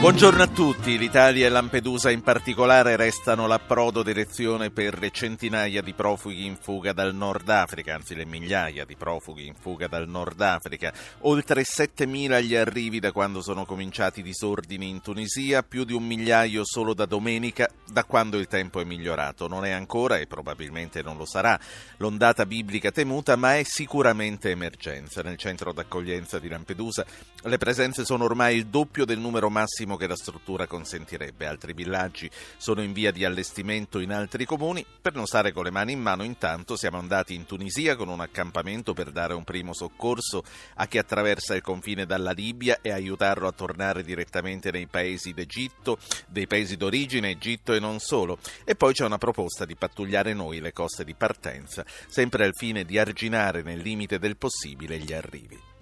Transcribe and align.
Buongiorno 0.00 0.44
a 0.44 0.46
tutti. 0.46 0.96
L'Italia 0.96 1.46
e 1.46 1.48
Lampedusa 1.48 2.12
in 2.12 2.22
particolare 2.22 2.94
restano 2.94 3.48
l'approdo 3.48 4.04
d'elezione 4.04 4.70
per 4.70 4.96
le 4.96 5.10
centinaia 5.10 5.82
di 5.82 5.92
profughi 5.92 6.46
in 6.46 6.56
fuga 6.56 6.92
dal 6.92 7.12
Nord 7.16 7.48
Africa, 7.48 7.96
anzi 7.96 8.14
le 8.14 8.24
migliaia 8.24 8.84
di 8.84 8.94
profughi 8.94 9.48
in 9.48 9.54
fuga 9.54 9.88
dal 9.88 10.08
Nord 10.08 10.40
Africa. 10.40 10.92
Oltre 11.22 11.62
7.000 11.62 12.40
gli 12.42 12.54
arrivi 12.54 13.00
da 13.00 13.10
quando 13.10 13.42
sono 13.42 13.64
cominciati 13.64 14.20
i 14.20 14.22
disordini 14.22 14.88
in 14.88 15.00
Tunisia, 15.00 15.64
più 15.64 15.82
di 15.82 15.94
un 15.94 16.06
migliaio 16.06 16.64
solo 16.64 16.94
da 16.94 17.04
domenica, 17.04 17.68
da 17.84 18.04
quando 18.04 18.38
il 18.38 18.46
tempo 18.46 18.80
è 18.80 18.84
migliorato. 18.84 19.48
Non 19.48 19.64
è 19.64 19.72
ancora, 19.72 20.18
e 20.18 20.28
probabilmente 20.28 21.02
non 21.02 21.16
lo 21.16 21.26
sarà, 21.26 21.58
l'ondata 21.96 22.46
biblica 22.46 22.92
temuta, 22.92 23.34
ma 23.34 23.56
è 23.56 23.64
sicuramente 23.64 24.50
emergenza. 24.50 25.22
Nel 25.22 25.36
centro 25.36 25.72
d'accoglienza 25.72 26.38
di 26.38 26.48
Lampedusa 26.48 27.04
le 27.42 27.58
presenze 27.58 28.04
sono 28.04 28.24
ormai 28.24 28.56
il 28.56 28.66
doppio 28.66 29.04
del 29.04 29.18
numero 29.18 29.50
massimo 29.50 29.86
massimo 29.88 29.96
che 29.96 30.06
la 30.06 30.16
struttura 30.16 30.66
consentirebbe. 30.66 31.46
Altri 31.46 31.72
villaggi 31.72 32.30
sono 32.58 32.82
in 32.82 32.92
via 32.92 33.10
di 33.10 33.24
allestimento 33.24 33.98
in 33.98 34.12
altri 34.12 34.44
comuni. 34.44 34.84
Per 35.00 35.14
non 35.14 35.26
stare 35.26 35.52
con 35.52 35.64
le 35.64 35.70
mani 35.70 35.92
in 35.92 36.00
mano, 36.00 36.22
intanto 36.22 36.76
siamo 36.76 36.98
andati 36.98 37.34
in 37.34 37.46
Tunisia 37.46 37.96
con 37.96 38.08
un 38.08 38.20
accampamento 38.20 38.92
per 38.92 39.10
dare 39.10 39.32
un 39.32 39.44
primo 39.44 39.72
soccorso 39.72 40.42
a 40.74 40.86
chi 40.86 40.98
attraversa 40.98 41.54
il 41.54 41.62
confine 41.62 42.04
dalla 42.04 42.32
Libia 42.32 42.80
e 42.82 42.90
aiutarlo 42.90 43.48
a 43.48 43.52
tornare 43.52 44.02
direttamente 44.02 44.70
nei 44.70 44.86
paesi 44.86 45.32
d'Egitto, 45.32 45.98
dei 46.28 46.46
paesi 46.46 46.76
d'origine, 46.76 47.30
Egitto 47.30 47.72
e 47.72 47.80
non 47.80 47.98
solo. 47.98 48.38
E 48.64 48.74
poi 48.74 48.92
c'è 48.92 49.04
una 49.04 49.18
proposta 49.18 49.64
di 49.64 49.76
pattugliare 49.76 50.34
noi 50.34 50.60
le 50.60 50.72
coste 50.72 51.04
di 51.04 51.14
partenza, 51.14 51.84
sempre 52.08 52.44
al 52.44 52.54
fine 52.54 52.84
di 52.84 52.98
arginare 52.98 53.62
nel 53.62 53.80
limite 53.80 54.18
del 54.18 54.36
possibile 54.36 54.98
gli 54.98 55.12
arrivi. 55.12 55.76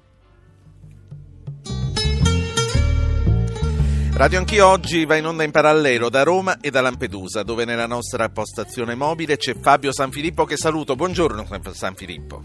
Radio 4.16 4.38
Anch'io 4.38 4.66
oggi 4.66 5.04
va 5.04 5.16
in 5.16 5.26
onda 5.26 5.42
in 5.42 5.50
parallelo 5.50 6.08
da 6.08 6.22
Roma 6.22 6.58
e 6.60 6.70
da 6.70 6.80
Lampedusa, 6.80 7.42
dove 7.42 7.66
nella 7.66 7.86
nostra 7.86 8.30
postazione 8.30 8.94
mobile 8.94 9.36
c'è 9.36 9.54
Fabio 9.60 9.92
Sanfilippo 9.92 10.46
che 10.46 10.56
saluto. 10.56 10.96
Buongiorno 10.96 11.46
Sanfilippo. 11.70 12.42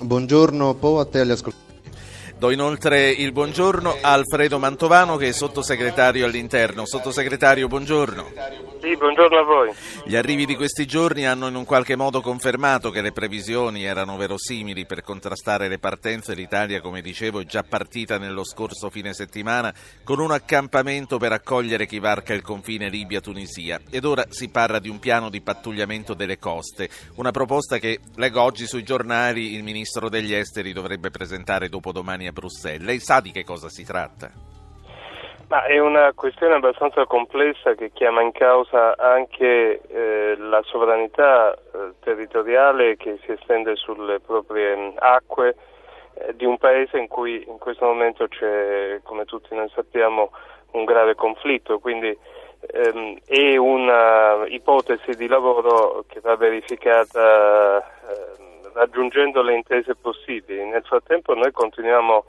Buongiorno 0.00 0.72
Po 0.76 0.98
a 0.98 1.04
te 1.04 1.20
agli 1.20 1.32
ascoltatori. 1.32 1.71
Do 2.42 2.50
inoltre 2.50 3.08
il 3.08 3.30
buongiorno 3.30 3.98
a 4.00 4.14
Alfredo 4.14 4.58
Mantovano 4.58 5.16
che 5.16 5.28
è 5.28 5.32
sottosegretario 5.32 6.26
all'interno. 6.26 6.84
Sottosegretario, 6.84 7.68
buongiorno. 7.68 8.32
Sì, 8.80 8.96
buongiorno 8.96 9.38
a 9.38 9.42
voi. 9.44 9.72
Gli 10.04 10.16
arrivi 10.16 10.44
di 10.44 10.56
questi 10.56 10.84
giorni 10.84 11.24
hanno 11.24 11.46
in 11.46 11.54
un 11.54 11.64
qualche 11.64 11.94
modo 11.94 12.20
confermato 12.20 12.90
che 12.90 13.00
le 13.00 13.12
previsioni 13.12 13.84
erano 13.84 14.16
verosimili 14.16 14.86
per 14.86 15.02
contrastare 15.02 15.68
le 15.68 15.78
partenze. 15.78 16.34
L'Italia, 16.34 16.80
come 16.80 17.00
dicevo, 17.00 17.38
è 17.38 17.44
già 17.44 17.62
partita 17.62 18.18
nello 18.18 18.42
scorso 18.42 18.90
fine 18.90 19.14
settimana 19.14 19.72
con 20.02 20.18
un 20.18 20.32
accampamento 20.32 21.18
per 21.18 21.30
accogliere 21.30 21.86
chi 21.86 22.00
varca 22.00 22.34
il 22.34 22.42
confine 22.42 22.88
Libia-Tunisia. 22.88 23.82
Ed 23.88 24.04
ora 24.04 24.26
si 24.30 24.48
parla 24.48 24.80
di 24.80 24.88
un 24.88 24.98
piano 24.98 25.30
di 25.30 25.40
pattugliamento 25.42 26.14
delle 26.14 26.40
coste, 26.40 26.90
una 27.14 27.30
proposta 27.30 27.78
che 27.78 28.00
leggo 28.16 28.42
oggi 28.42 28.66
sui 28.66 28.82
giornali 28.82 29.54
il 29.54 29.62
ministro 29.62 30.08
degli 30.08 30.34
esteri 30.34 30.72
dovrebbe 30.72 31.10
presentare 31.10 31.68
dopodomani 31.68 32.26
a 32.26 32.31
Bruxelles. 32.32 32.84
Lei 32.84 32.98
sa 32.98 33.20
di 33.20 33.30
che 33.30 33.44
cosa 33.44 33.68
si 33.68 33.84
tratta? 33.84 34.30
Ma 35.48 35.64
è 35.64 35.78
una 35.78 36.12
questione 36.14 36.54
abbastanza 36.54 37.04
complessa 37.04 37.74
che 37.74 37.90
chiama 37.92 38.22
in 38.22 38.32
causa 38.32 38.96
anche 38.96 39.82
eh, 39.86 40.34
la 40.38 40.62
sovranità 40.64 41.52
eh, 41.52 41.92
territoriale 42.00 42.96
che 42.96 43.18
si 43.22 43.32
estende 43.32 43.76
sulle 43.76 44.18
proprie 44.20 44.74
mh, 44.74 44.94
acque 44.96 45.54
eh, 46.14 46.34
di 46.36 46.46
un 46.46 46.56
paese 46.56 46.96
in 46.96 47.06
cui 47.06 47.44
in 47.46 47.58
questo 47.58 47.84
momento 47.84 48.28
c'è, 48.28 49.00
come 49.02 49.26
tutti 49.26 49.54
noi 49.54 49.70
sappiamo, 49.74 50.30
un 50.70 50.84
grave 50.84 51.14
conflitto, 51.14 51.78
quindi 51.80 52.16
ehm, 52.72 53.18
è 53.26 53.56
una 53.56 54.46
ipotesi 54.46 55.14
di 55.16 55.26
lavoro 55.26 56.04
che 56.08 56.20
va 56.20 56.34
verificata 56.36 57.78
ehm, 57.78 58.51
raggiungendo 58.72 59.42
le 59.42 59.54
intese 59.54 59.94
possibili. 59.94 60.64
Nel 60.64 60.84
frattempo 60.84 61.34
noi 61.34 61.50
continuiamo 61.52 62.24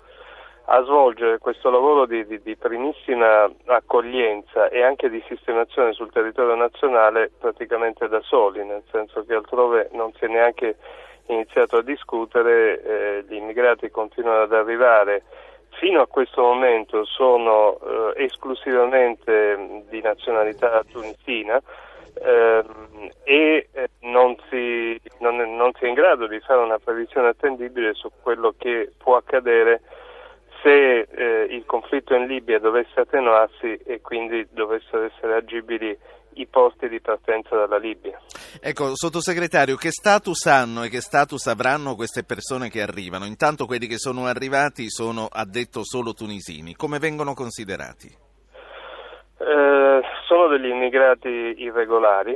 a 0.66 0.82
svolgere 0.84 1.40
questo 1.40 1.70
lavoro 1.70 2.06
di, 2.06 2.26
di, 2.26 2.42
di, 2.42 2.56
primissima 2.56 3.50
accoglienza 3.66 4.70
e 4.70 4.82
anche 4.82 5.10
di 5.10 5.22
sistemazione 5.28 5.92
sul 5.92 6.12
territorio 6.12 6.56
nazionale 6.56 7.32
praticamente 7.38 8.08
da 8.08 8.22
soli, 8.22 8.64
nel 8.64 8.84
senso 8.90 9.26
che 9.26 9.34
altrove 9.34 9.90
non 9.92 10.14
si 10.14 10.24
è 10.24 10.28
neanche 10.28 10.78
iniziato 11.28 11.78
a 11.78 11.82
discutere, 11.84 12.82
eh, 12.82 13.26
gli 13.28 13.36
immigrati 13.36 13.90
continuano 13.90 14.44
ad 14.44 14.54
arrivare. 14.54 15.24
Fino 15.80 16.02
a 16.02 16.08
questo 16.08 16.42
momento 16.42 17.04
sono 17.04 17.78
eh, 18.16 18.24
esclusivamente 18.24 19.84
di 19.90 20.02
nazionalità 20.02 20.82
tunisina, 20.90 21.62
e 22.24 23.68
eh, 23.72 23.90
non 24.02 24.36
si, 24.50 25.00
non, 25.20 25.36
non 25.36 25.72
si, 25.78 25.86
è 25.86 25.88
in 25.88 25.94
grado 25.94 26.28
di 26.28 26.40
fare 26.40 26.62
una 26.62 26.80
previsione 26.80 27.30
attendibile 27.30 27.94
su 27.94 28.10
quello 28.22 28.54
che 28.58 28.92
può 28.98 29.18
accadere 29.18 29.82
se 30.62 31.02
eh, 31.02 31.48
il 31.50 31.66
conflitto 31.66 32.16
in 32.16 32.26
Libia 32.26 32.60
dovesse 32.60 33.02
attenuarsi 33.02 33.78
e 33.86 34.00
quindi 34.02 34.48
dovessero 34.52 35.04
essere 35.04 35.36
agibili 35.36 35.98
i 36.36 36.48
posti 36.48 36.88
di 36.88 37.00
partenza 37.00 37.56
dalla 37.56 37.78
Libia. 37.78 38.20
Ecco, 38.60 38.96
sottosegretario, 38.96 39.76
che 39.76 39.92
status 39.92 40.46
hanno 40.46 40.84
e 40.84 40.90
che 40.90 41.02
status 41.02 41.46
avranno 41.48 41.96
queste 41.96 42.24
persone 42.24 42.70
che 42.70 42.82
arrivano? 42.82 43.26
Intanto 43.26 43.66
quelli 43.66 43.88
che 43.88 43.98
sono 43.98 44.26
arrivati 44.26 44.90
sono, 44.90 45.28
ha 45.30 45.46
detto, 45.46 45.84
solo 45.84 46.14
tunisini. 46.14 46.74
Come 46.74 46.98
vengono 46.98 47.34
considerati? 47.34 48.32
Eh, 49.46 50.02
sono 50.26 50.48
degli 50.48 50.68
immigrati 50.68 51.56
irregolari, 51.58 52.34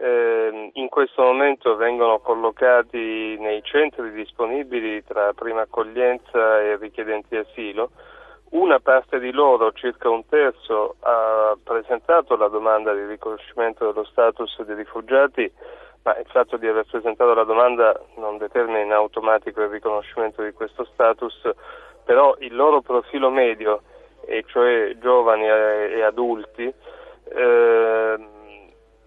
eh, 0.00 0.70
in 0.72 0.88
questo 0.88 1.22
momento 1.22 1.76
vengono 1.76 2.18
collocati 2.18 3.36
nei 3.38 3.62
centri 3.62 4.10
disponibili 4.10 5.04
tra 5.04 5.32
prima 5.32 5.60
accoglienza 5.60 6.60
e 6.60 6.76
richiedenti 6.76 7.36
asilo. 7.36 7.90
Una 8.50 8.80
parte 8.80 9.20
di 9.20 9.30
loro, 9.30 9.70
circa 9.70 10.08
un 10.08 10.26
terzo, 10.26 10.96
ha 11.02 11.56
presentato 11.62 12.36
la 12.36 12.48
domanda 12.48 12.92
di 12.94 13.04
riconoscimento 13.04 13.86
dello 13.86 14.04
status 14.06 14.60
di 14.62 14.74
rifugiati, 14.74 15.48
ma 16.02 16.18
il 16.18 16.26
fatto 16.26 16.56
di 16.56 16.66
aver 16.66 16.84
presentato 16.90 17.32
la 17.32 17.44
domanda 17.44 17.94
non 18.16 18.38
determina 18.38 18.80
in 18.80 18.90
automatico 18.90 19.62
il 19.62 19.68
riconoscimento 19.68 20.42
di 20.42 20.50
questo 20.50 20.84
status, 20.92 21.48
però 22.04 22.34
il 22.40 22.56
loro 22.56 22.80
profilo 22.80 23.30
medio 23.30 23.82
e 24.30 24.44
cioè 24.46 24.96
giovani 25.00 25.44
e 25.44 26.02
adulti, 26.02 26.72
eh, 27.34 28.18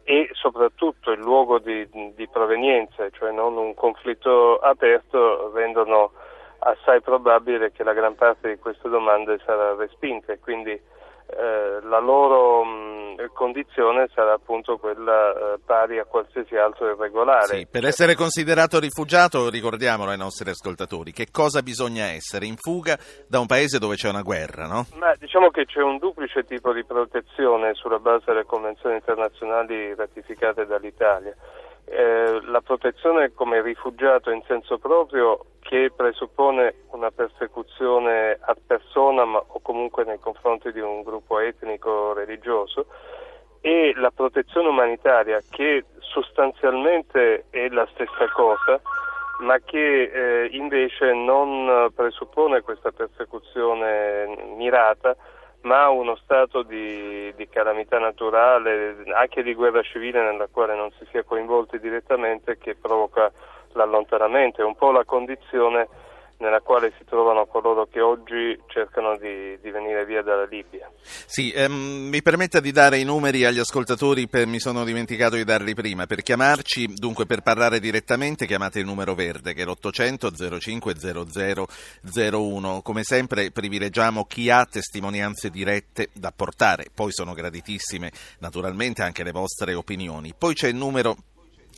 e 0.03 0.29
soprattutto 0.33 1.11
il 1.11 1.19
luogo 1.19 1.59
di, 1.59 1.87
di, 2.13 2.27
provenienza, 2.27 3.09
cioè 3.11 3.31
non 3.31 3.55
un 3.55 3.73
conflitto 3.73 4.57
aperto, 4.57 5.49
rendono 5.53 6.11
assai 6.59 6.99
probabile 6.99 7.71
che 7.71 7.83
la 7.83 7.93
gran 7.93 8.15
parte 8.15 8.49
di 8.49 8.59
queste 8.59 8.89
domande 8.89 9.39
sarà 9.45 9.75
respinta 9.75 10.33
e 10.33 10.39
quindi 10.39 10.77
eh, 11.35 11.79
la 11.87 11.99
loro 11.99 12.63
mh, 12.63 13.31
condizione 13.33 14.07
sarà 14.13 14.33
appunto 14.33 14.77
quella 14.77 15.31
eh, 15.31 15.59
pari 15.65 15.99
a 15.99 16.05
qualsiasi 16.05 16.55
altro 16.55 16.91
irregolare. 16.91 17.57
Sì, 17.57 17.67
per 17.69 17.85
essere 17.85 18.15
considerato 18.15 18.79
rifugiato, 18.79 19.49
ricordiamolo 19.49 20.11
ai 20.11 20.17
nostri 20.17 20.49
ascoltatori, 20.49 21.11
che 21.11 21.27
cosa 21.31 21.61
bisogna 21.61 22.05
essere? 22.05 22.45
In 22.45 22.55
fuga 22.57 22.97
da 23.27 23.39
un 23.39 23.45
paese 23.45 23.79
dove 23.79 23.95
c'è 23.95 24.09
una 24.09 24.21
guerra, 24.21 24.65
no? 24.65 24.85
Ma 24.95 25.13
diciamo 25.17 25.49
che 25.49 25.65
c'è 25.65 25.81
un 25.81 25.97
duplice 25.97 26.43
tipo 26.43 26.73
di 26.73 26.83
protezione 26.83 27.73
sulla 27.73 27.99
base 27.99 28.25
delle 28.27 28.45
convenzioni 28.45 28.95
internazionali 28.95 29.93
ratificate 29.95 30.65
dall'Italia. 30.65 31.35
Eh, 31.85 32.39
la 32.45 32.61
protezione 32.61 33.33
come 33.33 33.61
rifugiato 33.61 34.31
in 34.31 34.41
senso 34.47 34.77
proprio 34.77 35.45
che 35.59 35.91
presuppone 35.95 36.75
una 36.91 37.11
persecuzione 37.11 38.37
ad 38.39 38.57
persona 38.65 39.25
ma, 39.25 39.43
o 39.45 39.59
comunque 39.61 40.03
nei 40.05 40.19
confronti 40.19 40.71
di 40.71 40.79
un 40.79 41.03
gruppo 41.03 41.39
etnico 41.39 41.89
o 41.89 42.13
religioso 42.13 42.85
e 43.59 43.93
la 43.95 44.11
protezione 44.11 44.69
umanitaria 44.69 45.41
che 45.49 45.85
sostanzialmente 45.99 47.45
è 47.49 47.67
la 47.69 47.87
stessa 47.93 48.29
cosa 48.33 48.79
ma 49.39 49.59
che 49.59 50.03
eh, 50.03 50.47
invece 50.51 51.13
non 51.13 51.91
presuppone 51.93 52.61
questa 52.61 52.91
persecuzione 52.91 54.53
mirata 54.55 55.15
ma 55.63 55.89
uno 55.89 56.15
stato 56.15 56.63
di, 56.63 57.33
di, 57.35 57.47
calamità 57.47 57.99
naturale, 57.99 59.03
anche 59.13 59.43
di 59.43 59.53
guerra 59.53 59.81
civile 59.81 60.21
nella 60.21 60.47
quale 60.51 60.75
non 60.75 60.91
si 60.97 61.05
sia 61.09 61.23
coinvolti 61.23 61.79
direttamente 61.79 62.57
che 62.57 62.75
provoca 62.75 63.31
l'allontanamento, 63.73 64.61
è 64.61 64.65
un 64.65 64.75
po' 64.75 64.91
la 64.91 65.05
condizione 65.05 65.87
nella 66.43 66.59
quale 66.59 66.93
si 66.97 67.05
trovano 67.05 67.45
coloro 67.45 67.87
che 67.89 68.01
oggi 68.01 68.59
cercano 68.67 69.17
di, 69.17 69.57
di 69.61 69.71
venire 69.71 70.05
via 70.05 70.21
dalla 70.21 70.43
Libia. 70.43 70.91
Sì, 71.01 71.51
ehm, 71.51 72.09
mi 72.09 72.21
permetta 72.21 72.59
di 72.59 72.73
dare 72.73 72.97
i 72.97 73.05
numeri 73.05 73.45
agli 73.45 73.59
ascoltatori, 73.59 74.27
per, 74.27 74.45
mi 74.45 74.59
sono 74.59 74.83
dimenticato 74.83 75.35
di 75.35 75.45
darli 75.45 75.73
prima. 75.73 76.05
Per 76.05 76.21
chiamarci, 76.21 76.93
dunque 76.95 77.25
per 77.25 77.41
parlare 77.41 77.79
direttamente, 77.79 78.45
chiamate 78.45 78.79
il 78.79 78.85
numero 78.85 79.15
verde 79.15 79.53
che 79.53 79.61
è 79.63 79.65
l'800 79.65 80.59
05 80.59 80.93
0001. 82.19 82.81
Come 82.81 83.03
sempre 83.03 83.51
privilegiamo 83.51 84.25
chi 84.25 84.49
ha 84.49 84.65
testimonianze 84.65 85.49
dirette 85.49 86.09
da 86.13 86.33
portare, 86.35 86.87
poi 86.93 87.13
sono 87.13 87.33
graditissime 87.33 88.11
naturalmente 88.39 89.01
anche 89.01 89.23
le 89.23 89.31
vostre 89.31 89.73
opinioni. 89.73 90.33
Poi 90.37 90.53
c'è 90.53 90.67
il 90.67 90.75
numero 90.75 91.15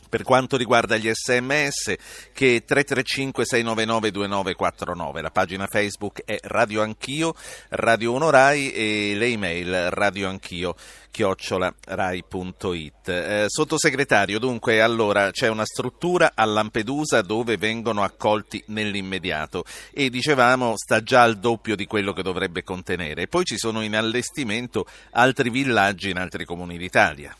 per 0.08 0.22
quanto 0.22 0.56
riguarda 0.56 0.96
gli 0.96 1.10
sms 1.12 1.94
che 2.32 2.62
335 2.64 3.44
699 3.44 4.10
2949 4.10 5.22
la 5.22 5.30
pagina 5.30 5.66
facebook 5.66 6.22
è 6.24 6.38
Radio 6.42 6.82
Anch'io 6.82 7.34
Radio 7.70 8.12
1 8.12 8.30
Rai 8.30 8.72
e 8.72 9.14
le 9.16 9.26
email 9.26 9.90
radioanchio 9.90 10.74
chiocciolarai.it 11.16 13.08
eh, 13.08 13.44
sottosegretario 13.48 14.38
dunque 14.38 14.82
allora 14.82 15.30
c'è 15.30 15.48
una 15.48 15.64
struttura 15.64 16.32
a 16.34 16.44
Lampedusa 16.44 17.22
dove 17.22 17.56
vengono 17.56 18.02
accolti 18.02 18.62
nell'immediato 18.66 19.64
e 19.92 20.10
dicevamo 20.10 20.74
sta 20.76 21.02
già 21.02 21.22
al 21.22 21.38
doppio 21.38 21.74
di 21.74 21.86
quello 21.86 22.12
che 22.12 22.22
dovrebbe 22.22 22.62
contenere. 22.62 23.28
Poi 23.28 23.44
ci 23.44 23.56
sono 23.56 23.80
in 23.82 23.96
allestimento 23.96 24.86
altri 25.12 25.48
villaggi 25.48 26.10
in 26.10 26.18
altri 26.18 26.44
comuni 26.44 26.76
d'Italia 26.76 27.34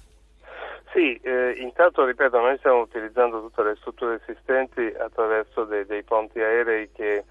sì, 0.96 1.20
eh, 1.22 1.50
intanto 1.58 2.06
ripeto, 2.06 2.40
noi 2.40 2.56
stiamo 2.56 2.80
utilizzando 2.80 3.42
tutte 3.42 3.62
le 3.62 3.76
strutture 3.76 4.18
esistenti 4.26 4.80
attraverso 4.98 5.64
dei, 5.64 5.84
dei 5.84 6.02
ponti 6.02 6.40
aerei 6.40 6.90
che 6.90 7.24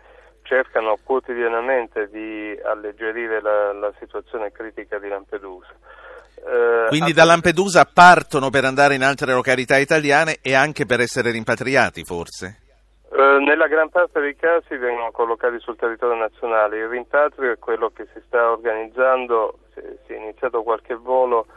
cercano 0.44 1.00
quotidianamente 1.04 2.08
di 2.10 2.56
alleggerire 2.64 3.42
la, 3.42 3.74
la 3.74 3.92
situazione 3.98 4.52
critica 4.52 5.00
di 5.00 5.08
Lampedusa. 5.08 5.74
Eh, 6.46 6.86
Quindi 6.90 7.12
da 7.12 7.26
Lampedusa 7.26 7.90
partono 7.92 8.52
per 8.52 8.66
andare 8.66 8.94
in 8.94 9.02
altre 9.02 9.34
località 9.34 9.78
italiane 9.78 10.38
e 10.44 10.54
anche 10.54 10.86
per 10.86 11.00
essere 11.00 11.32
rimpatriati 11.32 12.04
forse? 12.04 12.60
Eh, 13.12 13.40
nella 13.40 13.66
gran 13.66 13.90
parte 13.90 14.20
dei 14.20 14.36
casi 14.36 14.78
vengono 14.78 15.10
collocati 15.10 15.58
sul 15.60 15.76
territorio 15.76 16.18
nazionale, 16.18 16.78
il 16.78 16.88
rimpatrio 16.88 17.52
è 17.52 17.58
quello 17.58 17.90
che 17.90 18.06
si 18.14 18.22
sta 18.28 18.52
organizzando, 18.52 19.58
si, 19.74 19.82
si 20.06 20.14
è 20.14 20.18
iniziato 20.18 20.62
qualche 20.62 20.94
volo 20.94 21.48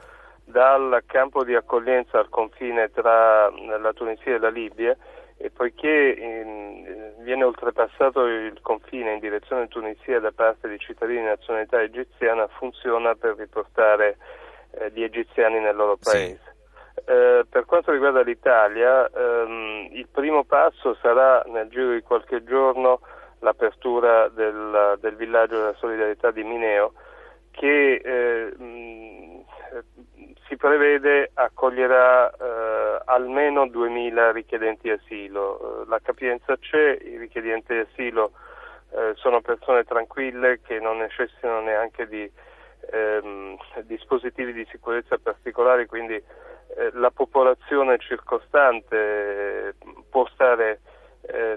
dal 0.50 1.02
campo 1.06 1.44
di 1.44 1.54
accoglienza 1.54 2.18
al 2.18 2.28
confine 2.28 2.90
tra 2.90 3.50
la 3.50 3.92
Tunisia 3.92 4.34
e 4.34 4.38
la 4.38 4.48
Libia 4.48 4.96
e 5.36 5.50
poiché 5.50 6.16
in, 6.18 7.14
viene 7.22 7.44
oltrepassato 7.44 8.24
il 8.24 8.58
confine 8.62 9.12
in 9.12 9.20
direzione 9.20 9.68
Tunisia 9.68 10.18
da 10.20 10.32
parte 10.32 10.68
di 10.68 10.78
cittadini 10.78 11.20
di 11.20 11.26
nazionalità 11.26 11.80
egiziana 11.80 12.48
funziona 12.48 13.14
per 13.14 13.36
riportare 13.36 14.16
eh, 14.72 14.90
gli 14.92 15.02
egiziani 15.02 15.60
nel 15.60 15.76
loro 15.76 15.96
paese. 16.02 16.40
Sì. 16.42 16.56
Eh, 17.12 17.44
per 17.48 17.64
quanto 17.64 17.92
riguarda 17.92 18.22
l'Italia, 18.22 19.08
ehm, 19.08 19.90
il 19.92 20.08
primo 20.10 20.44
passo 20.44 20.96
sarà 21.00 21.42
nel 21.46 21.68
giro 21.68 21.92
di 21.92 22.02
qualche 22.02 22.42
giorno 22.42 23.00
l'apertura 23.40 24.28
del, 24.28 24.96
del 25.00 25.14
villaggio 25.14 25.56
della 25.56 25.74
solidarietà 25.74 26.32
di 26.32 26.42
Mineo 26.42 26.92
che 27.52 27.94
eh, 27.94 28.56
mh, 28.56 29.44
si 30.14 30.17
prevede 30.58 31.30
accoglierà 31.32 32.30
eh, 32.30 33.00
almeno 33.06 33.64
2.000 33.64 34.32
richiedenti 34.32 34.90
asilo. 34.90 35.82
Eh, 35.82 35.88
la 35.88 36.00
capienza 36.02 36.56
c'è, 36.58 36.98
i 37.00 37.16
richiedenti 37.16 37.72
asilo 37.72 38.32
eh, 38.90 39.12
sono 39.14 39.40
persone 39.40 39.84
tranquille 39.84 40.60
che 40.60 40.78
non 40.80 40.98
necessitano 40.98 41.60
neanche 41.60 42.06
di 42.06 42.30
ehm, 42.90 43.56
dispositivi 43.84 44.52
di 44.52 44.66
sicurezza 44.70 45.16
particolari, 45.16 45.86
quindi 45.86 46.14
eh, 46.14 46.90
la 46.92 47.10
popolazione 47.10 47.98
circostante 47.98 48.96
eh, 48.96 49.74
può 50.10 50.26
stare 50.34 50.80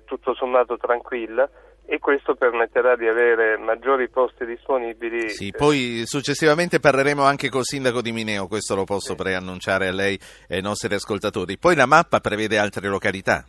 tutto 0.03 0.33
sommato 0.33 0.75
tranquilla 0.75 1.49
e 1.85 1.99
questo 1.99 2.35
permetterà 2.35 2.95
di 2.95 3.07
avere 3.07 3.57
maggiori 3.57 4.09
posti 4.09 4.45
disponibili. 4.45 5.29
Sì, 5.29 5.51
poi 5.51 6.03
successivamente 6.05 6.79
parleremo 6.79 7.23
anche 7.23 7.49
col 7.49 7.63
sindaco 7.63 8.01
di 8.01 8.11
Mineo, 8.11 8.47
questo 8.47 8.75
lo 8.75 8.83
posso 8.83 9.11
sì. 9.11 9.15
preannunciare 9.15 9.87
a 9.87 9.91
lei 9.91 10.17
e 10.47 10.55
ai 10.55 10.61
nostri 10.61 10.93
ascoltatori. 10.93 11.57
Poi 11.57 11.75
la 11.75 11.85
mappa 11.85 12.19
prevede 12.19 12.57
altre 12.57 12.87
località. 12.87 13.43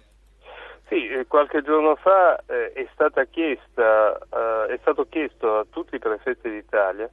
Sì, 0.89 1.09
eh, 1.09 1.27
qualche 1.27 1.63
giorno 1.63 1.97
fa 1.97 2.37
eh, 2.47 2.73
è, 2.73 2.87
chiesta, 3.31 4.19
eh, 4.19 4.75
è 4.75 4.79
stato 4.81 5.07
chiesto 5.09 5.59
a 5.59 5.67
tutti 5.71 5.95
i 5.95 5.99
prefetti 5.99 6.51
d'Italia 6.51 7.09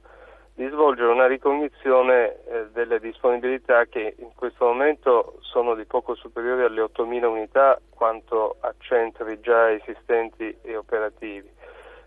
di 0.60 0.68
svolgere 0.68 1.10
una 1.10 1.26
ricognizione 1.26 2.36
eh, 2.44 2.66
delle 2.74 3.00
disponibilità 3.00 3.86
che 3.86 4.14
in 4.18 4.34
questo 4.34 4.66
momento 4.66 5.38
sono 5.40 5.74
di 5.74 5.86
poco 5.86 6.14
superiori 6.14 6.64
alle 6.64 6.82
8.000 6.82 7.24
unità 7.24 7.80
quanto 7.88 8.56
a 8.60 8.74
centri 8.76 9.40
già 9.40 9.72
esistenti 9.72 10.54
e 10.60 10.76
operativi. 10.76 11.50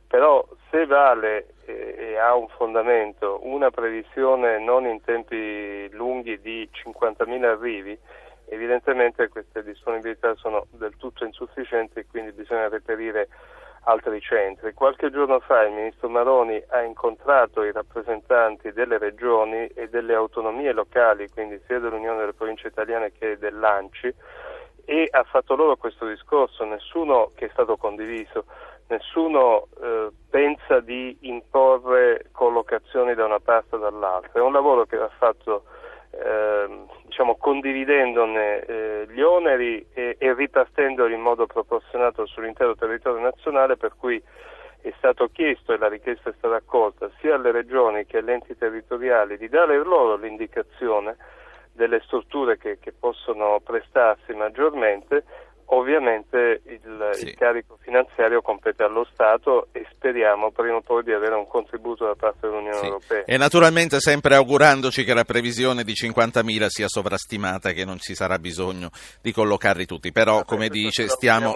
Però 0.05 0.47
se 0.69 0.85
vale 0.85 1.47
eh, 1.65 1.95
e 1.97 2.17
ha 2.19 2.35
un 2.35 2.47
fondamento 2.47 3.39
una 3.41 3.71
previsione 3.71 4.59
non 4.59 4.85
in 4.85 5.01
tempi 5.01 5.89
lunghi 5.89 6.39
di 6.39 6.69
50.000 6.71 7.43
arrivi, 7.45 7.97
evidentemente 8.49 9.29
queste 9.29 9.63
disponibilità 9.63 10.35
sono 10.35 10.67
del 10.69 10.95
tutto 10.97 11.25
insufficienti 11.25 11.97
e 11.97 12.05
quindi 12.05 12.31
bisogna 12.33 12.69
reperire 12.69 13.29
altri 13.83 14.21
centri. 14.21 14.73
Qualche 14.73 15.11
giorno 15.11 15.39
fa 15.39 15.63
il 15.63 15.73
ministro 15.73 16.09
Maroni 16.09 16.61
ha 16.69 16.81
incontrato 16.81 17.63
i 17.63 17.71
rappresentanti 17.71 18.71
delle 18.71 18.97
regioni 18.97 19.67
e 19.67 19.89
delle 19.89 20.13
autonomie 20.13 20.71
locali, 20.71 21.29
quindi 21.29 21.59
sia 21.65 21.79
dell'Unione 21.79 22.19
delle 22.19 22.33
Province 22.33 22.67
Italiane 22.67 23.11
che 23.11 23.37
dell'ANCI, 23.37 24.13
e 24.85 25.07
ha 25.09 25.23
fatto 25.23 25.55
loro 25.55 25.77
questo 25.77 26.05
discorso, 26.07 26.65
nessuno 26.65 27.31
che 27.35 27.45
è 27.45 27.49
stato 27.51 27.77
condiviso, 27.77 28.45
nessuno 28.87 29.67
eh, 29.81 30.09
pensa 30.29 30.79
di 30.81 31.17
imporre 31.21 32.25
collocazioni 32.31 33.15
da 33.15 33.25
una 33.25 33.39
parte 33.39 33.75
o 33.75 33.79
dall'altra, 33.79 34.39
è 34.39 34.43
un 34.43 34.51
lavoro 34.51 34.85
che 34.85 34.97
va 34.97 35.09
fatto 35.17 35.63
eh, 36.13 36.85
diciamo, 37.05 37.35
condividendone 37.35 38.65
eh, 38.65 39.07
gli 39.09 39.21
oneri 39.21 39.85
e, 39.93 40.15
e 40.19 40.33
ripartendoli 40.33 41.13
in 41.13 41.21
modo 41.21 41.47
proporzionato 41.47 42.25
sull'intero 42.25 42.75
territorio 42.75 43.21
nazionale 43.21 43.77
per 43.77 43.93
cui 43.97 44.21
è 44.81 44.93
stato 44.97 45.29
chiesto 45.31 45.73
e 45.73 45.77
la 45.77 45.87
richiesta 45.87 46.29
è 46.29 46.33
stata 46.37 46.55
accolta 46.55 47.09
sia 47.19 47.35
alle 47.35 47.51
regioni 47.51 48.05
che 48.05 48.17
agli 48.17 48.31
enti 48.31 48.57
territoriali 48.57 49.37
di 49.37 49.47
dare 49.47 49.77
loro 49.77 50.15
l'indicazione 50.17 51.15
delle 51.71 52.01
strutture 52.01 52.57
che, 52.57 52.77
che 52.79 52.91
possono 52.91 53.59
prestarsi 53.63 54.33
maggiormente 54.33 55.23
Ovviamente 55.73 56.61
il, 56.65 57.09
sì. 57.13 57.25
il, 57.25 57.35
carico 57.35 57.77
finanziario 57.81 58.41
compete 58.41 58.83
allo 58.83 59.07
Stato 59.11 59.69
e 59.71 59.85
speriamo 59.91 60.51
prima 60.51 60.75
o 60.75 60.81
poi 60.81 61.03
di 61.03 61.11
avere 61.11 61.33
un 61.33 61.47
contributo 61.47 62.05
da 62.05 62.13
parte 62.15 62.47
dell'Unione 62.47 62.77
sì. 62.77 62.85
Europea. 62.85 63.23
E 63.25 63.37
naturalmente 63.37 63.99
sempre 63.99 64.35
augurandoci 64.35 65.03
che 65.03 65.13
la 65.15 65.23
previsione 65.23 65.83
di 65.83 65.93
50.000 65.93 66.67
sia 66.67 66.87
sovrastimata 66.87 67.69
e 67.69 67.73
che 67.73 67.85
non 67.85 67.97
ci 67.97 68.13
sarà 68.13 68.37
bisogno 68.37 68.89
di 69.21 69.31
collocarli 69.31 69.85
tutti, 69.85 70.11
però 70.11 70.43
come 70.43 70.69
dice 70.69 71.07
stiamo... 71.07 71.53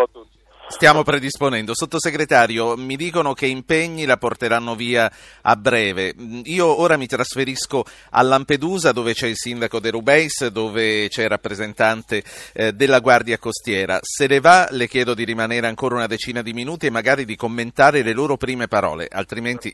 Stiamo 0.70 1.02
predisponendo. 1.02 1.74
Sottosegretario, 1.74 2.76
mi 2.76 2.98
dicono 2.98 3.34
che 3.34 3.48
impegni 3.48 4.06
la 4.06 4.18
porteranno 4.18 4.76
via 4.76 5.10
a 5.42 5.56
breve. 5.56 6.14
Io 6.44 6.82
ora 6.82 6.98
mi 6.98 7.08
trasferisco 7.08 7.86
a 8.12 8.22
Lampedusa 8.22 8.92
dove 8.92 9.14
c'è 9.14 9.28
il 9.28 9.38
sindaco 9.38 9.80
De 9.80 9.90
Rubeis, 9.90 10.46
dove 10.48 11.08
c'è 11.08 11.24
il 11.24 11.30
rappresentante 11.30 12.22
eh, 12.54 12.74
della 12.74 13.00
Guardia 13.00 13.38
Costiera. 13.38 13.98
Se 14.02 14.28
ne 14.28 14.40
va 14.42 14.68
le 14.72 14.88
chiedo 14.88 15.14
di 15.14 15.24
rimanere 15.24 15.68
ancora 15.68 15.96
una 15.96 16.08
decina 16.08 16.42
di 16.42 16.54
minuti 16.54 16.86
e 16.86 16.92
magari 16.92 17.24
di 17.24 17.38
commentare 17.38 18.04
le 18.04 18.14
loro 18.14 18.38
prime 18.38 18.68
parole, 18.68 19.08
altrimenti... 19.10 19.72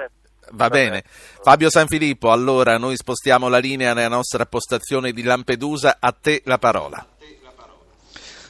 Va 0.52 0.68
bene. 0.68 1.04
Fabio 1.42 1.70
Sanfilippo, 1.70 2.32
allora 2.32 2.78
noi 2.78 2.96
spostiamo 2.96 3.48
la 3.48 3.58
linea 3.58 3.94
nella 3.94 4.10
nostra 4.10 4.46
postazione 4.46 5.12
di 5.12 5.24
Lampedusa, 5.24 5.98
a 6.00 6.12
te 6.12 6.42
la 6.46 6.60
parola. 6.60 7.13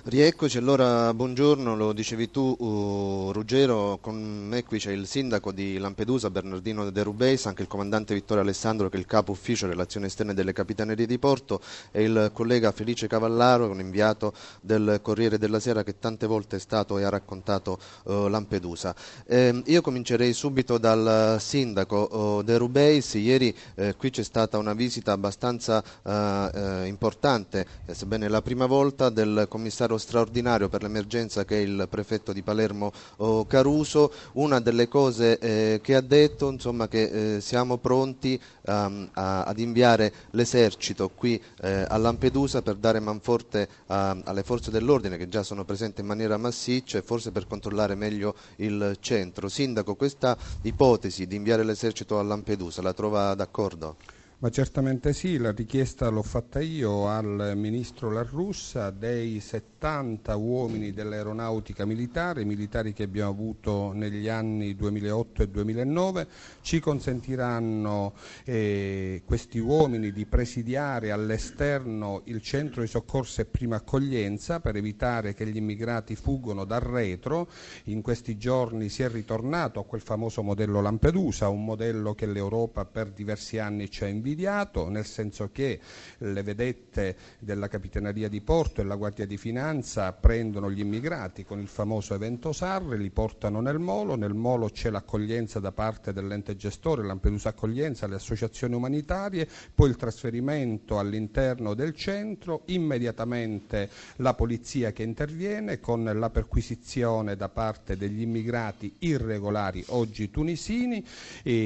Rieccoci, 0.05 0.57
allora 0.57 1.13
buongiorno, 1.13 1.77
lo 1.77 1.93
dicevi 1.93 2.29
tu 2.29 2.53
uh, 2.59 3.31
Ruggero, 3.31 3.99
con 4.01 4.47
me 4.49 4.65
qui 4.65 4.77
c'è 4.77 4.91
il 4.91 5.07
sindaco 5.07 5.53
di 5.53 5.77
Lampedusa 5.77 6.29
Bernardino 6.29 6.89
De 6.89 7.03
Rubeis, 7.03 7.45
anche 7.45 7.61
il 7.61 7.69
comandante 7.69 8.13
Vittorio 8.13 8.43
Alessandro 8.43 8.89
che 8.89 8.97
è 8.97 8.99
il 8.99 9.05
capo 9.05 9.31
ufficio 9.31 9.65
relazioni 9.65 10.07
esterne 10.07 10.33
delle 10.33 10.51
capitanerie 10.51 11.05
di 11.05 11.17
Porto 11.17 11.61
e 11.91 12.03
il 12.03 12.31
collega 12.33 12.73
Felice 12.73 13.07
Cavallaro, 13.07 13.69
un 13.69 13.79
inviato 13.79 14.33
del 14.59 14.99
Corriere 15.01 15.37
della 15.37 15.61
Sera 15.61 15.83
che 15.83 15.97
tante 15.97 16.27
volte 16.27 16.57
è 16.57 16.59
stato 16.59 16.97
e 16.97 17.03
ha 17.05 17.09
raccontato 17.09 17.79
uh, 18.03 18.27
Lampedusa. 18.27 18.93
Eh, 19.25 19.61
io 19.67 19.81
comincerei 19.81 20.33
subito 20.33 20.77
dal 20.77 21.37
sindaco 21.39 22.09
uh, 22.11 22.43
De 22.43 22.57
Rubeis, 22.57 23.13
ieri 23.13 23.55
eh, 23.75 23.95
qui 23.95 24.09
c'è 24.09 24.23
stata 24.23 24.57
una 24.57 24.73
visita 24.73 25.13
abbastanza 25.13 25.81
eh, 26.03 26.51
eh, 26.53 26.87
importante, 26.87 27.65
sebbene 27.89 28.27
la 28.27 28.41
prima 28.41 28.65
volta, 28.65 29.09
del 29.09 29.45
commissario 29.47 29.91
commissario 29.93 29.97
straordinario 29.97 30.69
per 30.69 30.81
l'emergenza 30.81 31.45
che 31.45 31.57
è 31.57 31.61
il 31.61 31.87
prefetto 31.89 32.33
di 32.33 32.41
Palermo 32.41 32.91
oh, 33.17 33.45
Caruso. 33.45 34.11
Una 34.33 34.59
delle 34.59 34.87
cose 34.87 35.37
eh, 35.39 35.79
che 35.81 35.95
ha 35.95 36.01
detto 36.01 36.49
insomma, 36.49 36.87
che 36.87 37.35
eh, 37.35 37.41
siamo 37.41 37.77
pronti 37.77 38.39
a, 38.65 39.43
ad 39.43 39.59
inviare 39.59 40.13
l'esercito 40.31 41.09
qui 41.09 41.41
eh, 41.61 41.85
a 41.87 41.97
Lampedusa 41.97 42.61
per 42.61 42.75
dare 42.75 42.99
manforte 42.99 43.67
alle 43.87 44.43
forze 44.43 44.71
dell'ordine 44.71 45.17
che 45.17 45.27
già 45.27 45.43
sono 45.43 45.65
presenti 45.65 46.01
in 46.01 46.07
maniera 46.07 46.37
massiccia 46.37 46.97
e 46.97 47.01
forse 47.01 47.31
per 47.31 47.47
controllare 47.47 47.95
meglio 47.95 48.35
il 48.57 48.97
centro. 48.99 49.47
Sindaco, 49.47 49.95
questa 49.95 50.37
ipotesi 50.61 51.27
di 51.27 51.35
inviare 51.35 51.63
l'esercito 51.63 52.19
a 52.19 52.23
Lampedusa 52.23 52.81
la 52.81 52.93
trova 52.93 53.33
d'accordo? 53.35 53.97
Ma 54.43 54.49
certamente 54.49 55.13
sì, 55.13 55.37
la 55.37 55.53
richiesta 55.53 56.09
l'ho 56.09 56.21
fatta 56.21 56.59
io 56.59 57.07
al 57.07 57.53
Ministro 57.55 58.11
La 58.11 58.23
Russa 58.23 58.89
dei 58.89 59.39
70 59.39 60.35
uomini 60.35 60.91
dell'aeronautica 60.91 61.85
militare, 61.85 62.43
militari 62.43 62.91
che 62.91 63.03
abbiamo 63.03 63.29
avuto 63.29 63.93
negli 63.93 64.27
anni 64.27 64.75
2008 64.75 65.43
e 65.43 65.47
2009, 65.47 66.27
ci 66.59 66.81
consentiranno 66.81 68.15
eh, 68.43 69.21
questi 69.23 69.59
uomini 69.59 70.11
di 70.11 70.25
presidiare 70.25 71.11
all'esterno 71.11 72.23
il 72.25 72.41
centro 72.41 72.81
di 72.81 72.87
soccorso 72.89 73.39
e 73.39 73.45
prima 73.45 73.77
accoglienza 73.77 74.59
per 74.59 74.75
evitare 74.75 75.33
che 75.35 75.47
gli 75.47 75.55
immigrati 75.55 76.17
fuggono 76.17 76.65
dal 76.65 76.81
retro. 76.81 77.47
In 77.85 78.01
questi 78.01 78.37
giorni 78.37 78.89
si 78.89 79.03
è 79.03 79.09
ritornato 79.09 79.79
a 79.79 79.85
quel 79.85 80.01
famoso 80.01 80.43
modello 80.43 80.81
Lampedusa, 80.81 81.47
un 81.47 81.63
modello 81.63 82.13
che 82.13 82.25
l'Europa 82.25 82.83
per 82.83 83.09
diversi 83.09 83.57
anni 83.57 83.89
ci 83.89 84.03
ha 84.03 84.07
inviato 84.07 84.31
invidiato, 84.33 84.89
nel 84.89 85.05
senso 85.05 85.49
che 85.51 85.79
le 86.17 86.41
vedette 86.43 87.15
della 87.39 87.67
Capitaneria 87.67 88.27
di 88.27 88.41
Porto 88.41 88.81
e 88.81 88.83
la 88.83 88.95
Guardia 88.95 89.25
di 89.25 89.37
Finanza 89.37 90.11
prendono 90.11 90.71
gli 90.71 90.79
immigrati 90.79 91.45
con 91.45 91.59
il 91.59 91.67
famoso 91.67 92.15
evento 92.15 92.51
Sarre, 92.51 92.97
li 92.97 93.11
portano 93.11 93.61
nel 93.61 93.79
molo, 93.79 94.15
nel 94.15 94.33
molo 94.33 94.69
c'è 94.69 94.89
l'accoglienza 94.89 95.59
da 95.59 95.71
parte 95.71 96.11
dell'ente 96.11 96.55
gestore, 96.55 97.03
Lampedusa 97.03 97.49
Accoglienza, 97.49 98.07
le 98.07 98.15
associazioni 98.15 98.73
umanitarie, 98.73 99.47
poi 99.73 99.89
il 99.89 99.95
trasferimento 99.95 100.97
all'interno 100.97 101.75
del 101.75 101.95
centro, 101.95 102.63
immediatamente 102.65 103.89
la 104.17 104.33
polizia 104.33 104.91
che 104.91 105.03
interviene 105.03 105.79
con 105.79 106.03
la 106.03 106.29
perquisizione 106.29 107.35
da 107.35 107.49
parte 107.49 107.95
degli 107.95 108.21
immigrati 108.21 108.95
irregolari 108.99 109.83
oggi 109.89 110.29
tunisini, 110.31 111.05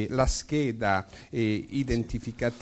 la 0.09 0.25
scheda 0.25 1.05
eh, 1.29 1.65
identificativa 1.69 2.56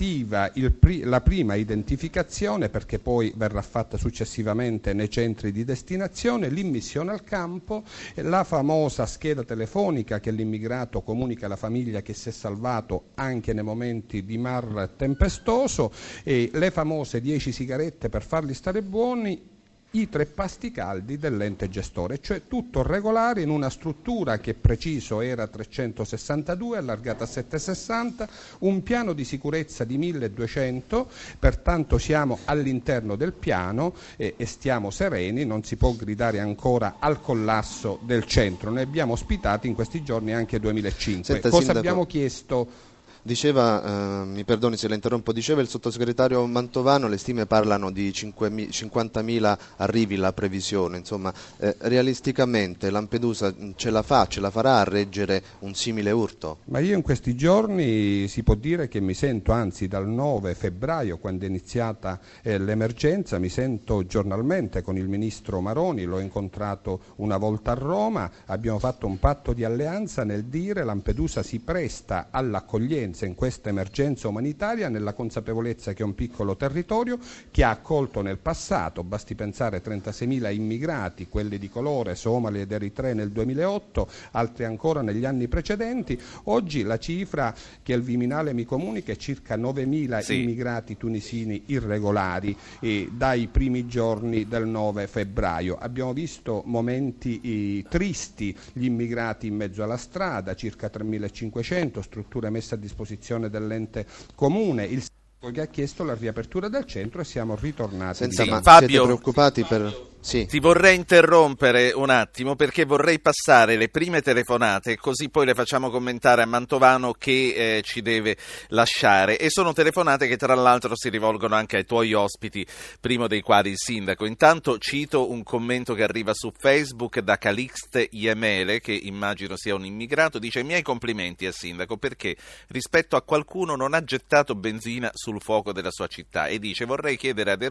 pri- 0.77 1.03
la 1.03 1.21
prima 1.21 1.55
identificazione 1.55 2.69
perché 2.69 2.99
poi 2.99 3.31
verrà 3.35 3.61
fatta 3.61 3.97
successivamente 3.97 4.93
nei 4.93 5.09
centri 5.09 5.51
di 5.51 5.63
destinazione, 5.63 6.49
l'immissione 6.49 7.11
al 7.11 7.23
campo, 7.23 7.83
la 8.15 8.43
famosa 8.43 9.05
scheda 9.05 9.43
telefonica 9.43 10.19
che 10.19 10.31
l'immigrato 10.31 11.01
comunica 11.01 11.45
alla 11.45 11.55
famiglia 11.55 12.01
che 12.01 12.13
si 12.13 12.29
è 12.29 12.31
salvato 12.31 13.11
anche 13.15 13.53
nei 13.53 13.63
momenti 13.63 14.25
di 14.25 14.37
mar 14.37 14.91
tempestoso, 14.97 15.91
le 16.23 16.71
famose 16.71 17.21
10 17.21 17.51
sigarette 17.51 18.09
per 18.09 18.23
farli 18.23 18.53
stare 18.53 18.81
buoni 18.81 19.53
i 20.01 20.09
tre 20.09 20.25
pasti 20.25 20.71
caldi 20.71 21.17
dell'ente 21.17 21.69
gestore, 21.69 22.19
cioè 22.19 22.43
tutto 22.47 22.83
regolare 22.83 23.41
in 23.41 23.49
una 23.49 23.69
struttura 23.69 24.39
che 24.39 24.53
preciso 24.53 25.21
era 25.21 25.47
362, 25.47 26.77
allargata 26.77 27.23
a 27.23 27.27
760, 27.27 28.27
un 28.59 28.83
piano 28.83 29.13
di 29.13 29.23
sicurezza 29.23 29.85
di 29.85 29.97
1200, 29.97 31.09
pertanto 31.39 31.97
siamo 31.97 32.39
all'interno 32.45 33.15
del 33.15 33.33
piano 33.33 33.93
e, 34.17 34.33
e 34.37 34.45
stiamo 34.45 34.89
sereni, 34.89 35.45
non 35.45 35.63
si 35.63 35.77
può 35.77 35.93
gridare 35.93 36.39
ancora 36.39 36.95
al 36.99 37.21
collasso 37.21 37.99
del 38.03 38.25
centro, 38.25 38.71
ne 38.71 38.81
abbiamo 38.81 39.13
ospitati 39.13 39.67
in 39.67 39.75
questi 39.75 40.03
giorni 40.03 40.33
anche 40.33 40.59
2005. 40.59 41.23
Senta, 41.23 41.49
Cosa 41.49 41.57
sindaco... 41.57 41.79
abbiamo 41.79 42.05
chiesto? 42.05 42.93
Diceva, 43.25 44.21
eh, 44.21 44.25
mi 44.25 44.43
perdoni 44.43 44.77
se 44.77 44.87
la 44.87 44.93
interrompo, 44.93 45.33
diceva 45.33 45.59
il 45.59 45.67
sottosegretario 45.67 46.45
Mantovano, 46.45 47.07
le 47.07 47.17
stime 47.17 47.47
parlano 47.47 47.89
di 47.89 48.11
50.000 48.11 49.57
arrivi 49.77 50.15
la 50.15 50.31
previsione, 50.31 50.99
insomma 50.99 51.33
eh, 51.57 51.75
realisticamente 51.79 52.91
Lampedusa 52.91 53.51
ce 53.73 53.89
la 53.89 54.03
fa, 54.03 54.27
ce 54.27 54.39
la 54.39 54.51
farà 54.51 54.77
a 54.77 54.83
reggere 54.83 55.41
un 55.61 55.73
simile 55.73 56.11
urto? 56.11 56.59
Ma 56.65 56.77
io 56.77 56.95
in 56.95 57.01
questi 57.01 57.35
giorni 57.35 58.27
si 58.27 58.43
può 58.43 58.53
dire 58.53 58.87
che 58.87 58.99
mi 58.99 59.15
sento, 59.15 59.51
anzi 59.53 59.87
dal 59.87 60.07
9 60.07 60.53
febbraio 60.53 61.17
quando 61.17 61.45
è 61.45 61.47
iniziata 61.47 62.19
eh, 62.43 62.59
l'emergenza, 62.59 63.39
mi 63.39 63.49
sento 63.49 64.05
giornalmente 64.05 64.83
con 64.83 64.97
il 64.97 65.07
ministro 65.07 65.61
Maroni, 65.61 66.03
l'ho 66.03 66.19
incontrato 66.19 66.99
una 67.15 67.37
volta 67.37 67.71
a 67.71 67.73
Roma, 67.73 68.29
abbiamo 68.45 68.77
fatto 68.77 69.07
un 69.07 69.17
patto 69.17 69.51
di 69.53 69.63
alleanza 69.63 70.23
nel 70.23 70.45
dire 70.45 70.83
Lampedusa 70.83 71.41
si 71.41 71.57
presta 71.57 72.27
all'accoglienza 72.29 73.13
emergenza, 73.15 73.25
in 73.25 73.35
questa 73.35 73.69
emergenza 73.69 74.27
umanitaria, 74.27 74.89
nella 74.89 75.13
consapevolezza 75.13 75.93
che 75.93 76.03
è 76.03 76.05
un 76.05 76.13
piccolo 76.13 76.55
territorio 76.55 77.17
che 77.49 77.63
ha 77.63 77.69
accolto 77.69 78.21
nel 78.21 78.37
passato, 78.37 79.03
basti 79.03 79.35
pensare 79.35 79.81
36.000 79.81 80.53
immigrati, 80.53 81.27
quelli 81.27 81.57
di 81.57 81.69
colore, 81.69 82.15
somali 82.15 82.59
ed 82.59 82.71
eritrei 82.71 83.15
nel 83.15 83.31
2008, 83.31 84.07
altri 84.31 84.65
ancora 84.65 85.01
negli 85.01 85.25
anni 85.25 85.47
precedenti. 85.47 86.19
Oggi 86.45 86.83
la 86.83 86.97
cifra 86.97 87.53
che 87.81 87.93
il 87.93 88.01
Viminale 88.01 88.53
mi 88.53 88.65
comunica 88.65 89.13
è 89.13 89.15
circa 89.15 89.55
9.000 89.55 90.19
sì. 90.19 90.41
immigrati 90.41 90.97
tunisini 90.97 91.63
irregolari 91.67 92.55
eh, 92.81 93.09
dai 93.11 93.47
primi 93.47 93.87
giorni 93.87 94.47
del 94.47 94.67
9 94.67 95.07
febbraio. 95.07 95.77
Abbiamo 95.77 96.13
visto 96.13 96.63
momenti 96.65 97.39
eh, 97.41 97.85
tristi, 97.87 98.55
gli 98.73 98.85
immigrati 98.85 99.47
in 99.47 99.55
mezzo 99.55 99.83
alla 99.83 99.97
strada, 99.97 100.55
circa 100.55 100.89
3.500, 100.91 101.99
strutture 102.01 102.49
messe 102.49 102.75
a 102.75 102.77
disposizione 102.77 103.04
disposizione 103.05 103.49
dell'ente 103.49 104.05
comune. 104.33 104.83
Il 104.85 105.03
che 105.45 105.61
ha 105.61 105.67
chiesto 105.67 106.03
la 106.03 106.15
riapertura 106.15 106.69
del 106.69 106.85
centro 106.85 107.21
e 107.21 107.23
siamo 107.23 107.55
ritornati. 107.55 108.17
Senza, 108.17 108.43
sì, 108.43 108.49
ma 108.49 108.61
Fabio, 108.61 108.87
siete 108.87 109.03
preoccupati 109.03 109.63
per... 109.63 110.13
Sì. 110.25 110.47
Ti 110.47 110.59
vorrei 110.59 110.95
interrompere 110.95 111.91
un 111.91 112.09
attimo 112.09 112.55
perché 112.55 112.83
vorrei 112.83 113.19
passare 113.19 113.77
le 113.77 113.89
prime 113.89 114.23
telefonate 114.23 114.97
così 114.97 115.29
poi 115.29 115.45
le 115.45 115.53
facciamo 115.53 115.91
commentare 115.91 116.41
a 116.41 116.47
Mantovano 116.47 117.13
che 117.13 117.53
eh, 117.77 117.81
ci 117.83 118.01
deve 118.01 118.35
lasciare 118.69 119.37
e 119.37 119.51
sono 119.51 119.71
telefonate 119.71 120.27
che 120.27 120.35
tra 120.35 120.55
l'altro 120.55 120.93
si 120.95 121.09
rivolgono 121.09 121.53
anche 121.53 121.77
ai 121.77 121.85
tuoi 121.85 122.13
ospiti, 122.13 122.65
primo 122.99 123.27
dei 123.27 123.41
quali 123.41 123.69
il 123.69 123.77
sindaco. 123.77 124.25
Intanto 124.25 124.79
cito 124.79 125.29
un 125.29 125.43
commento 125.43 125.93
che 125.93 126.01
arriva 126.01 126.33
su 126.33 126.51
Facebook 126.57 127.19
da 127.19 127.37
Calixte 127.37 128.07
Iemele 128.09 128.79
che 128.79 128.93
immagino 128.93 129.55
sia 129.55 129.75
un 129.75 129.85
immigrato, 129.85 130.39
dice 130.39 130.61
i 130.61 130.63
miei 130.63 130.81
complimenti 130.81 131.45
al 131.45 131.53
sindaco 131.53 131.97
perché 131.97 132.35
rispetto 132.69 133.15
a 133.15 133.21
qualcuno 133.21 133.75
non 133.75 133.93
ha 133.93 134.03
gettato 134.03 134.55
benzina 134.55 135.11
sul 135.13 135.39
fuoco 135.39 135.71
della 135.71 135.91
sua 135.91 136.07
città 136.07 136.47
e 136.47 136.57
dice 136.57 136.85
vorrei 136.85 137.15
chiedere 137.15 137.51
a 137.51 137.55
De 137.55 137.69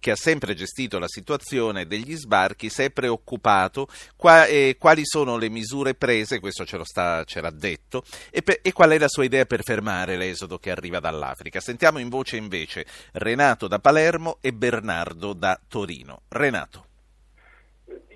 che 0.00 0.10
ha 0.10 0.16
sempre 0.16 0.54
gestito 0.54 0.98
la 0.98 1.06
situazione 1.06 1.42
situazione 1.44 1.86
degli 1.86 2.14
sbarchi 2.14 2.70
se 2.70 2.86
è 2.86 2.90
preoccupato 2.90 3.86
qua, 4.16 4.46
eh, 4.46 4.76
quali 4.78 5.02
sono 5.04 5.36
le 5.36 5.50
misure 5.50 5.94
prese, 5.94 6.40
questo 6.40 6.64
ce, 6.64 6.82
sta, 6.84 7.22
ce 7.24 7.40
l'ha 7.40 7.50
detto, 7.50 8.02
e, 8.32 8.42
per, 8.42 8.58
e 8.62 8.72
qual 8.72 8.90
è 8.90 8.98
la 8.98 9.08
sua 9.08 9.24
idea 9.24 9.44
per 9.44 9.62
fermare 9.62 10.16
l'esodo 10.16 10.58
che 10.58 10.70
arriva 10.70 10.98
dall'Africa. 10.98 11.60
Sentiamo 11.60 11.98
in 11.98 12.08
voce 12.08 12.36
invece 12.36 12.86
Renato 13.12 13.68
da 13.68 13.78
Palermo 13.78 14.38
e 14.40 14.52
Bernardo 14.52 15.34
da 15.34 15.58
Torino. 15.68 16.22
Renato. 16.28 16.86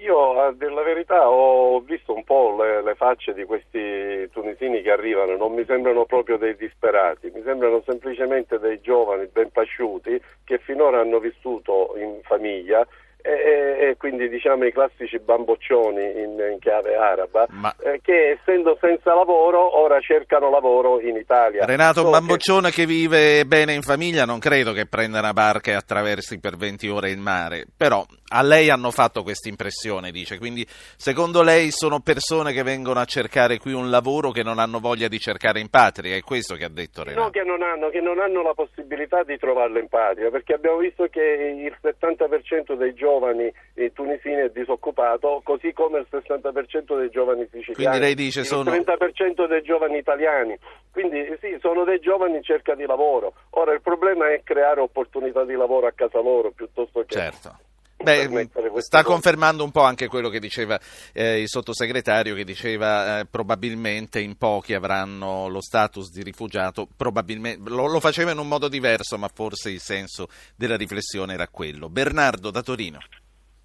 Io 0.01 0.41
a 0.41 0.53
dire 0.53 0.73
la 0.73 0.83
verità 0.83 1.29
ho 1.29 1.81
visto 1.81 2.15
un 2.15 2.23
po' 2.23 2.57
le, 2.57 2.83
le, 2.83 2.95
facce 2.95 3.35
di 3.35 3.45
questi 3.45 4.31
tunisini 4.31 4.81
che 4.81 4.93
arrivano, 4.93 5.37
non 5.37 5.53
mi 5.53 5.65
sembrano 5.67 6.05
proprio 6.05 6.39
dei 6.39 6.57
disperati, 6.57 7.31
mi 7.35 7.43
sembrano 7.43 7.83
semplicemente 7.85 8.59
dei 8.59 8.81
giovani 8.81 9.27
ben 9.27 9.51
pasciuti 9.51 10.21
che 10.45 10.59
finora 10.59 11.01
hanno 11.01 11.19
vissuto 11.19 11.95
in 11.99 12.21
famiglia 12.23 12.87
e, 13.21 13.89
e, 13.89 13.97
quindi 13.99 14.29
diciamo 14.29 14.65
i 14.65 14.73
classici 14.73 15.19
bamboccioni 15.19 16.03
in, 16.03 16.39
in 16.53 16.59
chiave 16.61 16.95
araba 16.95 17.47
Ma... 17.51 17.75
eh, 17.83 18.01
che 18.01 18.39
essendo 18.39 18.79
senza 18.81 19.13
lavoro 19.13 19.77
ora 19.77 19.99
cercano 20.01 20.51
lavoro 20.51 21.01
in 21.01 21.17
Italia. 21.17 21.65
Renato, 21.65 22.05
un 22.05 22.13
bamboccione 22.13 22.71
che... 22.71 22.83
che... 22.83 22.87
vive 22.87 23.45
bene 23.45 23.75
in 23.75 23.83
famiglia 23.83 24.25
non 24.25 24.39
credo 24.39 24.73
che 24.73 24.87
prenda 24.87 25.19
una 25.19 25.33
barca 25.33 25.73
e 25.73 25.75
attraversi 25.75 26.39
per 26.39 26.57
20 26.57 26.89
ore 26.89 27.11
il 27.11 27.19
mare, 27.19 27.67
però 27.77 28.07
a 28.29 28.43
lei 28.43 28.71
hanno 28.71 28.93
fatto 28.93 29.25
questa 29.25 29.49
impressione, 29.49 30.13
dice, 30.13 30.39
quindi 30.39 30.65
secondo 30.69 31.43
lei 31.43 31.71
sono 31.71 31.99
persone 32.01 32.53
che 32.53 32.63
vengono 32.63 33.01
a 33.01 33.05
cercare 33.05 33.59
qui 33.59 33.73
un 33.73 33.91
lavoro 33.91 34.31
che 34.31 34.45
non 34.45 34.61
hanno 34.61 34.79
voglia 34.79 35.09
di 35.09 35.19
cercare 35.19 35.59
in 35.59 35.71
patria, 35.71 36.15
è 36.15 36.21
questo 36.21 36.55
che 36.55 36.65
ha 36.65 36.71
detto 36.71 37.03
Renato? 37.03 37.25
No, 37.25 37.31
che 37.31 37.43
non 37.43 37.63
hanno, 37.63 37.89
che 37.89 38.01
non 38.01 38.21
hanno 38.21 38.43
la 38.43 38.55
possibilità 38.55 39.25
di 39.25 39.37
trovarlo 39.39 39.79
in 39.81 39.89
patria, 39.89 40.31
perché 40.31 40.55
abbiamo 40.55 40.79
visto 40.79 41.09
che 41.11 41.21
il 41.21 41.77
70% 41.83 42.75
dei 42.75 42.95
giovani 42.95 43.08
giovani 43.09 43.51
tunisini 43.95 44.35
è 44.35 44.51
disoccupato, 44.51 45.41
così 45.43 45.73
come 45.73 46.01
il 46.01 46.07
60% 46.11 46.99
dei 46.99 47.11
giovani 47.11 47.49
siciliani. 47.51 47.75
Quindi 47.75 47.99
lei 47.99 48.15
dice 48.15 48.45
sono... 48.45 48.75
Il 48.75 48.85
30% 48.85 49.49
dei 49.49 49.63
giovani 49.63 49.99
italiani. 49.99 50.59
Quindi 50.93 51.37
sì, 51.41 51.57
sono 51.61 51.85
dei 51.85 52.01
giovani 52.01 52.37
in 52.37 52.43
cerca 52.43 52.75
di 52.75 52.85
lavoro. 52.85 53.33
Ora 53.51 53.73
il 53.73 53.81
problema 53.81 54.31
è 54.31 54.43
creare 54.43 54.81
opportunità 54.81 55.45
di 55.45 55.55
lavoro 55.55 55.87
a 55.87 55.93
casa 55.93 56.21
loro 56.21 56.51
piuttosto 56.51 57.01
che... 57.01 57.15
Certo. 57.15 57.57
Beh, 58.01 58.49
sta 58.77 59.03
confermando 59.03 59.65
un 59.65 59.73
po' 59.73 59.83
anche 59.83 60.07
quello 60.07 60.29
che 60.29 60.39
diceva 60.39 60.79
eh, 61.13 61.41
il 61.41 61.49
sottosegretario, 61.49 62.37
che 62.37 62.45
diceva 62.45 63.19
eh, 63.19 63.27
probabilmente 63.27 64.21
in 64.21 64.37
pochi 64.37 64.73
avranno 64.73 65.49
lo 65.49 65.61
status 65.61 66.13
di 66.13 66.23
rifugiato, 66.23 66.87
probabilmente 66.97 67.69
lo, 67.69 67.87
lo, 67.89 67.99
faceva 67.99 68.31
in 68.31 68.39
un 68.39 68.47
modo 68.47 68.69
diverso, 68.69 69.19
ma 69.19 69.27
forse 69.27 69.71
il 69.71 69.81
senso 69.81 70.29
della 70.55 70.77
riflessione 70.77 71.35
era 71.35 71.49
quello. 71.49 71.89
Bernardo 71.89 72.53
da 72.53 72.63
Torino. 72.63 73.01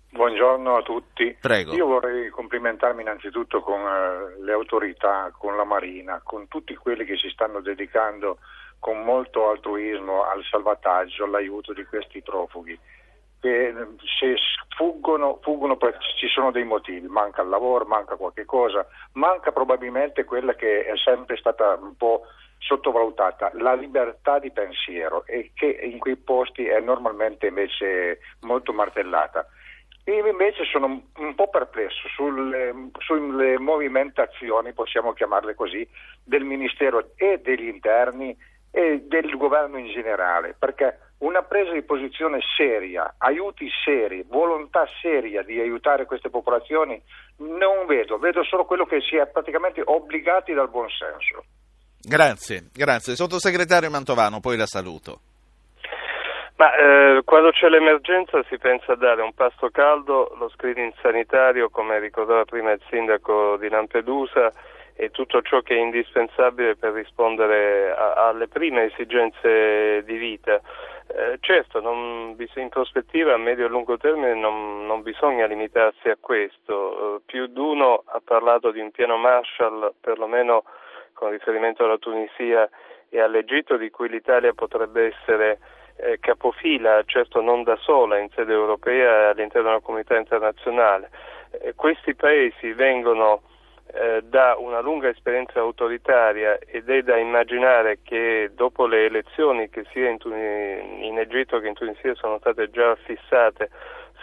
Buongiorno 0.10 0.78
a 0.78 0.82
tutti. 0.82 1.38
Prego. 1.40 1.74
Io 1.74 1.86
vorrei 1.86 2.30
complimentarmi 2.30 3.02
innanzitutto 3.02 3.62
con 3.62 3.82
uh, 3.82 4.44
le 4.44 4.52
autorità, 4.52 5.32
con 5.38 5.56
la 5.56 5.64
Marina, 5.64 6.22
con 6.24 6.48
tutti 6.48 6.76
quelli 6.76 7.06
che 7.06 7.18
si 7.18 7.30
stanno 7.30 7.62
dedicando 7.62 8.40
con 8.80 9.04
molto 9.04 9.50
altruismo 9.50 10.24
al 10.24 10.44
salvataggio, 10.50 11.26
all'aiuto 11.26 11.72
di 11.72 11.86
questi 11.86 12.22
profughi 12.22 12.78
che 13.44 13.74
se 14.18 14.38
fuggono, 14.74 15.40
fuggono 15.42 15.78
ci 16.16 16.30
sono 16.30 16.50
dei 16.50 16.64
motivi, 16.64 17.06
manca 17.10 17.42
il 17.42 17.50
lavoro, 17.50 17.84
manca 17.84 18.16
qualche 18.16 18.46
cosa, 18.46 18.88
manca 19.14 19.52
probabilmente 19.52 20.24
quella 20.24 20.54
che 20.56 20.86
è 20.86 20.96
sempre 20.96 21.36
stata 21.36 21.78
un 21.82 21.98
po' 21.98 22.22
sottovalutata, 22.60 23.52
la 23.56 23.74
libertà 23.74 24.40
di 24.40 24.50
pensiero 24.50 25.26
e 25.26 25.52
che 25.54 25.66
in 25.66 26.00
quei 26.00 26.16
posti 26.16 26.66
è 26.68 26.80
normalmente 26.80 27.48
invece 27.48 28.20
molto 28.44 28.72
martellata. 28.72 29.46
Io 30.06 30.26
invece 30.26 30.64
sono 30.64 31.04
un 31.18 31.36
po' 31.36 31.50
perplesso 31.50 32.08
sulle, 32.16 32.74
sulle 33.00 33.60
movimentazioni, 33.60 34.72
possiamo 34.72 35.12
chiamarle 35.12 35.54
così, 35.54 35.86
del 36.24 36.46
Ministero 36.46 37.12
e 37.18 37.42
degli 37.44 37.68
interni 37.68 38.38
e 38.72 39.02
del 39.06 39.36
governo 39.36 39.78
in 39.78 39.88
generale, 39.88 40.56
perché 40.58 41.03
una 41.20 41.42
presa 41.44 41.72
di 41.72 41.84
posizione 41.84 42.40
seria, 42.56 43.16
aiuti 43.18 43.70
seri, 43.84 44.26
volontà 44.28 44.86
seria 45.02 45.42
di 45.42 45.60
aiutare 45.60 46.06
queste 46.06 46.30
popolazioni 46.30 47.02
non 47.38 47.86
vedo, 47.86 48.18
vedo 48.18 48.44
solo 48.44 48.66
quello 48.66 48.86
che 48.86 49.00
si 49.02 49.16
è 49.16 49.26
praticamente 49.28 49.82
obbligati 49.84 50.54
dal 50.54 50.70
buon 50.70 50.90
senso. 50.90 51.46
Grazie, 52.02 52.70
grazie. 52.74 53.16
Sottosegretario 53.16 53.90
Mantovano, 53.90 54.42
poi 54.42 54.58
la 54.58 54.66
saluto. 54.66 55.20
Ma, 56.56 56.76
eh, 56.76 57.22
quando 57.24 57.52
c'è 57.52 57.68
l'emergenza 57.68 58.44
si 58.50 58.58
pensa 58.58 58.92
a 58.92 58.96
dare 58.96 59.22
un 59.22 59.34
pasto 59.34 59.70
caldo, 59.70 60.36
lo 60.38 60.50
screening 60.50 60.94
sanitario, 61.02 61.70
come 61.70 62.00
ricordava 62.00 62.46
prima 62.46 62.72
il 62.72 62.82
sindaco 62.90 63.58
di 63.58 63.70
Lampedusa, 63.70 64.52
e 64.96 65.10
tutto 65.10 65.42
ciò 65.42 65.62
che 65.62 65.76
è 65.76 65.80
indispensabile 65.80 66.76
per 66.76 66.94
rispondere 66.94 67.92
a, 67.92 68.28
alle 68.28 68.48
prime 68.48 68.92
esigenze 68.92 70.04
di 70.06 70.18
vita. 70.18 70.62
Eh, 71.08 71.38
certo, 71.42 71.82
non, 71.82 72.36
in 72.56 72.70
prospettiva 72.70 73.34
a 73.34 73.38
medio 73.38 73.66
e 73.66 73.70
lungo 73.70 73.98
termine 73.98 74.34
non, 74.34 74.86
non 74.86 75.02
bisogna 75.02 75.46
limitarsi 75.46 76.10
a 76.10 76.18
questo. 76.20 77.18
Eh, 77.18 77.22
più 77.26 77.48
di 77.48 77.60
uno 77.60 78.04
ha 78.06 78.22
parlato 78.24 78.72
di 78.72 78.80
un 78.80 78.92
piano 78.92 79.18
Marshall, 79.18 79.94
perlomeno 80.00 80.64
con 81.14 81.30
riferimento 81.30 81.84
alla 81.84 81.98
Tunisia 81.98 82.68
e 83.10 83.20
all'Egitto, 83.20 83.78
di 83.78 83.90
cui 83.90 84.10
l'Italia 84.10 84.54
potrebbe 84.54 85.14
essere 85.14 85.60
eh, 85.98 86.20
capofila, 86.20 87.04
certo 87.06 87.42
non 87.42 87.64
da 87.64 87.76
sola 87.78 88.18
in 88.18 88.30
sede 88.34 88.54
europea 88.54 89.12
e 89.12 89.26
all'interno 89.26 89.70
della 89.70 89.82
comunità 89.82 90.18
internazionale. 90.18 91.12
Eh, 91.52 91.74
questi 91.76 92.16
paesi 92.16 92.74
vengono 92.74 93.42
eh, 93.94 94.22
da 94.24 94.56
una 94.58 94.80
lunga 94.80 95.10
esperienza 95.10 95.60
autoritaria 95.60 96.58
ed 96.66 96.90
è 96.90 97.04
da 97.04 97.18
immaginare 97.18 98.00
che 98.02 98.50
dopo 98.56 98.88
le 98.88 99.06
elezioni 99.06 99.70
che 99.70 99.86
sia 99.92 100.10
in, 100.10 100.18
in 101.02 101.20
Egitto 101.20 101.60
che 101.60 101.68
in 101.68 101.76
Tunisia 101.76 102.16
sono 102.16 102.40
state 102.40 102.72
già 102.72 102.96
fissate 102.96 103.70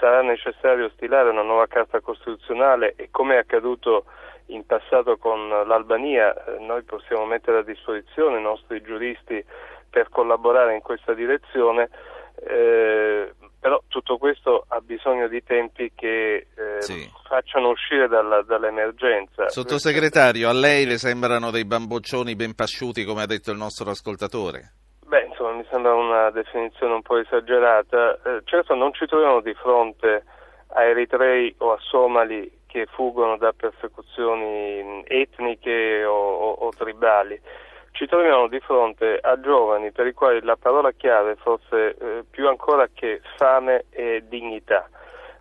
sarà 0.00 0.22
necessario 0.22 0.88
stilare 0.90 1.30
una 1.30 1.42
nuova 1.42 1.68
carta 1.68 2.00
costituzionale 2.00 2.94
e 2.96 3.08
come 3.12 3.34
è 3.34 3.38
accaduto 3.38 4.06
in 4.46 4.66
passato 4.66 5.16
con 5.18 5.48
l'Albania 5.48 6.34
eh, 6.34 6.58
noi 6.58 6.82
possiamo 6.82 7.24
mettere 7.24 7.58
a 7.58 7.62
disposizione 7.62 8.40
i 8.40 8.42
nostri 8.42 8.82
giuristi 8.82 9.44
per 9.88 10.08
collaborare 10.08 10.74
in 10.74 10.80
questa 10.80 11.14
direzione 11.14 11.90
eh, 12.42 13.32
però 13.60 13.80
tutto 13.88 14.16
questo 14.16 14.64
ha 14.68 14.80
bisogno 14.80 15.28
di 15.28 15.42
tempi 15.44 15.92
che 15.94 16.46
eh, 16.54 16.80
sì. 16.80 17.06
facciano 17.28 17.68
uscire 17.68 18.08
dalla, 18.08 18.42
dall'emergenza. 18.42 19.50
Sottosegretario, 19.50 20.48
a 20.48 20.52
lei 20.52 20.86
le 20.86 20.96
sembrano 20.96 21.50
dei 21.50 21.66
bamboccioni 21.66 22.34
ben 22.34 22.54
pasciuti, 22.54 23.04
come 23.04 23.22
ha 23.22 23.26
detto 23.26 23.50
il 23.50 23.58
nostro 23.58 23.90
ascoltatore? 23.90 24.72
Beh, 25.06 25.26
insomma, 25.26 25.52
mi 25.52 25.66
sembra 25.70 25.94
una 25.94 26.30
definizione 26.30 26.94
un 26.94 27.02
po' 27.02 27.18
esagerata. 27.18 28.14
Eh, 28.14 28.40
certo, 28.44 28.74
non 28.74 28.94
ci 28.94 29.04
troviamo 29.06 29.42
di 29.42 29.52
fronte 29.54 30.24
a 30.68 30.84
eritrei 30.84 31.54
o 31.58 31.72
a 31.72 31.78
somali 31.80 32.60
che 32.66 32.86
fuggono 32.86 33.36
da 33.36 33.52
persecuzioni 33.52 35.04
etniche 35.06 36.04
o, 36.04 36.14
o, 36.14 36.50
o 36.52 36.70
tribali 36.70 37.38
ci 37.92 38.06
troviamo 38.06 38.48
di 38.48 38.60
fronte 38.60 39.18
a 39.20 39.38
giovani 39.40 39.90
per 39.92 40.06
i 40.06 40.12
quali 40.12 40.40
la 40.42 40.56
parola 40.56 40.92
chiave 40.92 41.36
forse 41.36 41.96
eh, 41.96 42.24
più 42.28 42.48
ancora 42.48 42.88
che 42.92 43.20
fame 43.36 43.86
e 43.90 44.24
dignità. 44.28 44.88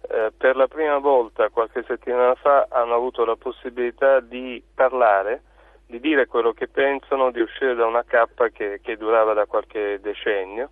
Eh, 0.01 0.31
per 0.35 0.55
la 0.55 0.67
prima 0.67 0.97
volta 0.97 1.49
qualche 1.49 1.83
settimana 1.87 2.33
fa 2.35 2.67
hanno 2.69 2.95
avuto 2.95 3.25
la 3.25 3.35
possibilità 3.35 4.19
di 4.19 4.61
parlare, 4.73 5.43
di 5.85 5.99
dire 5.99 6.25
quello 6.25 6.51
che 6.51 6.67
pensano, 6.67 7.31
di 7.31 7.41
uscire 7.41 7.75
da 7.75 7.85
una 7.85 8.03
cappa 8.03 8.49
che, 8.49 8.79
che 8.81 8.97
durava 8.97 9.33
da 9.33 9.45
qualche 9.45 9.99
decennio 10.01 10.69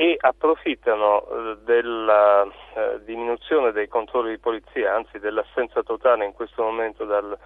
e 0.00 0.16
approfittano 0.16 1.26
eh, 1.26 1.56
della 1.64 2.44
eh, 2.44 3.00
diminuzione 3.04 3.72
dei 3.72 3.88
controlli 3.88 4.30
di 4.30 4.38
polizia, 4.38 4.94
anzi 4.94 5.18
dell'assenza 5.18 5.82
totale 5.82 6.24
in 6.24 6.32
questo 6.32 6.62
momento 6.62 7.04
dal, 7.04 7.36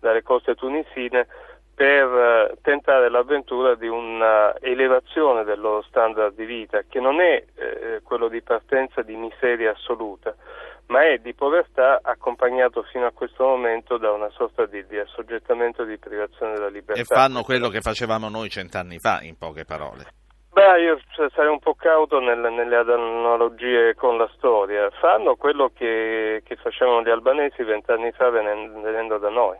dalle 0.00 0.22
coste 0.24 0.56
tunisine 0.56 1.28
per 1.80 1.88
eh, 1.88 2.58
tentare 2.60 3.08
l'avventura 3.08 3.74
di 3.74 3.88
un'elevazione 3.88 5.44
del 5.44 5.58
loro 5.58 5.80
standard 5.88 6.34
di 6.34 6.44
vita, 6.44 6.82
che 6.86 7.00
non 7.00 7.22
è 7.22 7.42
eh, 7.54 8.02
quello 8.02 8.28
di 8.28 8.42
partenza 8.42 9.00
di 9.00 9.16
miseria 9.16 9.70
assoluta, 9.70 10.34
ma 10.88 11.06
è 11.06 11.16
di 11.16 11.32
povertà 11.32 12.00
accompagnato 12.02 12.82
fino 12.82 13.06
a 13.06 13.12
questo 13.12 13.44
momento 13.44 13.96
da 13.96 14.12
una 14.12 14.28
sorta 14.28 14.66
di, 14.66 14.84
di 14.88 14.98
assoggettamento 14.98 15.82
di 15.84 15.96
privazione 15.96 16.52
della 16.52 16.68
libertà. 16.68 17.00
E 17.00 17.04
fanno 17.04 17.40
quello 17.40 17.70
che 17.70 17.80
facevamo 17.80 18.28
noi 18.28 18.50
cent'anni 18.50 18.98
fa, 18.98 19.22
in 19.22 19.38
poche 19.38 19.64
parole. 19.64 20.19
Beh, 20.52 20.82
io 20.82 21.00
sarei 21.32 21.50
un 21.50 21.60
po' 21.60 21.74
cauto 21.74 22.18
nelle, 22.18 22.50
nelle 22.50 22.76
analogie 22.76 23.94
con 23.94 24.18
la 24.18 24.28
storia. 24.36 24.90
Fanno 25.00 25.36
quello 25.36 25.70
che, 25.72 26.42
che 26.44 26.56
facevano 26.56 27.02
gli 27.02 27.08
albanesi 27.08 27.62
vent'anni 27.62 28.10
fa 28.10 28.30
venendo 28.30 29.18
da 29.18 29.28
noi. 29.28 29.56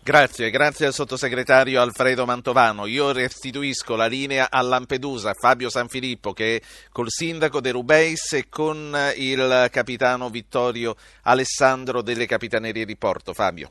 Grazie, 0.00 0.50
grazie 0.50 0.86
al 0.86 0.92
sottosegretario 0.92 1.80
Alfredo 1.80 2.24
Mantovano. 2.24 2.86
Io 2.86 3.12
restituisco 3.12 3.96
la 3.96 4.06
linea 4.06 4.46
a 4.48 4.62
Lampedusa, 4.62 5.34
Fabio 5.34 5.68
Sanfilippo 5.68 6.32
che 6.32 6.56
è 6.56 6.60
col 6.92 7.08
sindaco 7.08 7.60
De 7.60 7.72
Rubeis 7.72 8.32
e 8.34 8.48
con 8.48 8.96
il 9.16 9.68
capitano 9.72 10.28
Vittorio 10.28 10.94
Alessandro 11.24 12.00
delle 12.00 12.26
Capitanerie 12.26 12.84
di 12.84 12.96
Porto. 12.96 13.34
Fabio. 13.34 13.70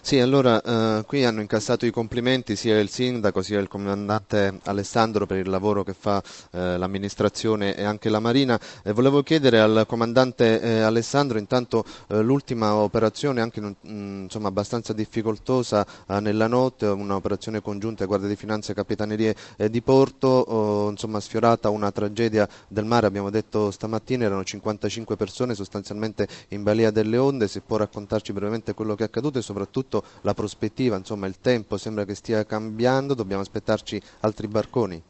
Sì, 0.00 0.18
allora 0.20 0.60
eh, 0.60 1.04
qui 1.06 1.24
hanno 1.24 1.40
incassato 1.40 1.86
i 1.86 1.90
complimenti 1.90 2.56
sia 2.56 2.78
il 2.78 2.90
sindaco 2.90 3.42
sia 3.42 3.58
il 3.58 3.68
comandante 3.68 4.60
Alessandro 4.64 5.26
per 5.26 5.38
il 5.38 5.48
lavoro 5.48 5.82
che 5.82 5.94
fa 5.94 6.22
eh, 6.50 6.76
l'amministrazione 6.76 7.74
e 7.74 7.84
anche 7.84 8.08
la 8.08 8.20
Marina. 8.20 8.58
Eh, 8.82 8.92
volevo 8.92 9.22
chiedere 9.22 9.60
al 9.60 9.84
comandante 9.86 10.60
eh, 10.60 10.80
Alessandro 10.80 11.38
intanto 11.38 11.84
eh, 12.08 12.20
l'ultima 12.20 12.74
operazione 12.74 13.40
anche 13.40 13.60
mh, 13.60 13.76
mm, 13.88 14.22
insomma, 14.24 14.48
abbastanza 14.48 14.92
difficoltosa 14.92 15.86
eh, 16.08 16.20
nella 16.20 16.46
notte, 16.46 16.86
un'operazione 16.86 17.62
congiunta 17.62 18.04
Guardia 18.04 18.28
di 18.28 18.36
Finanza 18.36 18.72
e 18.72 18.74
Capitanerie 18.74 19.34
di 19.70 19.82
Porto, 19.82 20.28
oh, 20.28 20.90
insomma 20.90 21.20
sfiorata 21.20 21.70
una 21.70 21.90
tragedia 21.90 22.48
del 22.68 22.84
mare, 22.84 23.06
abbiamo 23.06 23.30
detto 23.30 23.70
stamattina 23.70 24.24
erano 24.24 24.44
55 24.44 25.16
persone 25.16 25.54
sostanzialmente 25.54 26.26
in 26.48 26.62
balia 26.62 26.90
delle 26.90 27.16
onde, 27.16 27.48
se 27.48 27.60
può 27.60 27.76
raccontarci 27.76 28.32
brevemente 28.32 28.74
quello 28.74 28.94
che 28.94 29.04
è 29.04 29.06
accaduto 29.06 29.38
e 29.38 29.42
soprattutto 29.54 30.02
la 30.22 30.34
prospettiva, 30.34 30.96
insomma 30.96 31.28
il 31.28 31.38
tempo 31.40 31.76
sembra 31.76 32.04
che 32.04 32.16
stia 32.16 32.44
cambiando, 32.44 33.14
dobbiamo 33.14 33.42
aspettarci 33.42 34.00
altri 34.20 34.48
barconi? 34.48 35.00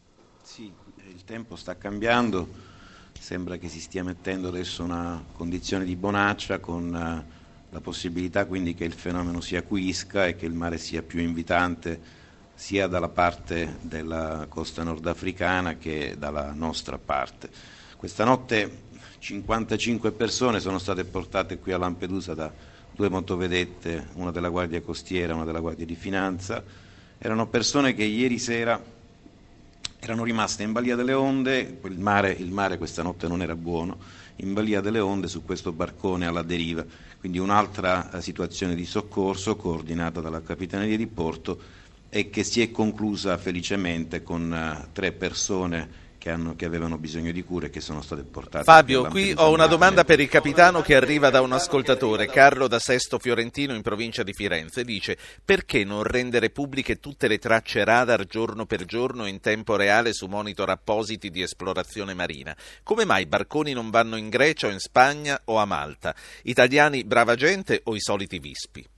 Sì, 0.42 0.70
il 1.08 1.24
tempo 1.24 1.56
sta 1.56 1.76
cambiando, 1.78 2.46
sembra 3.18 3.56
che 3.56 3.68
si 3.70 3.80
stia 3.80 4.04
mettendo 4.04 4.48
adesso 4.48 4.84
una 4.84 5.24
condizione 5.32 5.86
di 5.86 5.96
bonaccia 5.96 6.58
con 6.58 6.94
eh, 6.94 7.42
la 7.70 7.80
possibilità 7.80 8.44
quindi 8.44 8.74
che 8.74 8.84
il 8.84 8.92
fenomeno 8.92 9.40
si 9.40 9.56
acuisca 9.56 10.26
e 10.26 10.36
che 10.36 10.44
il 10.44 10.52
mare 10.52 10.76
sia 10.76 11.02
più 11.02 11.20
invitante 11.20 12.22
sia 12.54 12.86
dalla 12.86 13.08
parte 13.08 13.78
della 13.80 14.46
costa 14.48 14.82
nordafricana 14.84 15.76
che 15.76 16.14
dalla 16.18 16.52
nostra 16.52 16.98
parte. 16.98 17.48
Questa 17.96 18.24
notte 18.24 18.82
55 19.18 20.12
persone 20.12 20.60
sono 20.60 20.78
state 20.78 21.04
portate 21.04 21.58
qui 21.58 21.72
a 21.72 21.78
Lampedusa 21.78 22.34
da 22.34 22.52
due 22.94 23.08
motovedette, 23.08 24.08
una 24.14 24.30
della 24.30 24.48
Guardia 24.48 24.80
Costiera 24.80 25.32
e 25.32 25.36
una 25.36 25.44
della 25.44 25.60
Guardia 25.60 25.84
di 25.86 25.94
Finanza. 25.94 26.62
Erano 27.18 27.48
persone 27.48 27.94
che 27.94 28.04
ieri 28.04 28.38
sera 28.38 28.80
erano 30.04 30.24
rimaste 30.24 30.62
in 30.62 30.72
balia 30.72 30.96
delle 30.96 31.14
onde, 31.14 31.78
il 31.82 31.98
mare, 31.98 32.30
il 32.32 32.50
mare 32.50 32.76
questa 32.76 33.02
notte 33.02 33.26
non 33.26 33.40
era 33.40 33.56
buono, 33.56 33.96
in 34.36 34.52
balia 34.52 34.82
delle 34.82 35.00
onde 35.00 35.28
su 35.28 35.44
questo 35.44 35.72
barcone 35.72 36.26
alla 36.26 36.42
deriva. 36.42 36.84
Quindi 37.18 37.38
un'altra 37.38 38.10
eh, 38.10 38.20
situazione 38.20 38.74
di 38.74 38.84
soccorso 38.84 39.56
coordinata 39.56 40.20
dalla 40.20 40.42
Capitaneria 40.42 40.98
di 40.98 41.06
Porto 41.06 41.58
e 42.10 42.28
che 42.28 42.44
si 42.44 42.60
è 42.60 42.70
conclusa 42.70 43.38
felicemente 43.38 44.22
con 44.22 44.50
uh, 44.52 44.92
tre 44.92 45.10
persone 45.12 46.02
che, 46.24 46.30
hanno, 46.30 46.56
che, 46.56 46.64
avevano 46.64 46.96
bisogno 46.96 47.32
di 47.32 47.44
cure 47.44 47.66
e 47.66 47.70
che 47.70 47.82
sono 47.82 48.00
state 48.00 48.22
portate. 48.22 48.64
Fabio, 48.64 49.04
qui 49.08 49.34
ho 49.36 49.52
una 49.52 49.66
domanda 49.66 50.04
per 50.04 50.20
il 50.20 50.28
capitano 50.30 50.80
che 50.80 50.96
arriva 50.96 51.28
da 51.28 51.42
un 51.42 51.52
ascoltatore, 51.52 52.28
Carlo 52.28 52.66
da 52.66 52.78
Sesto 52.78 53.18
Fiorentino 53.18 53.74
in 53.74 53.82
provincia 53.82 54.22
di 54.22 54.32
Firenze. 54.32 54.84
Dice 54.84 55.18
perché 55.44 55.84
non 55.84 56.02
rendere 56.02 56.48
pubbliche 56.48 56.98
tutte 56.98 57.28
le 57.28 57.36
tracce 57.36 57.84
radar 57.84 58.24
giorno 58.24 58.64
per 58.64 58.86
giorno 58.86 59.26
in 59.26 59.40
tempo 59.40 59.76
reale 59.76 60.14
su 60.14 60.24
monitor 60.24 60.70
appositi 60.70 61.28
di 61.28 61.42
esplorazione 61.42 62.14
marina? 62.14 62.56
Come 62.82 63.04
mai 63.04 63.24
i 63.24 63.26
barconi 63.26 63.74
non 63.74 63.90
vanno 63.90 64.16
in 64.16 64.30
Grecia 64.30 64.68
o 64.68 64.70
in 64.70 64.78
Spagna 64.78 65.38
o 65.44 65.58
a 65.58 65.66
Malta? 65.66 66.14
Italiani 66.44 67.04
brava 67.04 67.34
gente 67.34 67.82
o 67.84 67.94
i 67.94 68.00
soliti 68.00 68.38
vispi? 68.38 68.93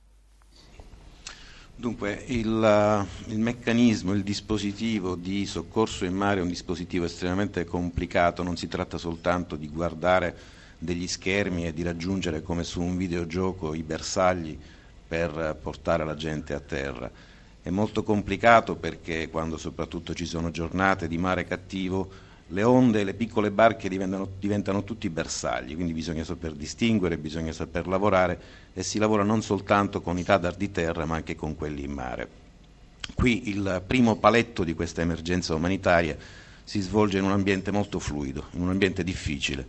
Dunque, 1.78 2.24
il, 2.28 2.64
eh, 2.64 3.30
il, 3.32 3.38
meccanismo, 3.38 4.14
il 4.14 4.22
dispositivo 4.22 5.14
di 5.14 5.44
soccorso 5.44 6.06
in 6.06 6.14
mare 6.14 6.40
è 6.40 6.42
un 6.42 6.48
dispositivo 6.48 7.04
estremamente 7.04 7.66
complicato, 7.66 8.42
non 8.42 8.56
si 8.56 8.66
tratta 8.66 8.96
soltanto 8.96 9.56
di 9.56 9.68
guardare 9.68 10.34
degli 10.78 11.06
schermi 11.06 11.66
e 11.66 11.74
di 11.74 11.82
raggiungere 11.82 12.42
come 12.42 12.64
su 12.64 12.80
un 12.80 12.96
videogioco 12.96 13.74
i 13.74 13.82
bersagli 13.82 14.58
per 15.06 15.58
portare 15.60 16.06
la 16.06 16.14
gente 16.14 16.54
a 16.54 16.60
terra. 16.60 17.10
È 17.60 17.68
molto 17.68 18.02
complicato 18.02 18.76
perché 18.76 19.28
quando 19.28 19.58
soprattutto 19.58 20.14
ci 20.14 20.24
sono 20.24 20.50
giornate 20.50 21.06
di 21.06 21.18
mare 21.18 21.44
cattivo 21.44 22.08
le 22.48 22.62
onde 22.62 23.02
le 23.02 23.14
piccole 23.14 23.50
barche 23.50 23.88
diventano, 23.88 24.28
diventano, 24.38 24.84
tutti 24.84 25.10
bersagli, 25.10 25.74
quindi 25.74 25.92
bisogna 25.92 26.22
saper 26.22 26.52
distinguere, 26.52 27.18
bisogna 27.18 27.52
saper 27.52 27.88
lavorare 27.88 28.40
e 28.72 28.82
si 28.82 28.98
lavora 28.98 29.24
non 29.24 29.42
soltanto 29.42 30.00
con 30.00 30.18
i 30.18 30.22
radar 30.24 30.54
di 30.54 30.70
terra 30.70 31.04
ma 31.06 31.16
anche 31.16 31.34
con 31.34 31.56
quelli 31.56 31.82
in 31.84 31.92
mare. 31.92 32.28
Qui 33.14 33.48
il 33.48 33.82
primo 33.86 34.16
paletto 34.16 34.62
di 34.62 34.74
questa 34.74 35.00
emergenza 35.00 35.54
umanitaria 35.54 36.16
si 36.62 36.80
svolge 36.80 37.18
in 37.18 37.24
un 37.24 37.32
ambiente 37.32 37.70
molto 37.70 37.98
fluido, 37.98 38.46
in 38.52 38.62
un 38.62 38.70
ambiente 38.70 39.02
difficile, 39.02 39.66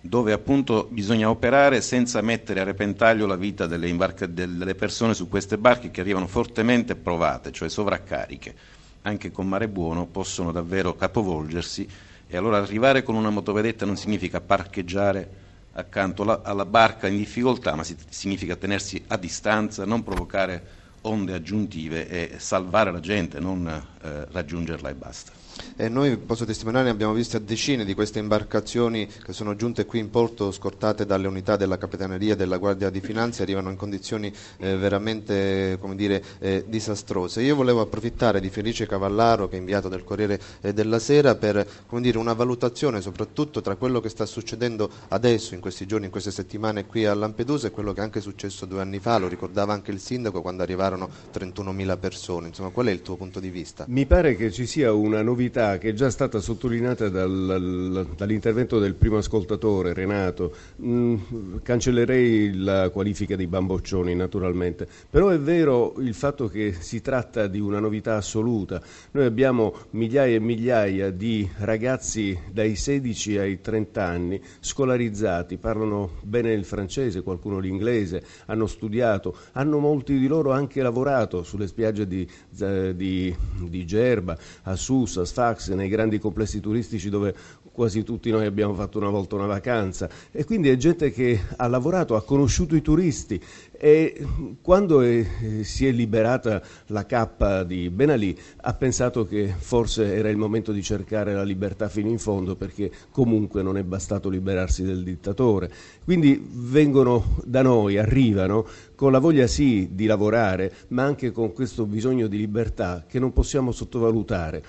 dove 0.00 0.32
appunto 0.32 0.88
bisogna 0.90 1.30
operare 1.30 1.80
senza 1.80 2.20
mettere 2.22 2.60
a 2.60 2.64
repentaglio 2.64 3.26
la 3.26 3.36
vita 3.36 3.66
delle, 3.66 3.88
imbarca- 3.88 4.26
delle 4.26 4.74
persone 4.74 5.14
su 5.14 5.28
queste 5.28 5.58
barche 5.58 5.90
che 5.90 6.00
arrivano 6.00 6.26
fortemente 6.26 6.96
provate, 6.96 7.52
cioè 7.52 7.68
sovraccariche. 7.68 8.54
Anche 9.02 9.30
con 9.30 9.46
mare 9.48 9.68
buono 9.68 10.06
possono 10.06 10.50
davvero 10.50 10.96
capovolgersi 10.96 11.88
e 12.28 12.36
allora 12.36 12.58
arrivare 12.58 13.02
con 13.02 13.14
una 13.14 13.30
motovedetta 13.30 13.84
non 13.84 13.96
significa 13.96 14.40
parcheggiare 14.40 15.44
accanto 15.72 16.22
alla, 16.42 16.64
barca 16.64 17.06
in 17.06 17.18
difficoltà, 17.18 17.74
ma 17.74 17.84
si, 17.84 17.96
significa 18.08 18.56
tenersi 18.56 19.02
a 19.08 19.16
distanza, 19.16 19.84
non 19.84 20.02
provocare 20.02 20.84
onde 21.02 21.34
aggiuntive 21.34 22.08
e 22.08 22.38
salvare 22.38 22.90
la 22.90 23.00
gente, 23.00 23.38
non 23.38 23.66
eh, 23.66 24.26
raggiungerla 24.30 24.88
e 24.88 24.94
basta. 24.94 25.35
E 25.76 25.88
noi, 25.88 26.16
posso 26.16 26.44
testimoniare, 26.44 26.90
abbiamo 26.90 27.12
visto 27.12 27.38
decine 27.38 27.84
di 27.84 27.94
queste 27.94 28.18
imbarcazioni 28.18 29.06
che 29.06 29.32
sono 29.32 29.56
giunte 29.56 29.84
qui 29.86 29.98
in 29.98 30.10
porto 30.10 30.50
scortate 30.50 31.06
dalle 31.06 31.26
unità 31.26 31.56
della 31.56 31.78
Capitaneria 31.78 32.34
e 32.34 32.36
della 32.36 32.58
Guardia 32.58 32.90
di 32.90 33.00
Finanza 33.00 33.42
arrivano 33.42 33.70
in 33.70 33.76
condizioni 33.76 34.32
eh, 34.58 34.76
veramente 34.76 35.78
dire, 35.94 36.22
eh, 36.38 36.64
disastrose. 36.66 37.42
Io 37.42 37.54
volevo 37.54 37.80
approfittare 37.80 38.40
di 38.40 38.50
Felice 38.50 38.86
Cavallaro, 38.86 39.48
che 39.48 39.56
è 39.56 39.58
inviato 39.58 39.88
del 39.88 40.04
Corriere 40.04 40.40
eh, 40.60 40.72
della 40.72 40.98
Sera, 40.98 41.34
per 41.34 41.66
dire, 42.00 42.18
una 42.18 42.32
valutazione 42.32 43.00
soprattutto 43.00 43.60
tra 43.60 43.76
quello 43.76 44.00
che 44.00 44.08
sta 44.08 44.26
succedendo 44.26 44.90
adesso, 45.08 45.54
in 45.54 45.60
questi 45.60 45.86
giorni, 45.86 46.06
in 46.06 46.10
queste 46.10 46.30
settimane 46.30 46.86
qui 46.86 47.06
a 47.06 47.14
Lampedusa 47.14 47.68
e 47.68 47.70
quello 47.70 47.92
che 47.92 48.00
è 48.00 48.02
anche 48.02 48.20
successo 48.20 48.66
due 48.66 48.80
anni 48.80 48.98
fa, 48.98 49.18
lo 49.18 49.28
ricordava 49.28 49.72
anche 49.72 49.90
il 49.90 50.00
Sindaco 50.00 50.42
quando 50.42 50.62
arrivarono 50.62 51.08
31.000 51.32 51.98
persone. 51.98 52.48
Insomma, 52.48 52.70
qual 52.70 52.86
è 52.86 52.90
il 52.90 53.02
tuo 53.02 53.16
punto 53.16 53.40
di 53.40 53.50
vista? 53.50 53.84
Mi 53.88 54.06
pare 54.06 54.36
che 54.36 54.50
ci 54.50 54.66
sia 54.66 54.92
una 54.92 55.22
novità 55.22 55.45
che 55.50 55.90
è 55.90 55.92
già 55.92 56.10
stata 56.10 56.40
sottolineata 56.40 57.08
dal, 57.08 58.08
dall'intervento 58.16 58.78
del 58.78 58.94
primo 58.94 59.18
ascoltatore, 59.18 59.94
Renato. 59.94 60.54
Mm, 60.82 61.56
cancellerei 61.62 62.54
la 62.56 62.90
qualifica 62.90 63.36
dei 63.36 63.46
bamboccioni, 63.46 64.14
naturalmente, 64.14 64.86
però 65.08 65.28
è 65.28 65.38
vero 65.38 65.94
il 65.98 66.14
fatto 66.14 66.48
che 66.48 66.74
si 66.78 67.00
tratta 67.00 67.46
di 67.46 67.60
una 67.60 67.78
novità 67.78 68.16
assoluta. 68.16 68.80
Noi 69.12 69.24
abbiamo 69.24 69.74
migliaia 69.90 70.36
e 70.36 70.40
migliaia 70.40 71.10
di 71.10 71.48
ragazzi 71.58 72.38
dai 72.52 72.76
16 72.76 73.38
ai 73.38 73.60
30 73.60 74.04
anni 74.04 74.42
scolarizzati, 74.60 75.56
parlano 75.56 76.12
bene 76.22 76.52
il 76.52 76.64
francese, 76.64 77.22
qualcuno 77.22 77.58
l'inglese, 77.58 78.22
hanno 78.46 78.66
studiato, 78.66 79.36
hanno 79.52 79.78
molti 79.78 80.18
di 80.18 80.26
loro 80.26 80.52
anche 80.52 80.82
lavorato 80.82 81.42
sulle 81.42 81.66
spiagge 81.66 82.06
di, 82.06 82.28
di, 82.48 83.36
di 83.68 83.86
Gerba, 83.86 84.36
a 84.62 84.76
Susa, 84.76 85.24
Sfax, 85.36 85.72
nei 85.72 85.90
grandi 85.90 86.18
complessi 86.18 86.60
turistici 86.60 87.10
dove 87.10 87.34
quasi 87.70 88.02
tutti 88.04 88.30
noi 88.30 88.46
abbiamo 88.46 88.72
fatto 88.72 88.96
una 88.96 89.10
volta 89.10 89.34
una 89.34 89.44
vacanza 89.44 90.08
e 90.30 90.44
quindi 90.44 90.70
è 90.70 90.76
gente 90.78 91.10
che 91.10 91.38
ha 91.56 91.66
lavorato, 91.66 92.16
ha 92.16 92.24
conosciuto 92.24 92.74
i 92.74 92.80
turisti 92.80 93.38
e 93.72 94.26
quando 94.62 95.02
è, 95.02 95.26
si 95.60 95.86
è 95.86 95.90
liberata 95.90 96.62
la 96.86 97.04
cappa 97.04 97.64
di 97.64 97.90
Ben 97.90 98.08
Ali 98.08 98.34
ha 98.62 98.72
pensato 98.72 99.26
che 99.26 99.52
forse 99.54 100.14
era 100.14 100.30
il 100.30 100.38
momento 100.38 100.72
di 100.72 100.82
cercare 100.82 101.34
la 101.34 101.42
libertà 101.42 101.90
fino 101.90 102.08
in 102.08 102.18
fondo 102.18 102.56
perché 102.56 102.90
comunque 103.10 103.62
non 103.62 103.76
è 103.76 103.82
bastato 103.82 104.30
liberarsi 104.30 104.82
del 104.84 105.02
dittatore. 105.02 105.70
Quindi 106.02 106.42
vengono 106.50 107.36
da 107.44 107.60
noi, 107.60 107.98
arrivano 107.98 108.66
con 108.94 109.12
la 109.12 109.18
voglia 109.18 109.46
sì 109.46 109.90
di 109.92 110.06
lavorare 110.06 110.72
ma 110.88 111.02
anche 111.02 111.30
con 111.30 111.52
questo 111.52 111.84
bisogno 111.84 112.26
di 112.26 112.38
libertà 112.38 113.04
che 113.06 113.18
non 113.18 113.34
possiamo 113.34 113.70
sottovalutare. 113.70 114.62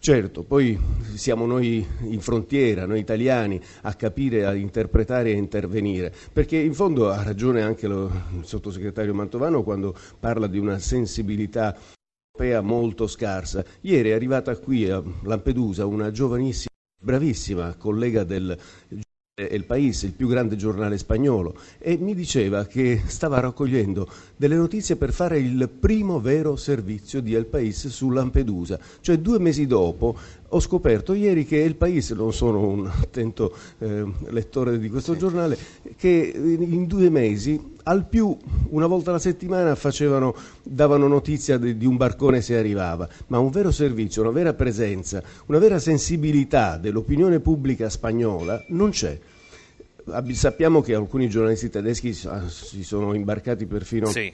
Certo, 0.00 0.44
poi 0.44 0.78
siamo 1.16 1.44
noi 1.44 1.84
in 2.02 2.20
frontiera, 2.20 2.86
noi 2.86 3.00
italiani, 3.00 3.60
a 3.82 3.94
capire, 3.94 4.46
a 4.46 4.54
interpretare 4.54 5.30
e 5.30 5.34
a 5.34 5.38
intervenire, 5.38 6.14
perché 6.32 6.56
in 6.56 6.72
fondo 6.72 7.10
ha 7.10 7.22
ragione 7.24 7.62
anche 7.62 7.88
lo, 7.88 8.06
il 8.38 8.46
sottosegretario 8.46 9.12
Mantovano 9.12 9.64
quando 9.64 9.96
parla 10.20 10.46
di 10.46 10.58
una 10.58 10.78
sensibilità 10.78 11.76
europea 12.32 12.60
molto 12.60 13.08
scarsa. 13.08 13.64
Ieri 13.80 14.10
è 14.10 14.12
arrivata 14.12 14.56
qui 14.56 14.88
a 14.88 15.02
Lampedusa 15.24 15.84
una 15.84 16.12
giovanissima, 16.12 16.72
bravissima 17.00 17.74
collega 17.74 18.22
del 18.22 18.56
El 19.46 19.64
País, 19.64 20.02
il 20.02 20.12
più 20.12 20.26
grande 20.26 20.56
giornale 20.56 20.98
spagnolo, 20.98 21.54
e 21.78 21.96
mi 21.96 22.12
diceva 22.14 22.66
che 22.66 23.02
stava 23.06 23.38
raccogliendo 23.38 24.08
delle 24.36 24.56
notizie 24.56 24.96
per 24.96 25.12
fare 25.12 25.38
il 25.38 25.68
primo 25.68 26.20
vero 26.20 26.56
servizio 26.56 27.20
di 27.20 27.34
El 27.34 27.46
País 27.46 27.86
su 27.86 28.10
Lampedusa. 28.10 28.80
Cioè 29.00 29.18
due 29.18 29.38
mesi 29.38 29.66
dopo 29.68 30.18
ho 30.50 30.60
scoperto 30.60 31.12
ieri 31.12 31.44
che 31.44 31.62
El 31.62 31.76
País, 31.76 32.10
non 32.12 32.32
sono 32.32 32.66
un 32.66 32.86
attento 32.86 33.54
eh, 33.78 34.04
lettore 34.28 34.78
di 34.78 34.88
questo 34.88 35.16
giornale, 35.16 35.58
che 35.96 36.32
in 36.34 36.86
due 36.86 37.10
mesi 37.10 37.76
al 37.84 38.06
più 38.06 38.36
una 38.70 38.86
volta 38.86 39.10
alla 39.10 39.18
settimana 39.18 39.74
facevano, 39.74 40.34
davano 40.62 41.06
notizia 41.06 41.58
di, 41.58 41.76
di, 41.76 41.86
un 41.86 41.96
barcone 41.96 42.40
se 42.40 42.56
arrivava, 42.56 43.08
ma 43.28 43.38
un 43.38 43.50
vero 43.50 43.70
servizio, 43.70 44.22
una 44.22 44.30
vera 44.30 44.54
presenza, 44.54 45.22
una 45.46 45.58
vera 45.58 45.78
sensibilità 45.78 46.76
dell'opinione 46.76 47.40
pubblica 47.40 47.88
spagnola 47.88 48.64
non 48.68 48.90
c'è. 48.90 49.18
Sappiamo 50.32 50.80
che 50.80 50.94
alcuni 50.94 51.28
giornalisti 51.28 51.68
tedeschi 51.68 52.14
si 52.14 52.82
sono 52.82 53.12
imbarcati 53.12 53.66
perfino 53.66 54.06
sì 54.06 54.32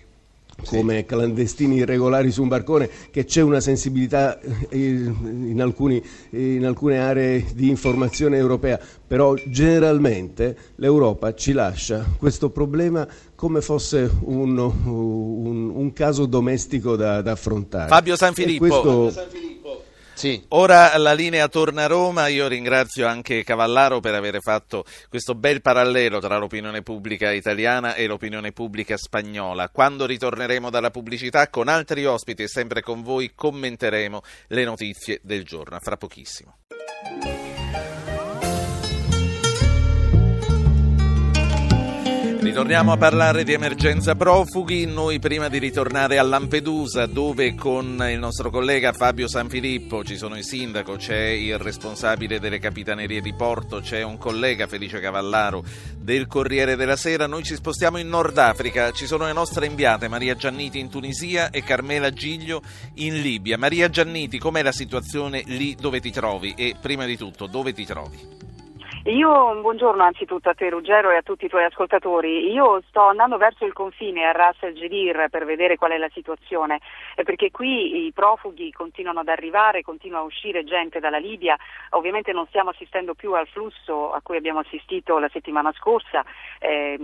come 0.67 0.99
sì. 0.99 1.05
clandestini 1.05 1.77
irregolari 1.77 2.31
su 2.31 2.43
un 2.43 2.49
barcone, 2.49 2.88
che 3.11 3.25
c'è 3.25 3.40
una 3.40 3.61
sensibilità 3.61 4.40
eh, 4.40 4.79
in, 4.79 5.59
alcuni, 5.61 6.03
in, 6.31 6.64
alcune 6.64 6.99
aree 6.99 7.45
di 7.55 7.69
informazione 7.69 8.37
europea, 8.37 8.79
però 9.07 9.35
generalmente 9.47 10.57
l'Europa 10.77 11.35
ci 11.35 11.53
lascia 11.53 12.05
questo 12.19 12.51
problema 12.51 13.07
come 13.35 13.61
fosse 13.61 14.11
un, 14.21 14.57
un, 14.59 15.71
un 15.71 15.93
caso 15.93 16.27
domestico 16.27 16.97
da, 16.97 17.21
da 17.21 17.33
affrontare. 17.33 17.88
Fabio 17.88 18.17
Sanfilippo. 18.17 19.12
Sì. 20.25 20.43
Ora 20.49 20.97
la 20.97 21.13
linea 21.13 21.49
torna 21.49 21.85
a 21.85 21.87
Roma, 21.87 22.29
io 22.29 22.49
ringrazio 22.49 23.07
anche 23.07 23.45
Cavallaro 23.45 24.01
per 24.01 24.15
aver 24.15 24.41
fatto 24.41 24.87
questo 25.11 25.35
bel 25.35 25.61
parallelo 25.61 26.19
tra 26.19 26.39
l'opinione 26.39 26.81
pubblica 26.81 27.31
italiana 27.31 27.95
e 27.95 28.07
l'opinione 28.07 28.53
pubblica 28.53 28.97
spagnola. 28.97 29.69
Quando 29.69 30.07
ritorneremo 30.07 30.71
dalla 30.71 30.91
pubblicità 30.91 31.51
con 31.51 31.69
altri 31.69 32.07
ospiti 32.07 32.45
e 32.45 32.49
sempre 32.49 32.81
con 32.81 33.03
voi 33.03 33.33
commenteremo 33.35 34.23
le 34.47 34.65
notizie 34.65 35.21
del 35.23 35.45
giorno, 35.45 35.79
fra 35.83 35.99
pochissimo. 35.99 36.57
Ritorniamo 42.55 42.93
a 42.93 42.97
parlare 42.97 43.43
di 43.43 43.53
emergenza 43.53 44.14
profughi, 44.14 44.87
noi 44.87 45.19
prima 45.19 45.49
di 45.49 45.59
ritornare 45.59 46.19
a 46.19 46.23
Lampedusa 46.23 47.07
dove 47.07 47.57
con 47.57 48.01
il 48.09 48.17
nostro 48.21 48.49
collega 48.49 48.93
Fabio 48.93 49.27
Sanfilippo 49.27 50.05
ci 50.05 50.17
sono 50.17 50.37
il 50.37 50.45
sindaco, 50.45 50.95
c'è 50.95 51.19
il 51.19 51.59
responsabile 51.59 52.38
delle 52.38 52.61
capitanerie 52.61 53.21
di 53.21 53.35
porto, 53.35 53.81
c'è 53.81 54.03
un 54.03 54.19
collega 54.19 54.69
Felice 54.69 55.01
Cavallaro 55.01 55.64
del 55.99 56.29
Corriere 56.29 56.77
della 56.77 56.95
Sera, 56.95 57.27
noi 57.27 57.43
ci 57.43 57.57
spostiamo 57.57 57.99
in 57.99 58.09
Nord 58.09 58.38
Africa, 58.38 58.93
ci 58.93 59.07
sono 59.07 59.27
le 59.27 59.33
nostre 59.33 59.67
inviate 59.67 60.07
Maria 60.07 60.37
Gianniti 60.37 60.79
in 60.79 60.88
Tunisia 60.88 61.51
e 61.51 61.64
Carmela 61.64 62.12
Giglio 62.12 62.62
in 62.95 63.21
Libia. 63.21 63.59
Maria 63.59 63.90
Gianniti, 63.90 64.38
com'è 64.38 64.62
la 64.62 64.71
situazione 64.71 65.43
lì 65.47 65.75
dove 65.75 65.99
ti 65.99 66.12
trovi 66.12 66.55
e 66.57 66.77
prima 66.81 67.05
di 67.05 67.17
tutto 67.17 67.49
dove 67.49 67.73
ti 67.73 67.85
trovi? 67.85 68.54
Io, 69.07 69.61
buongiorno 69.61 70.03
anzitutto 70.03 70.49
a 70.49 70.55
te 70.55 70.71
Ruggero 70.71 71.11
e 71.11 71.17
a 71.17 71.23
tutti 71.23 71.45
i 71.45 71.49
tuoi 71.51 71.64
ascoltatori. 71.64 72.51
Io 72.51 72.81
sto 72.88 73.03
andando 73.03 73.37
verso 73.37 73.67
il 73.67 73.75
confine 73.75 74.25
a 74.25 74.33
Ras 74.33 74.57
el 74.61 74.73
Gedir 74.73 75.29
per 75.29 75.45
vedere 75.45 75.77
qual 75.77 75.90
è 75.90 75.99
la 75.99 76.09
situazione, 76.11 76.81
eh, 77.14 77.23
perché 77.23 77.51
qui 77.51 78.07
i 78.07 78.12
profughi 78.12 78.73
continuano 78.73 79.21
ad 79.21 79.29
arrivare, 79.29 79.83
continua 79.83 80.21
a 80.21 80.23
uscire 80.23 80.64
gente 80.64 81.01
dalla 81.01 81.19
Libia. 81.19 81.55
Ovviamente 81.90 82.33
non 82.33 82.47
stiamo 82.47 82.71
assistendo 82.71 83.12
più 83.12 83.35
al 83.35 83.47
flusso 83.47 84.11
a 84.11 84.23
cui 84.23 84.38
abbiamo 84.38 84.61
assistito 84.61 85.19
la 85.19 85.29
settimana 85.31 85.71
scorsa. 85.73 86.25
Eh, 86.59 86.99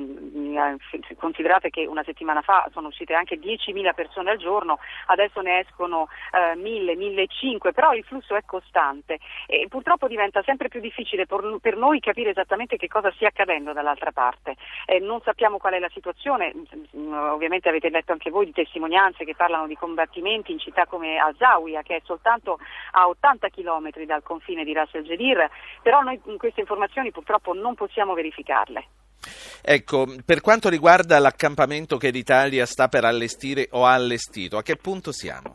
considerate 1.19 1.69
che 1.69 1.85
una 1.85 2.03
settimana 2.03 2.41
fa 2.41 2.67
sono 2.73 2.89
uscite 2.89 3.13
anche 3.13 3.39
10.000 3.39 3.93
persone 3.93 4.31
al 4.31 4.39
giorno, 4.39 4.79
adesso 5.09 5.43
ne 5.43 5.59
escono 5.61 6.09
eh, 6.33 6.57
1.000, 6.57 6.97
1.500, 6.97 7.73
però 7.75 7.93
il 7.93 8.05
flusso 8.05 8.35
è 8.37 8.43
costante 8.47 9.19
e 9.47 9.67
purtroppo 9.69 10.09
diventa 10.09 10.43
sempre 10.45 10.69
più 10.69 10.81
difficile 10.81 11.27
per 11.27 11.77
noi 11.77 11.89
noi 11.91 11.99
capire 11.99 12.31
esattamente 12.31 12.77
che 12.77 12.87
cosa 12.87 13.11
stia 13.13 13.29
accadendo 13.29 13.73
dall'altra 13.73 14.13
parte. 14.13 14.55
Eh, 14.87 15.01
non 15.01 15.21
sappiamo 15.23 15.59
qual 15.59 15.75
è 15.75 15.79
la 15.81 15.91
situazione, 15.93 16.55
mm, 16.55 17.13
ovviamente 17.13 17.69
avete 17.69 17.91
letto 17.91 18.13
anche 18.13 18.31
voi 18.31 18.47
di 18.47 18.53
testimonianze 18.53 19.25
che 19.25 19.35
parlano 19.35 19.67
di 19.67 19.75
combattimenti 19.75 20.53
in 20.53 20.61
città 20.61 20.87
come 20.87 21.19
Azawiya, 21.19 21.83
che 21.83 21.97
è 21.97 22.03
soltanto 22.05 22.59
a 22.93 23.09
80 23.09 23.49
km 23.49 23.91
dal 24.05 24.23
confine 24.23 24.63
di 24.65 24.73
Ras 24.73 24.95
el 24.95 25.05
Gedir, 25.05 25.51
però 25.83 26.01
noi 26.03 26.21
queste 26.39 26.61
informazioni 26.61 27.11
purtroppo 27.11 27.53
non 27.55 27.75
possiamo 27.75 28.15
verificarle. 28.15 28.87
Ecco, 29.63 30.07
per 30.25 30.41
quanto 30.41 30.69
riguarda 30.69 31.19
l'accampamento 31.19 31.99
che 31.99 32.11
l'Italia 32.11 32.65
sta 32.65 32.89
per 32.89 33.05
allestire 33.05 33.69
o 33.73 33.85
ha 33.85 33.93
allestito, 33.93 34.57
a 34.57 34.63
che 34.63 34.77
punto 34.77 35.13
siamo? 35.13 35.55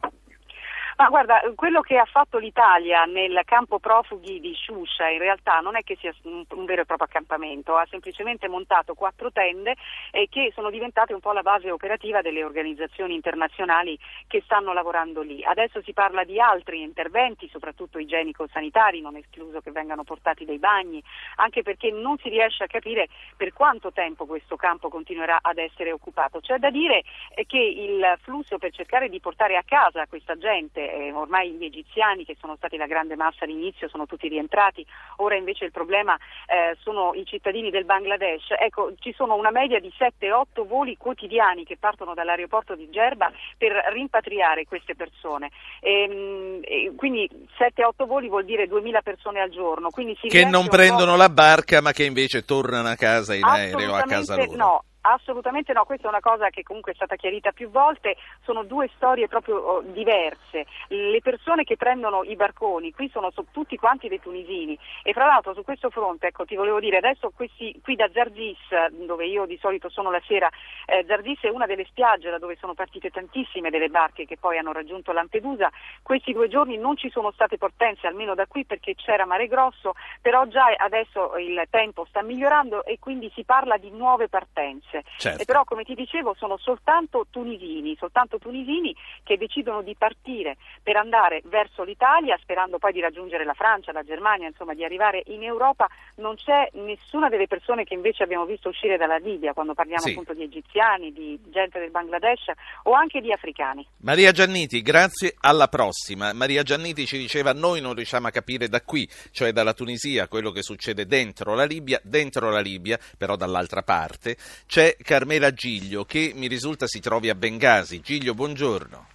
Ma 0.97 1.10
guarda, 1.10 1.41
quello 1.55 1.81
che 1.81 1.97
ha 1.97 2.05
fatto 2.05 2.38
l'Italia 2.38 3.03
nel 3.03 3.41
campo 3.43 3.79
profughi 3.79 4.39
di 4.39 4.53
Shusha 4.55 5.10
in 5.10 5.19
realtà 5.19 5.60
non 5.60 5.75
è 5.75 5.84
che 5.84 5.97
sia 5.99 6.13
un, 6.23 6.45
vero 6.63 6.84
e 6.84 6.86
proprio 6.86 7.08
accampamento, 7.08 7.75
ha 7.75 7.86
semplicemente 7.89 8.47
montato 8.47 8.93
quattro 8.93 9.29
tende 9.29 9.75
eh, 10.12 10.27
che 10.29 10.53
sono 10.55 10.69
diventate 10.69 11.13
un 11.13 11.19
po' 11.19 11.34
la 11.34 11.41
base 11.41 11.69
operativa 11.69 12.21
delle 12.21 12.45
organizzazioni 12.45 13.13
internazionali 13.13 13.99
che 14.27 14.41
stanno 14.45 14.71
lavorando 14.71 15.21
lì. 15.21 15.43
Adesso 15.43 15.81
si 15.81 15.91
parla 15.91 16.23
di 16.23 16.39
altri 16.39 16.81
interventi, 16.81 17.49
soprattutto 17.49 17.99
igienico-sanitari, 17.99 19.01
non 19.01 19.17
è 19.17 19.19
escluso 19.19 19.60
che 19.60 19.71
vengano 19.71 20.05
portati 20.05 20.45
dei 20.45 20.60
bagni, 20.60 21.03
anche 21.36 21.62
perché 21.62 21.91
non 21.91 22.17
si 22.19 22.29
riesce 22.29 22.63
a 22.63 22.67
capire 22.67 23.10
per 23.36 23.51
quanto 23.51 23.91
tempo 23.91 24.25
questo 24.25 24.55
campo 24.55 24.88
continuerà 24.88 25.39
ad 25.41 25.58
essere 25.58 25.91
occupato. 25.91 26.39
C'è 26.39 26.58
da 26.58 26.69
dire 26.69 27.03
eh, 27.36 27.45
che 27.45 27.60
il 27.60 28.17
flusso 28.21 28.58
per 28.58 28.71
cercare 28.71 29.10
di 29.10 29.19
portare 29.19 29.58
a 29.58 29.63
casa 29.65 30.08
questa 30.08 30.38
gente 30.38 30.84
eh, 30.91 31.12
ormai 31.12 31.52
gli 31.52 31.65
egiziani 31.65 32.26
che 32.26 32.36
sono 32.39 32.56
stati 32.56 32.78
la 32.78 32.88
grande 32.88 33.15
massa 33.15 33.45
all'inizio 33.45 33.88
sono 33.88 34.06
tutti 34.06 34.28
rientrati, 34.28 34.86
ora 35.17 35.36
invece 35.36 35.65
il 35.65 35.71
problema 35.71 36.15
eh, 36.48 36.78
sono 36.82 37.13
i 37.13 37.26
cittadini 37.26 37.69
del 37.69 37.86
Bangladesh. 37.86 38.54
Ecco, 38.60 38.93
ci 39.00 39.13
sono 39.13 39.36
una 39.36 39.52
media 39.52 39.80
di 39.80 39.91
7-8 39.98 40.65
voli 40.65 40.98
quotidiani 40.98 41.63
che 41.63 41.78
partono 41.78 42.13
dall'aeroporto 42.13 42.76
di 42.76 42.89
Gerba 42.89 43.32
per 43.58 43.71
rimpatriare 43.91 44.65
queste 44.65 44.95
persone. 44.95 45.52
E, 45.80 46.02
ehm, 46.02 46.60
e 46.63 46.93
quindi 46.95 47.30
7-8 47.58 48.06
voli 48.06 48.28
vuol 48.28 48.45
dire 48.45 48.67
2000 48.67 49.02
persone 49.02 49.39
al 49.39 49.50
giorno. 49.50 49.89
che 50.30 50.45
non 50.45 50.67
prendono 50.67 51.15
la 51.15 51.30
barca 51.30 51.82
ma 51.82 51.91
che 51.91 52.04
invece 52.04 52.43
tornano 52.45 52.88
a 52.88 52.95
casa 52.95 53.34
in 53.36 53.43
aereo 53.43 53.95
a 53.95 54.04
casa 54.04 54.36
loro. 54.36 54.56
No, 54.56 54.84
Assolutamente 55.07 55.71
no, 55.71 55.85
questa 55.85 56.07
è 56.07 56.09
una 56.09 56.19
cosa 56.19 56.49
che 56.49 56.63
comunque 56.63 56.93
è 56.93 56.95
stata 56.95 57.15
chiarita 57.15 57.51
più 57.51 57.69
volte, 57.69 58.17
sono 58.43 58.63
due 58.63 58.89
storie 58.95 59.27
proprio 59.27 59.57
oh, 59.57 59.81
diverse. 59.81 60.65
Le 60.87 61.21
persone 61.21 61.63
che 61.63 61.77
prendono 61.77 62.23
i 62.23 62.35
barconi 62.35 62.91
qui 62.91 63.07
sono 63.09 63.31
tutti 63.51 63.77
quanti 63.77 64.07
dei 64.07 64.19
tunisini 64.19 64.77
e 65.03 65.13
fra 65.13 65.27
l'altro 65.27 65.53
su 65.53 65.63
questo 65.63 65.91
fronte, 65.91 66.27
ecco 66.27 66.45
ti 66.45 66.55
volevo 66.55 66.79
dire, 66.79 66.97
adesso 66.97 67.31
questi, 67.35 67.79
qui 67.83 67.95
da 67.95 68.09
Zarzis, 68.11 68.57
dove 69.05 69.27
io 69.27 69.45
di 69.45 69.59
solito 69.61 69.89
sono 69.89 70.09
la 70.09 70.21
sera, 70.25 70.49
eh, 70.87 71.05
Zarzis 71.07 71.41
è 71.41 71.49
una 71.49 71.67
delle 71.67 71.85
spiagge 71.85 72.31
da 72.31 72.39
dove 72.39 72.55
sono 72.55 72.73
partite 72.73 73.11
tantissime 73.11 73.69
delle 73.69 73.89
barche 73.89 74.25
che 74.25 74.37
poi 74.37 74.57
hanno 74.57 74.71
raggiunto 74.71 75.11
Lampedusa, 75.11 75.69
questi 76.01 76.33
due 76.33 76.47
giorni 76.47 76.77
non 76.77 76.97
ci 76.97 77.11
sono 77.11 77.31
state 77.31 77.57
portenze 77.57 78.07
almeno 78.07 78.33
da 78.33 78.47
qui 78.47 78.65
perché 78.65 78.95
c'era 78.95 79.27
mare 79.27 79.45
grosso, 79.45 79.93
però 80.19 80.47
già 80.47 80.65
adesso 80.77 81.37
il 81.37 81.63
tempo 81.69 82.05
sta 82.05 82.23
migliorando 82.23 82.83
e 82.85 82.97
quindi 82.97 83.31
si 83.35 83.43
parla 83.43 83.77
di 83.77 83.91
nuove 83.91 84.29
partenze. 84.29 84.93
Certo. 85.17 85.41
E 85.41 85.45
però 85.45 85.63
come 85.63 85.84
ti 85.84 85.93
dicevo 85.93 86.34
sono 86.38 86.58
soltanto 86.58 87.27
tunisini, 87.29 87.95
soltanto 87.97 88.38
tunisini 88.38 88.95
che 89.23 89.38
decidono 89.38 89.81
di 89.81 89.95
partire 89.95 90.58
per 90.84 90.95
andare 90.97 91.41
verso 91.45 91.84
l'Italia 91.84 92.38
sperando 92.41 92.77
poi 92.77 92.93
di 92.93 92.99
raggiungere 92.99 93.45
la 93.45 93.53
Francia, 93.53 93.91
la 93.91 94.03
Germania, 94.03 94.47
insomma 94.47 94.73
di 94.73 94.84
arrivare 94.84 95.23
in 95.27 95.43
Europa. 95.43 95.88
Non 96.15 96.36
c'è 96.36 96.69
nessuna 96.73 97.29
delle 97.29 97.47
persone 97.47 97.84
che 97.84 97.93
invece 97.93 98.23
abbiamo 98.23 98.45
visto 98.45 98.69
uscire 98.69 98.97
dalla 98.97 99.17
Libia 99.17 99.53
quando 99.53 99.73
parliamo 99.73 100.01
sì. 100.01 100.12
appunto 100.12 100.34
di 100.34 100.43
egiziani, 100.43 101.12
di 101.12 101.39
gente 101.49 101.79
del 101.79 101.91
Bangladesh 101.91 102.51
o 102.84 102.93
anche 102.93 103.21
di 103.21 103.31
africani. 103.31 103.86
Maria 104.01 104.31
Gianniti, 104.31 104.81
grazie, 104.81 105.34
alla 105.39 105.67
prossima. 105.67 106.34
Maria 106.34 106.63
Gianniti 106.63 107.05
ci 107.05 107.17
diceva 107.17 107.53
noi 107.53 107.81
non 107.81 107.93
riusciamo 107.93 108.27
a 108.27 108.31
capire 108.31 108.67
da 108.67 108.81
qui, 108.81 109.08
cioè 109.31 109.51
dalla 109.51 109.73
Tunisia, 109.73 110.27
quello 110.27 110.51
che 110.51 110.62
succede 110.62 111.05
dentro 111.05 111.55
la 111.55 111.65
Libia, 111.65 111.99
dentro 112.03 112.49
la 112.49 112.60
Libia, 112.60 112.99
però 113.17 113.36
dall'altra 113.36 113.81
parte, 113.81 114.38
c'è 114.67 114.85
c'è 114.86 114.98
Carmela 115.02 115.52
Giglio 115.52 116.06
che 116.06 116.34
mi 116.36 116.48
risulta 116.48 116.86
si 116.86 117.00
trovi 117.00 117.30
a 117.30 117.36
Bengasi. 117.36 118.02
Giglio, 118.02 118.36
buongiorno. 118.36 119.08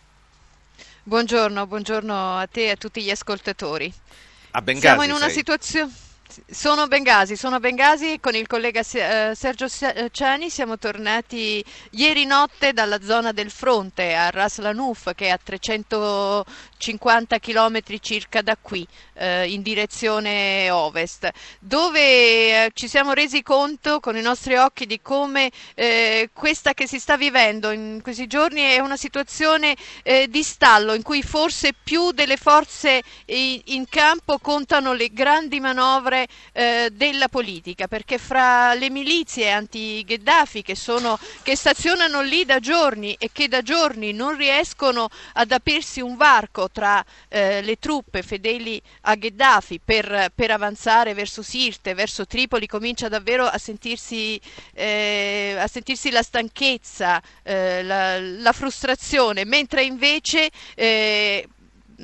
Buongiorno, 1.05 1.67
buongiorno 1.67 2.39
a 2.39 2.47
te 2.47 2.65
e 2.65 2.71
a 2.71 2.77
tutti 2.77 3.01
gli 3.01 3.11
ascoltatori. 3.11 3.93
A 4.53 4.63
Bengasi 4.63 4.87
Siamo 4.87 5.05
in 5.05 5.13
una 5.13 5.27
sei. 5.27 5.35
situazione 5.35 5.93
sono 6.49 6.83
a 6.83 6.87
Bengasi, 6.87 7.37
sono 7.37 7.57
a 7.57 7.61
Bengasi 7.61 8.21
con 8.21 8.35
il 8.35 8.47
collega 8.47 8.81
eh, 8.81 9.33
Sergio 9.35 9.67
Ciani, 9.69 10.49
siamo 10.49 10.79
tornati 10.79 11.65
ieri 11.91 12.25
notte 12.25 12.73
dalla 12.73 13.01
zona 13.03 13.33
del 13.33 13.51
fronte 13.51 14.15
a 14.15 14.31
Ras 14.31 14.59
Lanuf 14.59 15.13
che 15.15 15.27
è 15.27 15.31
a 15.31 15.41
350 16.81 17.39
km 17.39 17.79
circa 18.01 18.41
da 18.41 18.57
qui 18.61 18.87
eh, 19.15 19.53
in 19.53 19.61
direzione 19.61 20.71
ovest, 20.71 21.29
dove 21.61 22.71
ci 22.73 22.89
siamo 22.89 23.13
resi 23.13 23.43
conto 23.43 24.01
con 24.01 24.17
i 24.17 24.23
nostri 24.23 24.57
occhi 24.57 24.87
di 24.87 25.01
come 25.03 25.51
questa 26.33 26.73
che 26.75 26.87
si 26.87 26.99
sta 26.99 27.17
vivendo 27.17 27.71
in 27.71 28.01
questi 28.03 28.27
giorni 28.27 28.63
è 28.63 28.79
una 28.79 28.97
situazione 28.97 29.77
di 30.29 30.43
stallo 30.43 30.95
in 30.95 31.03
cui 31.03 31.23
forse 31.23 31.73
più 31.73 32.13
delle 32.13 32.37
forze 32.37 33.03
in 33.27 33.85
campo 33.89 34.39
contano 34.39 34.93
le 34.93 35.09
grandi 35.13 35.61
manovre 35.61 36.27
eh, 36.53 36.91
della 36.93 37.29
politica, 37.29 37.89
perché 37.89 38.19
fra 38.19 38.73
le 38.75 38.91
milizie 38.91 39.51
anti-Gheddafi 39.51 40.63
che, 40.63 40.77
che 41.43 41.57
stazionano 41.57 42.23
lì 42.23 42.45
da 42.45 42.59
giorni 42.59 43.15
e 43.19 43.31
che 43.33 43.49
da 43.49 43.63
giorni 43.63 44.13
non 44.13 44.37
riescono 44.37 45.09
ad 45.35 45.51
aprirsi 45.53 46.01
un 46.01 46.17
varco 46.17 46.70
tra 46.73 47.05
eh, 47.29 47.63
le 47.63 47.79
truppe 47.79 48.23
fedeli 48.23 48.81
a 49.03 49.15
Gheddafi 49.15 49.81
per, 49.85 50.31
per, 50.35 50.51
avanzare 50.51 51.15
verso 51.15 51.43
Sirte, 51.43 51.95
verso 51.95 52.27
Tripoli, 52.27 52.67
comincia 52.67 53.09
davvero 53.09 53.47
a 53.47 53.59
sentirsi, 53.59 54.41
eh, 54.75 55.57
a 55.59 55.67
sentirsi 55.67 56.11
la 56.11 56.23
stanchezza, 56.23 57.23
eh, 57.43 57.83
la, 57.83 58.19
la, 58.19 58.53
frustrazione, 58.53 59.45
mentre 59.45 59.83
invece 59.85 60.51
eh, 60.75 61.47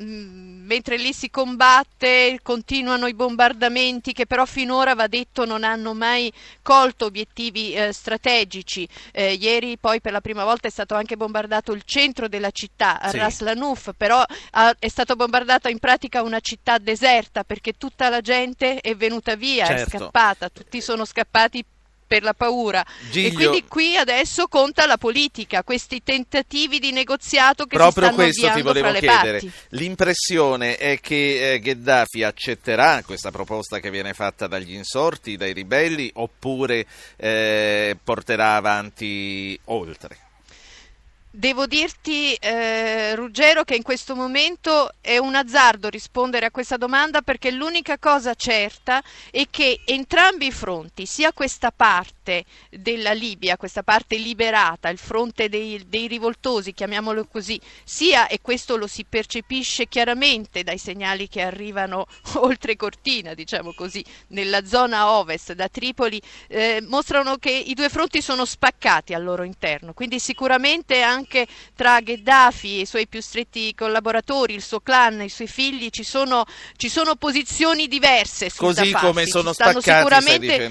mentre 0.03 0.97
lì 0.97 1.13
si 1.13 1.29
combatte, 1.29 2.39
continuano 2.43 3.07
i 3.07 3.13
bombardamenti 3.13 4.13
che 4.13 4.25
però 4.25 4.45
finora, 4.45 4.93
va 4.95 5.07
detto, 5.07 5.45
non 5.45 5.63
hanno 5.63 5.93
mai 5.93 6.31
colto 6.61 7.05
obiettivi 7.05 7.73
eh, 7.73 7.91
strategici. 7.91 8.87
Eh, 9.11 9.33
ieri 9.33 9.77
poi 9.77 10.01
per 10.01 10.11
la 10.11 10.21
prima 10.21 10.43
volta 10.43 10.67
è 10.67 10.71
stato 10.71 10.95
anche 10.95 11.17
bombardato 11.17 11.71
il 11.71 11.83
centro 11.83 12.27
della 12.27 12.51
città, 12.51 12.99
sì. 13.09 13.17
Ras 13.17 13.39
Lanuf, 13.41 13.91
però 13.95 14.23
ha, 14.51 14.75
è 14.77 14.87
stata 14.87 15.15
bombardata 15.15 15.69
in 15.69 15.79
pratica 15.79 16.21
una 16.21 16.39
città 16.39 16.77
deserta 16.77 17.43
perché 17.43 17.73
tutta 17.73 18.09
la 18.09 18.21
gente 18.21 18.79
è 18.81 18.95
venuta 18.95 19.35
via, 19.35 19.65
certo. 19.65 19.95
è 19.95 19.99
scappata, 19.99 20.49
tutti 20.49 20.81
sono 20.81 21.05
scappati 21.05 21.63
per 22.07 22.23
la 22.23 22.33
paura. 22.33 22.83
Giglio- 23.11 23.27
E 23.27 23.33
quindi 23.33 23.63
qui 23.67 23.97
adesso 23.97 24.47
conta 24.47 24.85
la 24.85 24.97
politica, 24.97 25.63
questi 25.63 26.01
tentativi 26.01 26.79
di 26.79 26.91
negoziato 26.91 27.65
che 27.65 27.75
Proprio 27.75 27.91
si 28.07 28.13
stanno 28.13 28.15
questo 28.15 28.41
ti 28.41 28.47
avviando 28.47 28.71
volevo 28.81 28.99
chiedere. 28.99 29.39
parti. 29.39 29.51
L'impressione 29.69 30.77
è 30.77 30.99
che 30.99 31.53
eh, 31.53 31.59
Gheddafi 31.59 32.23
accetterà 32.23 33.03
questa 33.03 33.31
proposta 33.31 33.79
che 33.79 33.91
viene 33.91 34.13
fatta 34.13 34.47
dagli 34.47 34.73
insorti, 34.73 35.35
dai 35.37 35.53
ribelli, 35.53 36.09
oppure 36.15 36.85
eh, 37.17 37.97
porterà 38.03 38.55
avanti 38.55 39.59
oltre? 39.65 40.17
Devo 41.37 41.67
dirti, 41.67 42.33
eh, 42.33 43.13
Ruggero, 43.13 43.63
che 43.63 43.75
in 43.75 43.83
questo 43.83 44.15
momento 44.15 44.89
è 44.99 45.19
un 45.19 45.35
azzardo 45.35 45.87
rispondere 45.87 46.47
a 46.47 46.49
questa 46.49 46.77
domanda 46.77 47.21
perché 47.21 47.51
l'unica 47.51 47.99
cosa 47.99 48.33
certa 48.33 49.03
è 49.29 49.45
che 49.51 49.81
entrambi 49.85 50.47
i 50.47 50.51
fronti, 50.51 51.05
sia 51.05 51.31
questa 51.33 51.69
parte 51.69 52.43
della 52.71 53.11
Libia, 53.11 53.55
questa 53.55 53.83
parte 53.83 54.17
liberata, 54.17 54.89
il 54.89 54.97
fronte 54.97 55.47
dei, 55.47 55.85
dei 55.87 56.07
rivoltosi, 56.07 56.73
chiamiamolo 56.73 57.27
così, 57.27 57.61
sia, 57.83 58.25
e 58.25 58.41
questo 58.41 58.75
lo 58.75 58.87
si 58.87 59.05
percepisce 59.07 59.87
chiaramente 59.87 60.63
dai 60.63 60.79
segnali 60.79 61.27
che 61.27 61.43
arrivano 61.43 62.07
oltre 62.37 62.75
Cortina, 62.75 63.35
diciamo 63.35 63.75
così, 63.75 64.03
nella 64.29 64.65
zona 64.65 65.11
ovest 65.11 65.53
da 65.53 65.67
Tripoli, 65.67 66.19
eh, 66.47 66.83
mostrano 66.87 67.37
che 67.37 67.51
i 67.51 67.75
due 67.75 67.89
fronti 67.89 68.23
sono 68.23 68.43
spaccati 68.43 69.13
al 69.13 69.23
loro 69.23 69.43
interno, 69.43 69.93
quindi 69.93 70.17
sicuramente 70.17 71.03
anche 71.03 71.25
tra 71.75 71.99
Gheddafi 71.99 72.77
e 72.77 72.81
i 72.81 72.85
suoi 72.85 73.07
più 73.07 73.21
stretti 73.21 73.73
collaboratori, 73.75 74.53
il 74.53 74.63
suo 74.63 74.79
clan, 74.79 75.21
i 75.21 75.29
suoi 75.29 75.47
figli, 75.47 75.89
ci 75.89 76.03
sono, 76.03 76.45
ci 76.75 76.89
sono 76.89 77.15
posizioni 77.15 77.87
diverse 77.87 78.49
Così 78.55 78.91
come 78.91 79.25
sono 79.25 79.53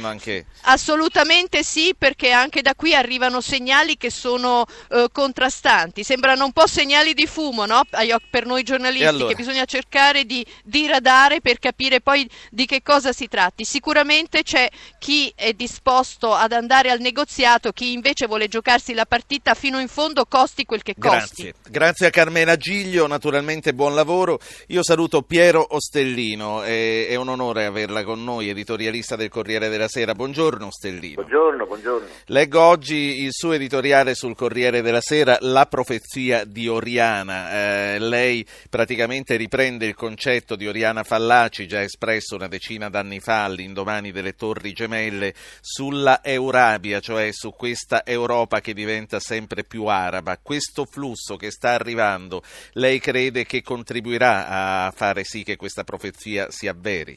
anche... 0.08 0.46
Assolutamente 0.62 1.62
sì, 1.62 1.94
perché 1.96 2.30
anche 2.30 2.62
da 2.62 2.74
qui 2.74 2.94
arrivano 2.94 3.40
segnali 3.40 3.96
che 3.96 4.10
sono 4.10 4.64
eh, 4.90 5.08
contrastanti, 5.12 6.02
sembrano 6.02 6.44
un 6.44 6.52
po' 6.52 6.66
segnali 6.66 7.14
di 7.14 7.26
fumo 7.26 7.66
no? 7.66 7.82
Per 8.30 8.46
noi 8.46 8.62
giornalisti 8.62 9.06
allora? 9.06 9.28
che 9.28 9.36
bisogna 9.36 9.64
cercare 9.64 10.24
di 10.24 10.44
diradare 10.64 11.40
per 11.40 11.58
capire 11.58 12.00
poi 12.00 12.28
di 12.50 12.66
che 12.66 12.82
cosa 12.82 13.12
si 13.12 13.28
tratti. 13.28 13.64
Sicuramente 13.64 14.42
c'è 14.42 14.68
chi 14.98 15.32
è 15.34 15.52
disposto 15.52 16.32
ad 16.34 16.52
andare 16.52 16.90
al 16.90 17.00
negoziato, 17.00 17.72
chi 17.72 17.92
invece 17.92 18.26
vuole 18.26 18.48
giocarsi 18.48 18.94
la 18.94 19.06
partita 19.06 19.54
fino 19.54 19.78
in 19.80 19.88
fondo, 19.88 20.26
costi 20.36 20.66
quel 20.66 20.82
che 20.82 20.94
costi. 20.98 21.44
Grazie. 21.44 21.54
Grazie 21.70 22.06
a 22.08 22.10
Carmela 22.10 22.56
Giglio, 22.56 23.06
naturalmente 23.06 23.72
buon 23.72 23.94
lavoro. 23.94 24.38
Io 24.66 24.82
saluto 24.82 25.22
Piero 25.22 25.66
Ostellino, 25.70 26.60
è, 26.62 27.06
è 27.08 27.14
un 27.14 27.30
onore 27.30 27.64
averla 27.64 28.04
con 28.04 28.22
noi, 28.22 28.50
editorialista 28.50 29.16
del 29.16 29.30
Corriere 29.30 29.70
della 29.70 29.88
Sera. 29.88 30.14
Buongiorno 30.14 30.66
Ostellino. 30.66 31.14
Buongiorno, 31.14 31.64
buongiorno. 31.64 32.06
Leggo 32.26 32.60
oggi 32.60 33.22
il 33.22 33.30
suo 33.32 33.52
editoriale 33.52 34.14
sul 34.14 34.36
Corriere 34.36 34.82
della 34.82 35.00
Sera, 35.00 35.38
La 35.40 35.64
profezia 35.64 36.44
di 36.44 36.68
Oriana. 36.68 37.94
Eh, 37.94 37.98
lei 37.98 38.46
praticamente 38.68 39.36
riprende 39.36 39.86
il 39.86 39.94
concetto 39.94 40.54
di 40.54 40.68
Oriana 40.68 41.02
Fallaci, 41.02 41.66
già 41.66 41.80
espresso 41.80 42.34
una 42.34 42.48
decina 42.48 42.90
d'anni 42.90 43.20
fa 43.20 43.44
all'indomani 43.44 44.12
delle 44.12 44.34
Torri 44.34 44.74
Gemelle, 44.74 45.32
sulla 45.62 46.22
Eurabia, 46.22 47.00
cioè 47.00 47.30
su 47.32 47.52
questa 47.52 48.04
Europa 48.04 48.60
che 48.60 48.74
diventa 48.74 49.18
sempre 49.18 49.64
più 49.64 49.86
araba. 49.86 50.24
Questo 50.42 50.84
flusso 50.84 51.36
che 51.36 51.50
sta 51.50 51.70
arrivando, 51.70 52.42
lei 52.72 52.98
crede 52.98 53.44
che 53.44 53.62
contribuirà 53.62 54.86
a 54.86 54.90
fare 54.90 55.22
sì 55.22 55.44
che 55.44 55.56
questa 55.56 55.84
profezia 55.84 56.50
si 56.50 56.66
avveri? 56.66 57.16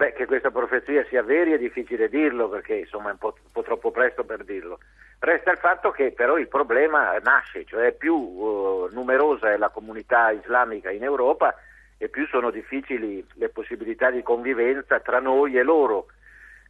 Beh, 0.00 0.14
che 0.14 0.24
questa 0.24 0.50
profezia 0.50 1.04
sia 1.10 1.22
vera 1.22 1.54
è 1.54 1.58
difficile 1.58 2.08
dirlo 2.08 2.48
perché 2.48 2.74
insomma 2.74 3.10
è 3.10 3.12
un 3.12 3.18
po', 3.18 3.34
un 3.42 3.50
po' 3.52 3.62
troppo 3.62 3.90
presto 3.90 4.24
per 4.24 4.44
dirlo. 4.44 4.78
Resta 5.18 5.50
il 5.50 5.58
fatto 5.58 5.90
che 5.90 6.12
però 6.12 6.38
il 6.38 6.48
problema 6.48 7.18
nasce, 7.18 7.66
cioè 7.66 7.92
più 7.92 8.16
eh, 8.16 8.94
numerosa 8.94 9.52
è 9.52 9.58
la 9.58 9.68
comunità 9.68 10.30
islamica 10.30 10.90
in 10.90 11.02
Europa 11.02 11.54
e 11.98 12.08
più 12.08 12.26
sono 12.28 12.50
difficili 12.50 13.22
le 13.34 13.50
possibilità 13.50 14.10
di 14.10 14.22
convivenza 14.22 15.00
tra 15.00 15.20
noi 15.20 15.58
e 15.58 15.62
loro. 15.62 16.06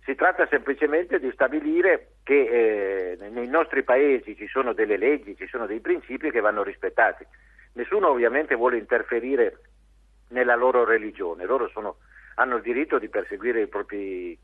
Si 0.05 0.15
tratta 0.15 0.47
semplicemente 0.49 1.19
di 1.19 1.31
stabilire 1.33 2.13
che 2.23 3.17
eh, 3.21 3.29
nei 3.31 3.47
nostri 3.47 3.83
paesi 3.83 4.35
ci 4.37 4.47
sono 4.49 4.73
delle 4.73 4.97
leggi, 4.97 5.37
ci 5.37 5.47
sono 5.47 5.67
dei 5.67 5.81
principi 5.81 6.31
che 6.31 6.41
vanno 6.41 6.63
rispettati. 6.63 7.25
Nessuno 7.73 8.09
ovviamente 8.09 8.55
vuole 8.55 8.79
interferire 8.79 9.59
nella 10.29 10.57
loro 10.57 10.85
religione, 10.85 11.45
loro 11.45 11.69
sono, 11.69 11.97
hanno 12.37 12.57
il 12.57 12.63
diritto 12.63 12.99
di 12.99 13.09
perseguire 13.09 13.67
propri, 13.67 14.37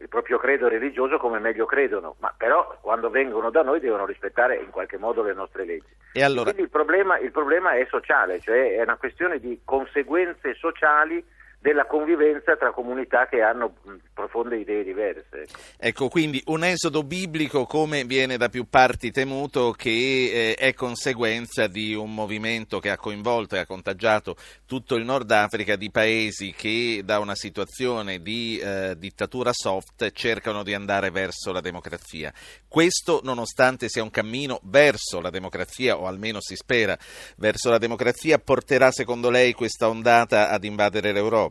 il 0.00 0.08
proprio 0.08 0.38
credo 0.38 0.68
religioso 0.68 1.18
come 1.18 1.38
meglio 1.38 1.66
credono, 1.66 2.16
ma 2.20 2.32
però 2.36 2.78
quando 2.80 3.10
vengono 3.10 3.50
da 3.50 3.62
noi 3.62 3.80
devono 3.80 4.06
rispettare 4.06 4.56
in 4.56 4.70
qualche 4.70 4.96
modo 4.96 5.22
le 5.22 5.34
nostre 5.34 5.64
leggi. 5.64 5.94
E 6.12 6.22
allora, 6.22 6.44
Quindi 6.44 6.62
il 6.62 6.70
problema, 6.70 7.18
il 7.18 7.30
problema 7.30 7.72
è 7.72 7.86
sociale, 7.88 8.40
cioè 8.40 8.76
è 8.76 8.82
una 8.82 8.96
questione 8.96 9.38
di 9.38 9.60
conseguenze 9.64 10.54
sociali 10.54 11.22
della 11.60 11.84
convivenza 11.86 12.56
tra 12.56 12.72
comunità 12.72 13.26
che 13.26 13.42
hanno 13.42 13.74
mh, 13.82 13.94
profonde 14.14 14.56
idee 14.56 14.82
diverse. 14.82 15.46
ecco. 15.76 16.00
Ecco, 16.00 16.08
quindi 16.08 16.42
un 16.46 16.64
esodo 16.64 17.02
biblico 17.02 17.66
come 17.66 18.04
viene 18.04 18.38
da 18.38 18.48
più 18.48 18.66
parti 18.70 19.10
temuto 19.10 19.72
che 19.72 19.90
eh, 19.90 20.54
è 20.54 20.72
conseguenza 20.72 21.66
di 21.66 21.92
un 21.92 22.14
movimento 22.14 22.78
che 22.80 22.88
ha 22.88 22.96
coinvolto 22.96 23.56
e 23.56 23.58
ha 23.58 23.66
contagiato 23.66 24.36
tutto 24.64 24.94
il 24.94 25.04
Nord 25.04 25.30
Africa 25.30 25.76
di 25.76 25.90
paesi 25.90 26.54
che 26.56 27.02
da 27.04 27.18
una 27.18 27.34
situazione 27.34 28.22
di 28.22 28.58
eh, 28.58 28.94
dittatura 28.96 29.50
soft 29.52 30.10
cercano 30.12 30.62
di 30.62 30.72
andare 30.72 31.10
verso 31.10 31.52
la 31.52 31.60
democrazia. 31.60 32.32
Questo 32.66 33.20
nonostante 33.22 33.90
sia 33.90 34.02
un 34.02 34.10
cammino 34.10 34.60
verso 34.62 35.20
la 35.20 35.28
democrazia 35.28 35.98
o 35.98 36.06
almeno 36.06 36.40
si 36.40 36.56
spera 36.56 36.96
verso 37.36 37.68
la 37.68 37.78
democrazia 37.78 38.38
porterà 38.38 38.90
secondo 38.90 39.28
lei 39.28 39.52
questa 39.52 39.88
ondata 39.88 40.48
ad 40.48 40.64
invadere 40.64 41.12
l'Europa? 41.12 41.49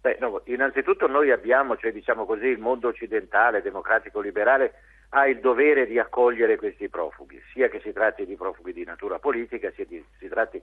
Beh, 0.00 0.16
no, 0.18 0.40
innanzitutto 0.46 1.06
noi 1.06 1.30
abbiamo, 1.30 1.76
cioè 1.76 1.92
diciamo 1.92 2.24
così, 2.24 2.46
il 2.46 2.58
mondo 2.58 2.88
occidentale, 2.88 3.60
democratico, 3.60 4.20
liberale, 4.20 4.72
ha 5.10 5.26
il 5.26 5.40
dovere 5.40 5.86
di 5.86 5.98
accogliere 5.98 6.56
questi 6.56 6.88
profughi, 6.88 7.40
sia 7.52 7.68
che 7.68 7.80
si 7.80 7.92
tratti 7.92 8.24
di 8.24 8.36
profughi 8.36 8.72
di 8.72 8.84
natura 8.84 9.18
politica, 9.18 9.70
sia 9.72 9.84
che 9.84 10.04
si 10.18 10.28
tratti 10.28 10.62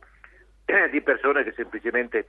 di 0.92 1.02
persone 1.02 1.44
che 1.44 1.52
semplicemente 1.52 2.28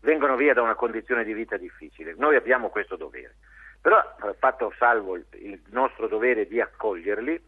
vengono 0.00 0.36
via 0.36 0.54
da 0.54 0.62
una 0.62 0.74
condizione 0.74 1.24
di 1.24 1.32
vita 1.32 1.56
difficile. 1.56 2.14
Noi 2.16 2.36
abbiamo 2.36 2.68
questo 2.68 2.94
dovere. 2.94 3.34
Però, 3.80 3.98
eh, 3.98 4.34
fatto 4.38 4.72
salvo 4.78 5.16
il, 5.16 5.26
il 5.32 5.60
nostro 5.70 6.06
dovere 6.06 6.46
di 6.46 6.60
accoglierli, 6.60 7.42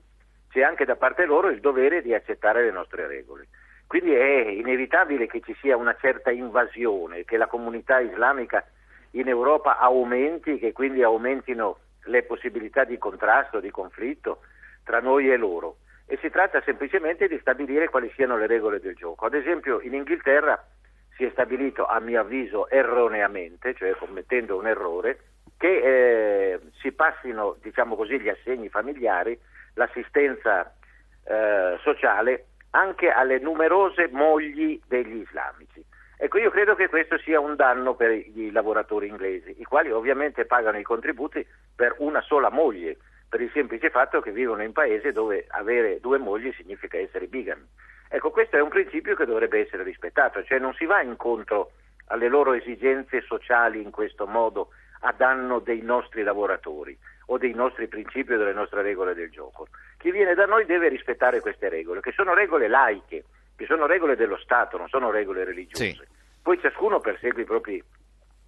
c'è 0.49 0.63
anche 0.63 0.85
da 0.85 0.97
parte 0.97 1.25
loro 1.25 1.51
il 1.51 1.61
dovere 1.61 2.03
di 2.03 2.15
accettare 2.15 2.65
le 2.65 2.73
nostre 2.73 3.07
regole. 3.07 3.47
Quindi 3.87 4.13
è 4.15 4.49
inevitabile 4.49 5.27
che 5.27 5.41
ci 5.41 5.55
sia 5.61 5.77
una 5.77 5.97
certa 6.01 6.31
invasione, 6.31 7.25
che 7.25 7.37
la 7.37 7.47
comunità 7.47 8.01
islamica 8.01 8.65
in 9.13 9.29
Europa 9.29 9.79
aumenti, 9.79 10.59
che 10.59 10.73
quindi 10.73 11.03
aumentino 11.03 11.79
le 12.05 12.23
possibilità 12.25 12.85
di 12.85 12.99
contrasto, 12.99 13.61
di 13.61 13.71
conflitto 13.71 14.41
tra 14.85 15.01
noi 15.01 15.31
e 15.31 15.37
loro. 15.37 15.79
E 16.07 16.19
si 16.21 16.31
tratta 16.31 16.61
semplicemente 16.63 17.29
di 17.29 17.39
stabilire 17.39 17.89
quali 17.89 18.11
siano 18.15 18.37
le 18.37 18.47
regole 18.47 18.81
del 18.81 18.95
gioco. 18.95 19.27
Ad 19.27 19.35
esempio 19.35 19.81
in 19.81 19.95
Inghilterra 19.95 20.63
si 21.17 21.25
è 21.25 21.31
stabilito, 21.31 21.87
a 21.87 21.99
mio 22.01 22.21
avviso 22.21 22.69
erroneamente, 22.69 23.75
cioè 23.75 23.95
commettendo 23.97 24.57
un 24.57 24.67
errore, 24.67 25.19
che 25.57 26.53
eh, 26.53 26.61
si 26.81 26.93
passino 26.93 27.57
diciamo 27.63 27.97
così, 27.97 28.21
gli 28.21 28.29
assegni 28.29 28.69
familiari, 28.69 29.39
l'assistenza 29.75 30.75
eh, 31.25 31.79
sociale 31.83 32.47
anche 32.71 33.11
alle 33.11 33.39
numerose 33.39 34.09
mogli 34.13 34.81
degli 34.87 35.17
islamici. 35.17 35.85
Ecco, 36.19 36.39
io 36.39 36.51
credo 36.51 36.75
che 36.75 36.89
questo 36.89 37.19
sia 37.19 37.41
un 37.41 37.57
danno 37.57 37.95
per 37.95 38.11
i 38.11 38.51
lavoratori 38.51 39.07
inglesi, 39.07 39.55
i 39.59 39.65
quali 39.65 39.91
ovviamente 39.91 40.47
pagano 40.47 40.79
i 40.79 40.83
contributi 40.83 41.47
per 41.75 41.95
una 41.99 42.23
sola 42.23 42.51
moglie, 42.51 42.97
per 43.29 43.41
il 43.41 43.51
semplice 43.53 43.91
fatto 43.91 44.21
che 44.21 44.33
vivono 44.33 44.63
in 44.63 44.73
paese 44.73 45.13
dove 45.13 45.45
avere 45.49 46.01
due 46.01 46.19
mogli 46.19 46.53
significa 46.53 46.97
essere 46.97 47.27
bigami. 47.27 47.67
Ecco, 48.09 48.31
questo 48.31 48.57
è 48.57 48.61
un 48.61 48.71
principio 48.71 49.15
che 49.15 49.27
dovrebbe 49.27 49.61
essere 49.61 49.83
rispettato, 49.83 50.43
cioè 50.45 50.59
non 50.59 50.73
si 50.75 50.87
va 50.87 51.03
incontro 51.03 51.73
alle 52.07 52.29
loro 52.29 52.55
esigenze 52.55 53.21
sociali 53.23 53.83
in 53.83 53.91
questo 53.91 54.27
modo 54.27 54.71
a 55.01 55.13
danno 55.13 55.59
dei 55.59 55.83
nostri 55.83 56.23
lavoratori 56.23 56.97
o 57.27 57.37
dei 57.37 57.53
nostri 57.53 57.89
principi 57.89 58.33
o 58.33 58.39
delle 58.39 58.53
nostre 58.53 58.83
regole 58.83 59.15
del 59.15 59.31
gioco. 59.31 59.67
Chi 59.99 60.11
viene 60.11 60.35
da 60.35 60.47
noi 60.47 60.65
deve 60.67 60.89
rispettare 60.89 61.41
queste 61.41 61.69
regole, 61.69 62.01
che 62.01 62.13
sono 62.13 62.35
regole 62.35 62.69
laiche, 62.69 63.25
che 63.57 63.67
sono 63.67 63.87
regole 63.87 64.17
dello 64.17 64.37
Stato, 64.37 64.77
non 64.77 64.89
sono 64.89 65.11
regole 65.11 65.45
religiose. 65.45 65.93
Sì. 65.93 66.03
Poi 66.43 66.61
ciascuno 66.61 67.01
persegue 67.01 67.43
i 67.43 67.47
propri 67.47 67.83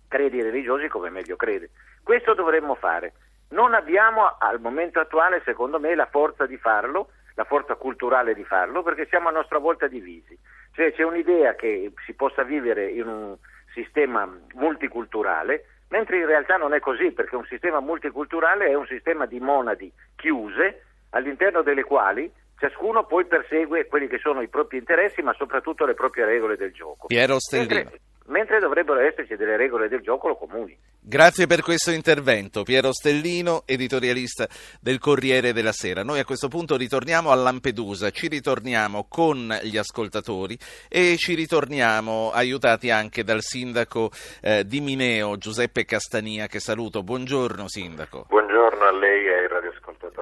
credi 0.06 0.42
religiosi 0.42 0.88
come 0.88 1.10
meglio 1.10 1.36
crede. 1.36 1.70
Questo 2.02 2.34
dovremmo 2.34 2.74
fare. 2.74 3.12
Non 3.50 3.74
abbiamo 3.74 4.36
al 4.38 4.60
momento 4.60 5.00
attuale, 5.00 5.42
secondo 5.44 5.80
me, 5.80 5.94
la 5.94 6.06
forza 6.06 6.46
di 6.46 6.56
farlo, 6.58 7.10
la 7.34 7.44
forza 7.44 7.74
culturale 7.76 8.34
di 8.34 8.44
farlo, 8.44 8.82
perché 8.82 9.06
siamo 9.06 9.28
a 9.28 9.32
nostra 9.32 9.58
volta 9.58 9.86
divisi. 9.86 10.38
Cioè 10.72 10.92
c'è 10.92 11.02
un'idea 11.02 11.54
che 11.54 11.92
si 12.04 12.12
possa 12.12 12.42
vivere 12.42 12.86
in 12.86 13.06
un 13.06 13.36
sistema 13.72 14.28
multiculturale, 14.54 15.66
mentre 15.88 16.18
in 16.18 16.26
realtà 16.26 16.56
non 16.56 16.74
è 16.74 16.80
così, 16.80 17.10
perché 17.12 17.36
un 17.36 17.46
sistema 17.46 17.80
multiculturale 17.80 18.66
è 18.66 18.74
un 18.74 18.86
sistema 18.86 19.26
di 19.26 19.40
monadi 19.40 19.90
chiuse 20.16 20.84
all'interno 21.10 21.62
delle 21.62 21.84
quali 21.84 22.30
ciascuno 22.58 23.04
poi 23.04 23.24
persegue 23.26 23.86
quelli 23.86 24.08
che 24.08 24.18
sono 24.18 24.42
i 24.42 24.48
propri 24.48 24.78
interessi, 24.78 25.22
ma 25.22 25.32
soprattutto 25.34 25.86
le 25.86 25.94
proprie 25.94 26.24
regole 26.24 26.56
del 26.56 26.72
gioco. 26.72 27.06
Piero 27.06 27.38
Stellino. 27.38 27.74
Mentre, 27.74 28.00
mentre 28.26 28.58
dovrebbero 28.58 29.00
esserci 29.00 29.36
delle 29.36 29.56
regole 29.56 29.88
del 29.88 30.00
gioco 30.00 30.34
comuni. 30.36 30.76
Grazie 31.00 31.46
per 31.46 31.62
questo 31.62 31.90
intervento, 31.90 32.64
Piero 32.64 32.92
Stellino, 32.92 33.62
editorialista 33.64 34.46
del 34.80 34.98
Corriere 34.98 35.52
della 35.52 35.72
Sera. 35.72 36.02
Noi 36.02 36.18
a 36.18 36.24
questo 36.24 36.48
punto 36.48 36.76
ritorniamo 36.76 37.30
a 37.30 37.34
Lampedusa, 37.34 38.10
ci 38.10 38.28
ritorniamo 38.28 39.06
con 39.08 39.56
gli 39.62 39.78
ascoltatori 39.78 40.58
e 40.88 41.16
ci 41.16 41.34
ritorniamo 41.34 42.30
aiutati 42.32 42.90
anche 42.90 43.22
dal 43.22 43.40
sindaco 43.40 44.10
eh, 44.42 44.64
di 44.66 44.80
Mineo, 44.80 45.38
Giuseppe 45.38 45.84
Castania, 45.84 46.46
che 46.46 46.60
saluto. 46.60 47.02
Buongiorno 47.02 47.68
sindaco. 47.68 48.26
Buongiorno 48.28 48.84
a 48.84 48.92
lei 48.92 49.26
e. 49.26 49.37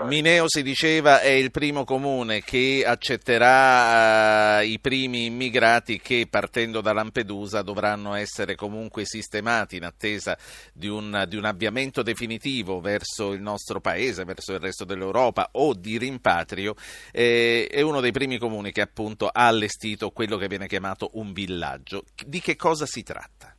Mineo 0.02 0.44
si 0.46 0.62
diceva 0.62 1.20
è 1.20 1.30
il 1.30 1.50
primo 1.50 1.84
comune 1.84 2.42
che 2.42 2.84
accetterà 2.86 4.60
eh, 4.60 4.66
i 4.66 4.78
primi 4.78 5.24
immigrati 5.24 5.98
che 5.98 6.26
partendo 6.30 6.82
da 6.82 6.92
Lampedusa 6.92 7.62
dovranno 7.62 8.14
essere 8.14 8.56
comunque 8.56 9.04
sistemati 9.06 9.76
in 9.76 9.84
attesa 9.84 10.36
di 10.72 10.86
un, 10.86 11.24
di 11.26 11.36
un, 11.36 11.46
avviamento 11.46 12.02
definitivo 12.02 12.78
verso 12.78 13.32
il 13.32 13.40
nostro 13.40 13.80
paese, 13.80 14.24
verso 14.24 14.52
il 14.52 14.60
resto 14.60 14.84
dell'Europa 14.84 15.48
o 15.52 15.72
di 15.72 15.96
rimpatrio, 15.96 16.74
eh, 17.10 17.66
è 17.70 17.80
uno 17.80 18.00
dei 18.00 18.12
primi 18.12 18.38
comuni 18.38 18.72
che 18.72 18.82
appunto 18.82 19.28
ha 19.28 19.46
allestito 19.46 20.10
quello 20.10 20.36
che 20.36 20.46
viene 20.46 20.66
chiamato 20.66 21.10
un 21.14 21.32
villaggio. 21.32 22.04
Di 22.24 22.40
che 22.40 22.54
cosa 22.54 22.84
si 22.84 23.02
tratta? 23.02 23.54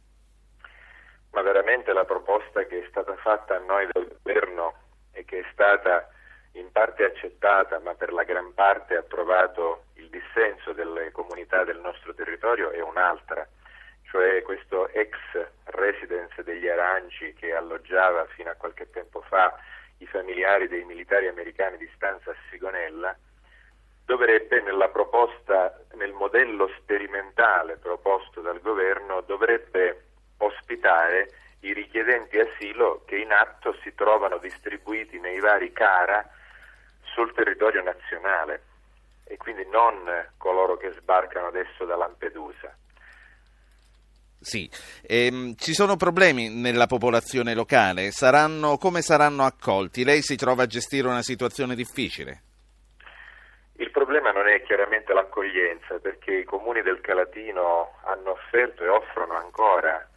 Ma 1.32 1.42
veramente 1.42 1.92
la 1.94 2.06
proposta 2.06 2.64
che 2.66 2.84
è 2.84 2.88
stata 2.90 3.16
fatta 3.18 3.56
a 3.56 3.60
noi 3.60 3.88
dal 3.92 4.08
governo 4.08 4.74
e 5.12 5.26
che 5.26 5.40
è 5.40 5.46
stata 5.52 6.10
in 6.60 6.72
parte 6.72 7.04
accettata, 7.04 7.80
ma 7.80 7.94
per 7.96 8.12
la 8.14 8.24
gran 8.24 8.54
parte 8.54 8.96
ha 8.96 9.04
trovato 9.04 9.86
il 9.96 10.10
dissenso 10.10 10.74
delle 10.74 11.12
comunità 11.12 11.64
del 11.64 11.80
nostro 11.80 12.14
territorio 12.14 12.72
è 12.72 12.82
un'altra 12.82 13.48
cioè 14.10 14.42
questo 14.42 14.88
ex 14.90 15.16
residence 15.66 16.42
degli 16.44 16.68
Aranci 16.68 17.34
che 17.34 17.54
alloggiava 17.54 18.26
fino 18.28 18.50
a 18.50 18.56
qualche 18.56 18.90
tempo 18.90 19.22
fa 19.22 19.56
i 19.98 20.08
familiari 20.08 20.68
dei 20.68 20.84
militari 20.86 21.28
americani 21.28 21.78
di 21.78 21.90
stanza 21.96 22.32
a 22.32 22.36
Sigonella, 22.50 23.16
dovrebbe 24.06 24.62
nella 24.62 24.90
proposta, 24.90 25.78
nel 25.96 26.14
modello 26.14 26.70
sperimentale 26.78 27.78
proposto 27.78 28.42
dal 28.42 28.62
governo, 28.62 29.22
dovrebbe 29.22 30.06
ospitare 30.38 31.30
i 31.62 31.74
richiedenti 31.74 32.40
asilo 32.40 33.04
che 33.06 33.18
in 33.18 33.32
atto 33.32 33.76
si 33.82 33.94
trovano 33.96 34.38
distribuiti 34.38 35.20
nei 35.20 35.40
vari 35.40 35.72
CARA 35.72 36.28
sul 37.18 37.34
territorio 37.34 37.82
nazionale 37.82 38.62
e 39.24 39.38
quindi 39.38 39.66
non 39.72 39.96
coloro 40.38 40.78
che 40.78 40.94
sbarcano 41.00 41.48
adesso 41.48 41.84
da 41.84 41.96
Lampedusa. 41.96 42.72
Sì, 44.40 44.70
ehm, 45.02 45.56
ci 45.56 45.74
sono 45.74 45.96
problemi 45.96 46.50
nella 46.50 46.86
popolazione 46.86 47.56
locale, 47.56 48.12
saranno, 48.12 48.78
come 48.78 49.02
saranno 49.02 49.44
accolti? 49.44 50.04
Lei 50.04 50.22
si 50.22 50.36
trova 50.36 50.64
a 50.64 50.68
gestire 50.68 51.08
una 51.08 51.24
situazione 51.24 51.74
difficile? 51.74 52.44
Il 53.78 53.90
problema 53.90 54.32
non 54.32 54.48
è 54.48 54.62
chiaramente 54.62 55.12
l'accoglienza, 55.12 55.98
perché 55.98 56.36
i 56.36 56.44
comuni 56.44 56.84
del 56.84 57.02
Calatino 57.02 57.96
hanno 58.04 58.32
offerto 58.32 58.84
e 58.84 58.90
offrono 58.90 59.34
ancora 59.34 60.08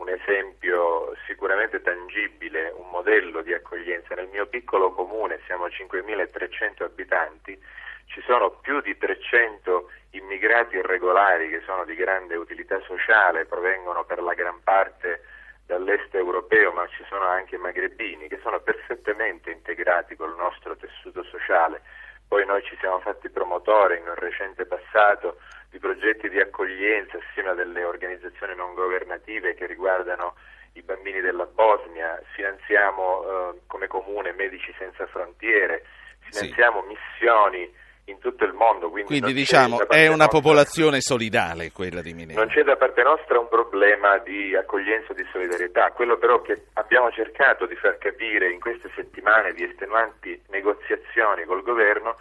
un 0.00 0.08
esempio 0.08 1.14
sicuramente 1.26 1.82
tangibile, 1.82 2.72
un 2.74 2.88
modello 2.88 3.42
di 3.42 3.52
accoglienza. 3.52 4.14
Nel 4.14 4.28
mio 4.28 4.46
piccolo 4.46 4.92
comune 4.92 5.40
siamo 5.44 5.66
5.300 5.66 6.82
abitanti, 6.82 7.60
ci 8.06 8.22
sono 8.22 8.50
più 8.62 8.80
di 8.80 8.96
300 8.96 9.90
immigrati 10.12 10.76
irregolari 10.76 11.50
che 11.50 11.60
sono 11.66 11.84
di 11.84 11.94
grande 11.94 12.34
utilità 12.34 12.80
sociale, 12.80 13.44
provengono 13.44 14.04
per 14.04 14.22
la 14.22 14.32
gran 14.32 14.60
parte 14.64 15.22
dall'est 15.66 16.14
europeo, 16.14 16.72
ma 16.72 16.86
ci 16.88 17.04
sono 17.08 17.24
anche 17.24 17.58
magrebini 17.58 18.26
che 18.26 18.40
sono 18.42 18.58
perfettamente 18.64 19.50
integrati 19.50 20.16
col 20.16 20.34
nostro 20.34 20.76
tessuto 20.76 21.22
sociale. 21.24 21.82
Poi 22.26 22.46
noi 22.46 22.62
ci 22.62 22.76
siamo 22.80 23.00
fatti 23.00 23.28
promotore 23.28 23.98
in 23.98 24.08
un 24.08 24.14
recente 24.14 24.64
passato 24.64 25.36
di 25.70 25.78
progetti 25.78 26.28
di 26.28 26.40
accoglienza 26.40 27.18
assieme 27.18 27.50
a 27.50 27.54
delle 27.54 27.84
organizzazioni 27.84 28.54
non 28.54 28.74
governative 28.74 29.54
che 29.54 29.66
riguardano 29.66 30.34
i 30.74 30.82
bambini 30.82 31.20
della 31.20 31.46
Bosnia, 31.46 32.20
finanziamo 32.34 33.22
eh, 33.22 33.60
come 33.66 33.86
comune 33.86 34.32
Medici 34.32 34.74
Senza 34.78 35.06
Frontiere, 35.06 35.84
finanziamo 36.20 36.82
sì. 36.82 36.88
missioni 36.88 37.72
in 38.04 38.18
tutto 38.18 38.44
il 38.44 38.52
mondo. 38.52 38.90
Quindi, 38.90 39.08
quindi 39.08 39.32
diciamo 39.32 39.88
è 39.88 40.06
una 40.06 40.26
nostra, 40.26 40.40
popolazione 40.40 41.00
solidale 41.00 41.70
quella 41.70 42.00
di 42.02 42.12
Mineo. 42.12 42.36
Non 42.36 42.48
c'è 42.48 42.62
da 42.62 42.76
parte 42.76 43.02
nostra 43.02 43.38
un 43.38 43.48
problema 43.48 44.18
di 44.18 44.54
accoglienza 44.56 45.12
e 45.12 45.14
di 45.14 45.26
solidarietà, 45.30 45.90
quello 45.92 46.18
però 46.18 46.40
che 46.42 46.66
abbiamo 46.74 47.10
cercato 47.10 47.66
di 47.66 47.76
far 47.76 47.98
capire 47.98 48.50
in 48.50 48.60
queste 48.60 48.90
settimane 48.94 49.52
di 49.52 49.64
estenuanti 49.64 50.40
negoziazioni 50.48 51.44
col 51.44 51.62
governo 51.62 52.16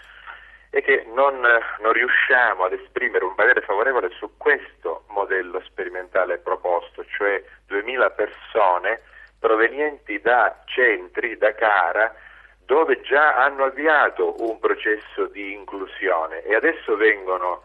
è 0.69 0.81
che 0.83 1.05
non, 1.13 1.39
non 1.39 1.93
riusciamo 1.93 2.63
ad 2.63 2.73
esprimere 2.73 3.25
un 3.25 3.35
parere 3.35 3.61
favorevole 3.61 4.09
su 4.09 4.37
questo 4.37 5.03
modello 5.07 5.61
sperimentale 5.65 6.37
proposto, 6.37 7.03
cioè 7.17 7.43
2000 7.65 8.09
persone 8.11 9.01
provenienti 9.39 10.19
da 10.19 10.61
centri, 10.65 11.37
da 11.37 11.53
Cara, 11.55 12.13
dove 12.65 13.01
già 13.01 13.35
hanno 13.35 13.63
avviato 13.63 14.35
un 14.43 14.59
processo 14.59 15.25
di 15.25 15.53
inclusione 15.53 16.43
e 16.43 16.53
adesso 16.53 16.95
vengono 16.95 17.63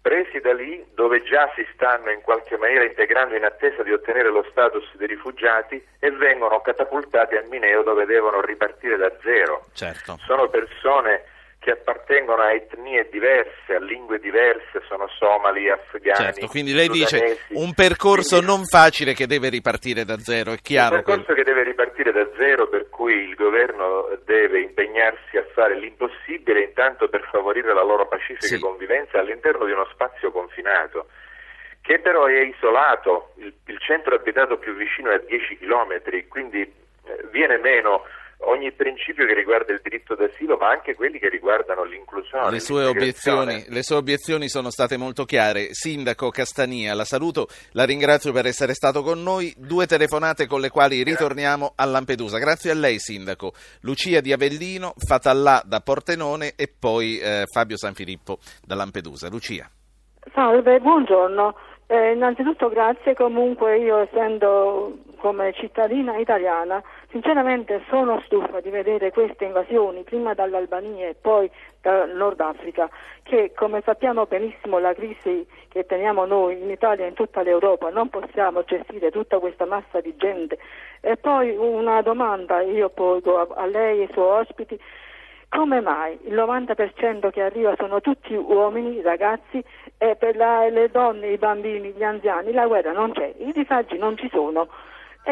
presi 0.00 0.40
da 0.40 0.54
lì 0.54 0.82
dove 0.94 1.22
già 1.22 1.50
si 1.54 1.66
stanno 1.74 2.10
in 2.10 2.22
qualche 2.22 2.56
maniera 2.56 2.84
integrando 2.84 3.36
in 3.36 3.44
attesa 3.44 3.82
di 3.82 3.92
ottenere 3.92 4.30
lo 4.30 4.46
status 4.50 4.94
dei 4.94 5.08
rifugiati 5.08 5.84
e 5.98 6.10
vengono 6.12 6.60
catapultati 6.62 7.36
a 7.36 7.44
Mineo 7.50 7.82
dove 7.82 8.06
devono 8.06 8.40
ripartire 8.40 8.96
da 8.96 9.12
zero. 9.22 9.66
Certo. 9.74 10.16
Sono 10.24 10.48
persone 10.48 11.24
che 11.60 11.72
appartengono 11.72 12.40
a 12.42 12.52
etnie 12.52 13.06
diverse, 13.10 13.74
a 13.74 13.80
lingue 13.80 14.18
diverse, 14.18 14.80
sono 14.88 15.06
somali, 15.18 15.68
afghani. 15.68 16.16
Certo, 16.16 16.46
quindi 16.46 16.72
lei 16.72 16.88
dice 16.88 17.44
un 17.50 17.74
percorso 17.74 18.36
quindi, 18.38 18.56
non 18.56 18.64
facile 18.64 19.12
che 19.12 19.26
deve 19.26 19.50
ripartire 19.50 20.06
da 20.06 20.18
zero, 20.18 20.52
è 20.52 20.58
chiaro. 20.62 20.96
Un 20.96 21.02
percorso 21.02 21.34
che... 21.34 21.42
che 21.42 21.44
deve 21.44 21.64
ripartire 21.64 22.12
da 22.12 22.26
zero 22.38 22.66
per 22.66 22.88
cui 22.88 23.12
il 23.12 23.34
governo 23.34 24.08
deve 24.24 24.60
impegnarsi 24.60 25.36
a 25.36 25.44
fare 25.52 25.78
l'impossibile 25.78 26.62
intanto 26.62 27.08
per 27.08 27.28
favorire 27.30 27.74
la 27.74 27.84
loro 27.84 28.08
pacifica 28.08 28.46
sì. 28.46 28.58
convivenza 28.58 29.18
all'interno 29.18 29.66
di 29.66 29.72
uno 29.72 29.86
spazio 29.92 30.32
confinato 30.32 31.08
che 31.82 31.98
però 31.98 32.26
è 32.26 32.40
isolato, 32.40 33.32
il, 33.36 33.52
il 33.66 33.78
centro 33.80 34.14
abitato 34.14 34.58
più 34.58 34.74
vicino 34.74 35.10
è 35.10 35.14
a 35.14 35.18
10 35.18 35.58
km, 35.58 36.28
quindi 36.28 36.60
eh, 36.60 37.24
viene 37.30 37.58
meno 37.58 38.04
ogni 38.42 38.72
principio 38.72 39.26
che 39.26 39.34
riguarda 39.34 39.72
il 39.72 39.80
diritto 39.82 40.14
d'asilo, 40.14 40.56
ma 40.56 40.68
anche 40.70 40.94
quelli 40.94 41.18
che 41.18 41.28
riguardano 41.28 41.84
l'inclusione. 41.84 42.50
Le 42.50 42.60
sue, 42.60 42.84
obiezioni, 42.84 43.64
le 43.68 43.82
sue 43.82 43.96
obiezioni 43.96 44.48
sono 44.48 44.70
state 44.70 44.96
molto 44.96 45.24
chiare. 45.24 45.68
Sindaco 45.72 46.30
Castania, 46.30 46.94
la 46.94 47.04
saluto, 47.04 47.48
la 47.72 47.84
ringrazio 47.84 48.32
per 48.32 48.46
essere 48.46 48.74
stato 48.74 49.02
con 49.02 49.22
noi. 49.22 49.52
Due 49.56 49.86
telefonate 49.86 50.46
con 50.46 50.60
le 50.60 50.70
quali 50.70 51.02
ritorniamo 51.02 51.72
a 51.76 51.84
Lampedusa. 51.84 52.38
Grazie 52.38 52.70
a 52.70 52.74
lei, 52.74 52.98
Sindaco. 52.98 53.52
Lucia 53.82 54.20
di 54.20 54.32
Avellino, 54.32 54.94
Fatallà 54.96 55.62
da 55.64 55.80
Portenone 55.80 56.54
e 56.56 56.68
poi 56.68 57.18
eh, 57.18 57.44
Fabio 57.46 57.76
Sanfilippo 57.76 58.38
da 58.64 58.74
Lampedusa. 58.74 59.28
Lucia. 59.28 59.68
Salve, 60.32 60.80
buongiorno. 60.80 61.56
Eh, 61.86 62.12
innanzitutto 62.12 62.68
grazie 62.68 63.14
comunque 63.14 63.78
io 63.78 63.98
essendo 63.98 64.96
come 65.16 65.52
cittadina 65.54 66.18
italiana 66.18 66.80
sinceramente 67.10 67.82
sono 67.88 68.20
stufa 68.24 68.60
di 68.60 68.70
vedere 68.70 69.10
queste 69.10 69.44
invasioni 69.44 70.02
prima 70.02 70.34
dall'Albania 70.34 71.08
e 71.08 71.16
poi 71.20 71.50
dal 71.80 72.14
Nord 72.14 72.40
Africa 72.40 72.88
che 73.22 73.52
come 73.54 73.82
sappiamo 73.84 74.26
benissimo 74.26 74.78
la 74.78 74.94
crisi 74.94 75.46
che 75.68 75.86
teniamo 75.86 76.24
noi 76.24 76.60
in 76.60 76.70
Italia 76.70 77.04
e 77.04 77.08
in 77.08 77.14
tutta 77.14 77.42
l'Europa 77.42 77.90
non 77.90 78.08
possiamo 78.08 78.64
gestire 78.64 79.10
tutta 79.10 79.38
questa 79.38 79.66
massa 79.66 80.00
di 80.00 80.14
gente. 80.16 80.58
E 81.00 81.16
poi 81.16 81.54
una 81.56 82.02
domanda 82.02 82.60
io 82.60 82.88
pongo 82.90 83.38
a, 83.38 83.46
a 83.54 83.66
lei 83.66 84.00
e 84.00 84.02
ai 84.02 84.12
suoi 84.12 84.40
ospiti. 84.40 84.78
Come 85.48 85.80
mai 85.80 86.16
il 86.26 86.34
90% 86.34 87.30
che 87.30 87.42
arriva 87.42 87.74
sono 87.76 88.00
tutti 88.00 88.34
uomini, 88.34 89.02
ragazzi, 89.02 89.62
e 89.98 90.14
per 90.14 90.36
la, 90.36 90.68
le 90.68 90.88
donne, 90.90 91.28
i 91.28 91.38
bambini, 91.38 91.90
gli 91.90 92.04
anziani? 92.04 92.52
La 92.52 92.68
guerra 92.68 92.92
non 92.92 93.12
c'è, 93.12 93.34
i 93.38 93.50
disagi 93.50 93.98
non 93.98 94.16
ci 94.16 94.28
sono. 94.30 94.68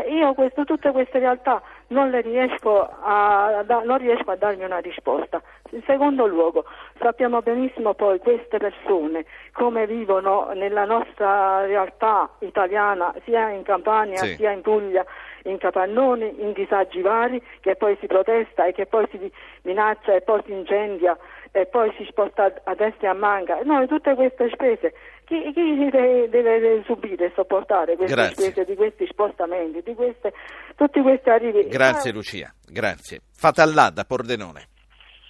E 0.05 0.15
io 0.15 0.35
questo, 0.35 0.65
tutte 0.65 0.91
queste 0.93 1.19
realtà 1.19 1.63
non, 1.89 2.11
riesco 2.21 2.89
a, 3.03 3.65
non 3.85 3.99
riesco 3.99 4.31
a 4.31 4.37
darmi 4.37 4.65
una 4.65 4.79
risposta. 4.79 5.43
In 5.71 5.83
secondo 5.87 6.27
luogo, 6.27 6.65
sappiamo 6.99 7.41
benissimo 7.43 7.95
poi 7.95 8.19
queste 8.19 8.59
persone 8.59 9.25
come 9.53 9.87
vivono 9.87 10.51
nella 10.55 10.85
nostra 10.85 11.65
realtà 11.67 12.29
italiana, 12.41 13.15
sia 13.25 13.51
in 13.51 13.63
Campania 13.63 14.17
sì. 14.17 14.37
sia 14.37 14.51
in 14.51 14.63
Puglia, 14.63 15.05
in 15.45 15.59
capannoni, 15.59 16.43
in 16.43 16.53
disagi 16.53 17.01
vari, 17.01 17.43
che 17.61 17.77
poi 17.77 17.97
si 18.01 18.07
protesta 18.07 18.67
e 18.67 18.73
che 18.73 18.87
poi 18.87 19.07
si 19.11 19.31
minaccia 19.63 20.15
e 20.15 20.21
poi 20.23 20.43
si 20.45 20.53
incendia 20.53 21.17
e 21.53 21.67
poi 21.67 21.93
si 21.97 22.05
sposta 22.05 22.53
a 22.65 22.75
destra 22.75 23.09
e 23.09 23.11
a 23.11 23.15
manca. 23.15 23.59
Noi 23.63 23.87
tutte 23.87 24.15
queste 24.15 24.49
spese, 24.51 24.95
chi, 25.29 25.53
chi 25.53 25.91
deve, 25.91 26.29
deve, 26.31 26.83
subire 26.87 27.27
e 27.27 27.33
sopportare 27.35 27.97
queste 27.97 28.15
grazie. 28.15 28.51
spese 28.51 28.65
di 28.65 28.75
questi 28.75 29.07
spostamenti, 29.07 29.83
di 29.83 29.95
queste, 29.95 30.33
tutti 30.75 31.03
questi 31.03 31.29
arrivi? 31.29 31.69
Grazie 31.69 32.13
Lucia, 32.13 32.53
grazie. 32.67 33.21
Fatallà 33.35 33.91
da 33.91 34.05
Pordenone. 34.05 34.69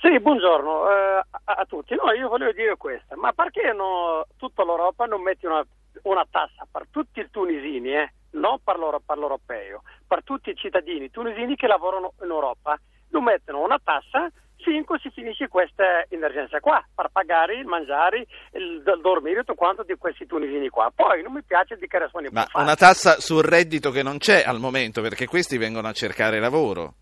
Sì, 0.00 0.20
buongiorno 0.20 0.88
eh, 0.88 0.94
a, 1.16 1.26
a, 1.44 1.64
tutti. 1.66 1.96
No, 1.96 2.12
io 2.12 2.28
volevo 2.28 2.52
dire 2.52 2.76
questo, 2.76 3.16
ma 3.16 3.32
perché 3.32 3.72
no, 3.72 4.24
tutta 4.36 4.64
l'Europa 4.64 5.06
non 5.06 5.20
mette 5.22 5.48
una, 5.48 5.66
una 6.02 6.24
tassa 6.30 6.64
per 6.70 6.86
tutti 6.90 7.18
i 7.18 7.28
tunisini, 7.28 7.92
eh? 7.94 8.12
non 8.30 8.58
per, 8.62 8.76
per 9.04 9.18
l'europeo, 9.18 9.82
per 10.06 10.22
tutti 10.22 10.50
i 10.50 10.54
cittadini 10.54 11.10
tunisini 11.10 11.56
che 11.56 11.66
lavorano 11.66 12.12
in 12.22 12.30
Europa, 12.30 12.78
non 13.10 13.24
mettono 13.24 13.64
una 13.64 13.80
tassa 13.82 14.30
finché 14.68 14.98
si 15.00 15.10
finisce 15.10 15.48
questa 15.48 16.04
emergenza 16.08 16.60
qua, 16.60 16.84
per 16.94 17.08
pagare 17.12 17.56
il 17.56 17.66
mangiare, 17.66 18.26
il, 18.52 18.82
dormire, 19.00 19.40
tutto 19.40 19.54
quanto 19.54 19.82
di 19.82 19.94
questi 19.96 20.26
tunisini 20.26 20.68
qua. 20.68 20.92
Poi 20.94 21.22
non 21.22 21.32
mi 21.32 21.42
piace 21.42 21.76
dichiarazioni 21.76 22.28
Ma 22.30 22.46
una 22.54 22.76
tassa 22.76 23.20
sul 23.20 23.42
reddito 23.42 23.90
che 23.90 24.02
non 24.02 24.18
c'è 24.18 24.42
al 24.44 24.58
momento, 24.58 25.00
perché 25.00 25.26
questi 25.26 25.56
vengono 25.56 25.88
a 25.88 25.92
cercare 25.92 26.38
lavoro. 26.38 26.94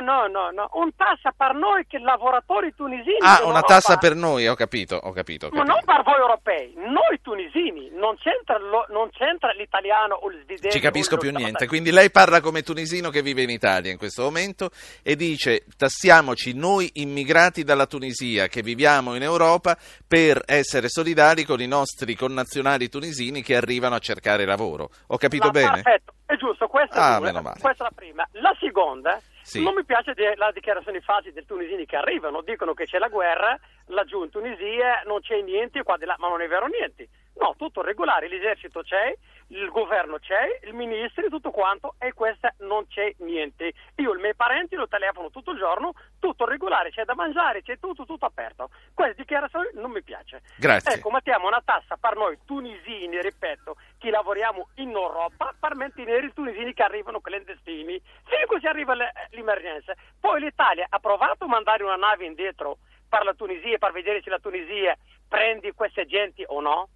No, 0.00 0.26
no, 0.26 0.50
no, 0.50 0.68
un 0.74 0.94
tassa 0.96 1.32
per 1.36 1.54
noi 1.54 1.86
che 1.86 1.98
lavoratori 1.98 2.74
tunisini. 2.74 3.18
Ah, 3.20 3.44
una 3.44 3.62
tassa 3.62 3.96
per 3.96 4.14
noi, 4.14 4.46
ho 4.46 4.54
capito, 4.54 4.96
ho 4.96 5.12
capito. 5.12 5.46
Ho 5.46 5.50
capito. 5.50 5.56
Ma 5.56 5.62
non 5.62 5.84
per 5.84 6.02
voi 6.02 6.18
europei, 6.18 6.72
noi 6.76 7.20
tunisini, 7.22 7.90
non 7.92 8.16
c'entra, 8.16 8.58
lo, 8.58 8.86
non 8.88 9.10
c'entra 9.10 9.52
l'italiano 9.52 10.14
o 10.14 10.30
il 10.30 10.40
svedese. 10.42 10.70
Ci 10.70 10.80
capisco 10.80 11.16
più 11.16 11.30
niente, 11.30 11.66
quindi 11.66 11.90
lei 11.90 12.10
parla 12.10 12.40
come 12.40 12.62
tunisino 12.62 13.10
che 13.10 13.22
vive 13.22 13.42
in 13.42 13.50
Italia 13.50 13.90
in 13.90 13.98
questo 13.98 14.22
momento 14.22 14.70
e 15.02 15.16
dice 15.16 15.64
tassiamoci 15.76 16.54
noi 16.54 16.90
immigrati 16.94 17.62
dalla 17.62 17.86
Tunisia 17.86 18.48
che 18.48 18.62
viviamo 18.62 19.14
in 19.14 19.22
Europa 19.22 19.76
per 20.06 20.42
essere 20.46 20.88
solidari 20.88 21.44
con 21.44 21.60
i 21.60 21.66
nostri 21.66 22.14
connazionali 22.14 22.88
tunisini 22.88 23.42
che 23.42 23.56
arrivano 23.56 23.94
a 23.94 23.98
cercare 23.98 24.44
lavoro. 24.44 24.90
Ho 25.08 25.16
capito 25.16 25.46
Ma 25.46 25.52
bene? 25.52 25.82
Perfetto, 25.82 26.12
è 26.32 26.36
giusto, 26.36 26.66
questa, 26.68 27.16
ah, 27.16 27.18
è, 27.18 27.42
questa 27.60 27.84
è 27.84 27.88
la 27.88 27.92
prima. 27.94 28.28
La 28.32 28.54
seconda 28.58 29.20
sì. 29.42 29.62
Non 29.62 29.74
mi 29.74 29.84
piace 29.84 30.14
la 30.36 30.52
dichiarazione 30.52 31.00
falsa 31.00 31.30
dei 31.30 31.44
tunisini 31.44 31.84
che 31.84 31.96
arrivano, 31.96 32.42
dicono 32.42 32.72
che 32.72 32.84
c'è 32.84 32.98
la 32.98 33.08
guerra, 33.08 33.58
laggiù 33.86 34.22
in 34.22 34.30
Tunisia 34.30 35.02
non 35.06 35.20
c'è 35.20 35.40
niente, 35.40 35.82
qua 35.82 35.96
di 35.96 36.04
là, 36.04 36.14
ma 36.18 36.28
non 36.28 36.40
è 36.40 36.46
vero 36.46 36.66
niente. 36.66 37.08
No, 37.34 37.54
tutto 37.56 37.80
regolare, 37.82 38.28
l'esercito 38.28 38.82
c'è, 38.82 39.16
il 39.48 39.68
governo 39.70 40.18
c'è, 40.18 40.60
i 40.64 40.72
ministri, 40.72 41.28
tutto 41.28 41.50
quanto, 41.50 41.94
e 41.98 42.12
questa 42.12 42.52
non 42.58 42.86
c'è 42.86 43.14
niente. 43.18 43.72
Io, 43.96 44.14
i 44.14 44.20
miei 44.20 44.34
parenti 44.34 44.74
lo 44.74 44.88
telefono 44.88 45.30
tutto 45.30 45.52
il 45.52 45.58
giorno, 45.58 45.92
tutto 46.18 46.44
regolare, 46.44 46.90
c'è 46.90 47.04
da 47.04 47.14
mangiare, 47.14 47.62
c'è 47.62 47.78
tutto, 47.78 48.04
tutto 48.04 48.26
aperto. 48.26 48.70
Questa 48.92 49.14
dichiarazione 49.14 49.70
non 49.74 49.90
mi 49.90 50.02
piace. 50.02 50.42
Grazie. 50.58 50.94
Ecco, 50.94 51.10
mettiamo 51.10 51.46
una 51.46 51.62
tassa 51.64 51.96
per 51.96 52.16
noi 52.16 52.38
tunisini, 52.44 53.20
ripeto, 53.20 53.76
che 53.98 54.10
lavoriamo 54.10 54.68
in 54.76 54.90
Europa, 54.90 55.54
per 55.58 55.74
mantenere 55.74 56.26
i 56.26 56.32
tunisini 56.32 56.74
che 56.74 56.82
arrivano 56.82 57.20
clandestini. 57.20 58.00
Fino 58.24 58.42
a 58.42 58.46
così 58.46 58.66
arriva 58.66 58.94
l'emergenza. 59.30 59.94
Poi 60.18 60.40
l'Italia 60.40 60.86
ha 60.88 60.98
provato 60.98 61.44
a 61.44 61.48
mandare 61.48 61.82
una 61.84 61.96
nave 61.96 62.26
indietro 62.26 62.78
per 63.08 63.24
la 63.24 63.34
Tunisia, 63.34 63.78
per 63.78 63.92
vedere 63.92 64.22
se 64.22 64.30
la 64.30 64.38
Tunisia 64.38 64.96
prende 65.26 65.72
queste 65.72 66.06
genti 66.06 66.44
o 66.46 66.60
no 66.60 66.88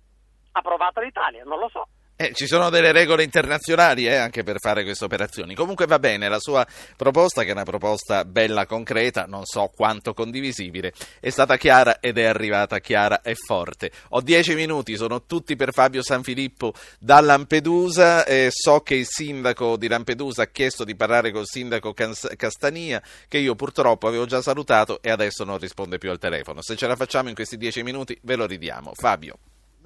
approvata 0.54 1.00
l'Italia, 1.00 1.42
non 1.44 1.58
lo 1.58 1.68
so. 1.68 1.86
Eh, 2.16 2.32
ci 2.32 2.46
sono 2.46 2.70
delle 2.70 2.92
regole 2.92 3.24
internazionali 3.24 4.06
eh, 4.06 4.14
anche 4.14 4.44
per 4.44 4.60
fare 4.60 4.84
queste 4.84 5.04
operazioni. 5.04 5.56
Comunque 5.56 5.86
va 5.86 5.98
bene, 5.98 6.28
la 6.28 6.38
sua 6.38 6.64
proposta, 6.96 7.42
che 7.42 7.48
è 7.48 7.52
una 7.52 7.64
proposta 7.64 8.24
bella 8.24 8.66
concreta, 8.66 9.24
non 9.26 9.44
so 9.44 9.72
quanto 9.74 10.14
condivisibile, 10.14 10.92
è 11.18 11.30
stata 11.30 11.56
chiara 11.56 11.98
ed 11.98 12.16
è 12.16 12.24
arrivata 12.24 12.78
chiara 12.78 13.20
e 13.20 13.34
forte. 13.34 13.90
Ho 14.10 14.20
dieci 14.20 14.54
minuti, 14.54 14.94
sono 14.94 15.24
tutti 15.24 15.56
per 15.56 15.72
Fabio 15.72 16.04
Sanfilippo 16.04 16.72
da 17.00 17.20
Lampedusa. 17.20 18.24
Eh, 18.24 18.46
so 18.50 18.80
che 18.82 18.94
il 18.94 19.06
sindaco 19.08 19.76
di 19.76 19.88
Lampedusa 19.88 20.42
ha 20.42 20.46
chiesto 20.46 20.84
di 20.84 20.94
parlare 20.94 21.32
col 21.32 21.46
sindaco 21.46 21.92
Castania, 21.92 23.02
che 23.26 23.38
io 23.38 23.56
purtroppo 23.56 24.06
avevo 24.06 24.26
già 24.26 24.40
salutato 24.40 25.02
e 25.02 25.10
adesso 25.10 25.42
non 25.42 25.58
risponde 25.58 25.98
più 25.98 26.12
al 26.12 26.20
telefono. 26.20 26.62
Se 26.62 26.76
ce 26.76 26.86
la 26.86 26.94
facciamo 26.94 27.28
in 27.28 27.34
questi 27.34 27.56
dieci 27.56 27.82
minuti 27.82 28.16
ve 28.22 28.36
lo 28.36 28.46
ridiamo. 28.46 28.92
Fabio. 28.94 29.36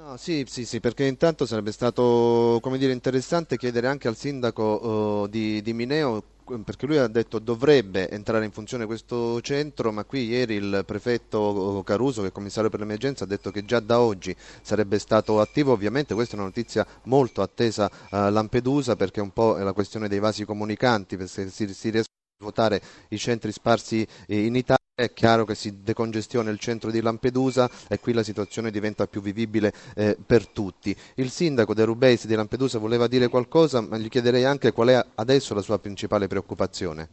No, 0.08 0.16
sì, 0.16 0.46
sì, 0.48 0.64
sì, 0.64 0.80
perché 0.80 1.04
intanto 1.04 1.44
sarebbe 1.44 1.70
stato 1.70 2.58
dire, 2.78 2.92
interessante 2.92 3.58
chiedere 3.58 3.88
anche 3.88 4.08
al 4.08 4.16
sindaco 4.16 5.22
uh, 5.24 5.28
di, 5.28 5.60
di 5.60 5.74
Mineo 5.74 6.24
perché 6.64 6.86
lui 6.86 6.96
ha 6.96 7.08
detto 7.08 7.38
dovrebbe 7.38 8.08
entrare 8.08 8.46
in 8.46 8.50
funzione 8.50 8.86
questo 8.86 9.38
centro, 9.42 9.92
ma 9.92 10.04
qui 10.04 10.24
ieri 10.28 10.54
il 10.54 10.82
prefetto 10.86 11.82
Caruso, 11.84 12.22
che 12.22 12.28
è 12.28 12.32
commissario 12.32 12.70
per 12.70 12.80
l'emergenza, 12.80 13.24
ha 13.24 13.26
detto 13.26 13.50
che 13.50 13.66
già 13.66 13.80
da 13.80 14.00
oggi 14.00 14.34
sarebbe 14.62 14.98
stato 14.98 15.40
attivo. 15.40 15.72
Ovviamente 15.72 16.14
questa 16.14 16.36
è 16.36 16.38
una 16.38 16.46
notizia 16.46 16.86
molto 17.02 17.42
attesa 17.42 17.90
a 18.08 18.30
Lampedusa 18.30 18.96
perché 18.96 19.20
un 19.20 19.30
po' 19.32 19.58
è 19.58 19.62
la 19.62 19.74
questione 19.74 20.08
dei 20.08 20.20
vasi 20.20 20.46
comunicanti, 20.46 21.18
perché 21.18 21.50
si, 21.50 21.68
si 21.74 21.90
riescono 21.90 22.16
a 22.40 22.44
votare 22.44 22.80
i 23.10 23.18
centri 23.18 23.52
sparsi 23.52 24.06
in 24.28 24.56
Italia. 24.56 24.77
È 24.98 25.12
chiaro 25.12 25.44
che 25.44 25.54
si 25.54 25.84
decongestiona 25.84 26.50
il 26.50 26.58
centro 26.58 26.90
di 26.90 27.00
Lampedusa 27.00 27.70
e 27.86 28.00
qui 28.00 28.12
la 28.12 28.24
situazione 28.24 28.72
diventa 28.72 29.06
più 29.06 29.20
vivibile 29.20 29.72
eh, 29.94 30.16
per 30.26 30.48
tutti. 30.48 30.92
Il 31.14 31.30
sindaco 31.30 31.72
De 31.72 31.84
Rubeis 31.84 32.26
di 32.26 32.34
Lampedusa 32.34 32.80
voleva 32.80 33.06
dire 33.06 33.28
qualcosa, 33.28 33.80
ma 33.80 33.96
gli 33.96 34.08
chiederei 34.08 34.44
anche 34.44 34.72
qual 34.72 34.88
è 34.88 35.06
adesso 35.14 35.54
la 35.54 35.62
sua 35.62 35.78
principale 35.78 36.26
preoccupazione. 36.26 37.08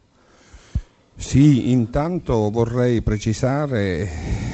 Sì, 1.16 1.70
intanto 1.70 2.50
vorrei 2.50 3.04
precisare 3.04 4.10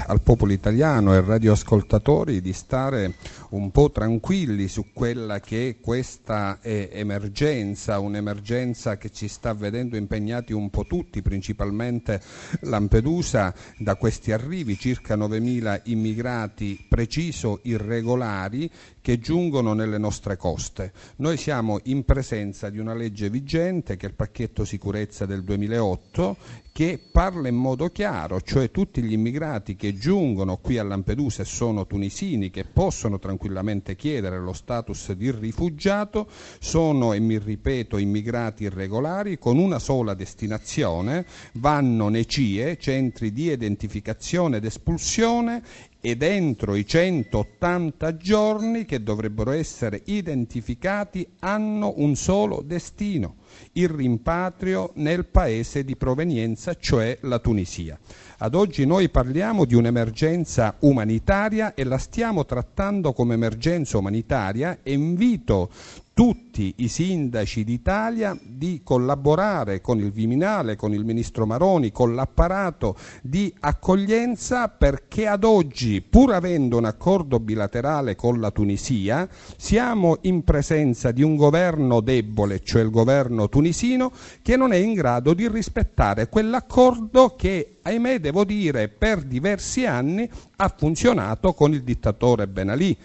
al 0.07 0.19
popolo 0.21 0.51
italiano 0.51 1.13
e 1.13 1.17
ai 1.17 1.23
radioascoltatori 1.25 2.41
di 2.41 2.51
stare 2.51 3.13
un 3.51 3.71
po' 3.71 3.91
tranquilli 3.91 4.67
su 4.67 4.91
quella 4.93 5.39
che 5.39 5.69
è 5.69 5.79
questa 5.79 6.59
eh, 6.61 6.89
emergenza, 6.91 7.99
un'emergenza 7.99 8.97
che 8.97 9.11
ci 9.11 9.27
sta 9.27 9.53
vedendo 9.53 9.97
impegnati 9.97 10.53
un 10.53 10.69
po' 10.69 10.85
tutti, 10.85 11.21
principalmente 11.21 12.21
Lampedusa, 12.61 13.53
da 13.77 13.95
questi 13.95 14.31
arrivi, 14.31 14.77
circa 14.77 15.15
9.000 15.15 15.81
immigrati 15.85 16.85
preciso 16.87 17.59
irregolari 17.63 18.69
che 19.01 19.19
giungono 19.19 19.73
nelle 19.73 19.97
nostre 19.97 20.37
coste. 20.37 20.93
Noi 21.17 21.37
siamo 21.37 21.79
in 21.83 22.05
presenza 22.05 22.69
di 22.69 22.77
una 22.77 22.93
legge 22.93 23.29
vigente 23.29 23.97
che 23.97 24.05
è 24.05 24.09
il 24.09 24.15
pacchetto 24.15 24.63
sicurezza 24.63 25.25
del 25.25 25.43
2008 25.43 26.37
che 26.74 26.99
parla 27.11 27.49
in 27.49 27.55
modo 27.55 27.89
chiaro, 27.89 28.39
cioè 28.39 28.72
tutti 28.72 29.01
gli 29.01 29.11
immigrati 29.11 29.76
che 29.76 29.97
giungono 29.97 30.57
qui 30.57 30.78
a 30.78 30.84
Lampedusa 30.84 31.41
e 31.41 31.45
sono 31.45 31.86
tunisini, 31.86 32.49
che 32.49 32.63
possono 32.63 33.19
tranquillamente 33.19 33.95
chiedere 33.95 34.39
lo 34.39 34.53
status 34.53 35.11
di 35.11 35.32
rifugiato, 35.32 36.30
sono, 36.59 37.11
e 37.11 37.19
mi 37.19 37.38
ripeto, 37.38 37.97
immigrati 37.97 38.63
irregolari 38.63 39.38
con 39.38 39.57
una 39.57 39.80
sola 39.80 40.13
destinazione, 40.13 41.26
vanno 41.53 42.07
nei 42.07 42.28
CIE, 42.28 42.78
centri 42.78 43.34
di 43.34 43.51
identificazione 43.51 44.57
ed 44.57 44.65
espulsione, 44.65 45.61
e 46.01 46.17
dentro 46.17 46.73
i 46.75 46.85
180 46.85 48.17
giorni 48.17 48.85
che 48.85 49.03
dovrebbero 49.03 49.51
essere 49.51 50.01
identificati 50.05 51.25
hanno 51.39 51.93
un 51.97 52.15
solo 52.15 52.63
destino, 52.65 53.35
il 53.73 53.87
rimpatrio 53.87 54.91
nel 54.95 55.27
paese 55.27 55.85
di 55.85 55.95
provenienza, 55.95 56.73
cioè 56.75 57.19
la 57.21 57.37
Tunisia. 57.37 57.99
Ad 58.43 58.55
oggi 58.55 58.87
noi 58.87 59.09
parliamo 59.09 59.65
di 59.65 59.75
un'emergenza 59.75 60.73
umanitaria 60.79 61.75
e 61.75 61.83
la 61.83 61.99
stiamo 61.99 62.43
trattando 62.43 63.13
come 63.13 63.35
emergenza 63.35 63.99
umanitaria 63.99 64.79
e 64.81 64.93
invito 64.93 65.69
tutti 66.13 66.73
i 66.77 66.87
sindaci 66.87 67.63
d'Italia 67.63 68.37
di 68.43 68.81
collaborare 68.83 69.79
con 69.79 69.99
il 69.99 70.11
Viminale, 70.11 70.75
con 70.75 70.93
il 70.93 71.05
Ministro 71.05 71.45
Maroni, 71.45 71.91
con 71.91 72.13
l'apparato 72.13 72.95
di 73.21 73.53
accoglienza 73.59 74.67
perché 74.67 75.27
ad 75.27 75.43
oggi, 75.43 76.01
pur 76.01 76.33
avendo 76.33 76.77
un 76.77 76.85
accordo 76.85 77.39
bilaterale 77.39 78.15
con 78.15 78.39
la 78.39 78.51
Tunisia, 78.51 79.27
siamo 79.55 80.17
in 80.21 80.43
presenza 80.43 81.11
di 81.11 81.23
un 81.23 81.35
governo 81.35 82.01
debole, 82.01 82.61
cioè 82.61 82.81
il 82.81 82.89
governo 82.89 83.47
tunisino, 83.47 84.11
che 84.41 84.57
non 84.57 84.73
è 84.73 84.77
in 84.77 84.93
grado 84.93 85.33
di 85.33 85.47
rispettare 85.47 86.27
quell'accordo 86.27 87.35
che, 87.35 87.77
ahimè, 87.82 88.19
devo 88.19 88.43
dire, 88.43 88.88
per 88.88 89.21
diversi 89.21 89.86
anni 89.86 90.29
ha 90.57 90.73
funzionato 90.75 91.53
con 91.53 91.73
il 91.73 91.84
dittatore 91.84 92.47
Ben 92.47 92.69
Ali. 92.69 92.97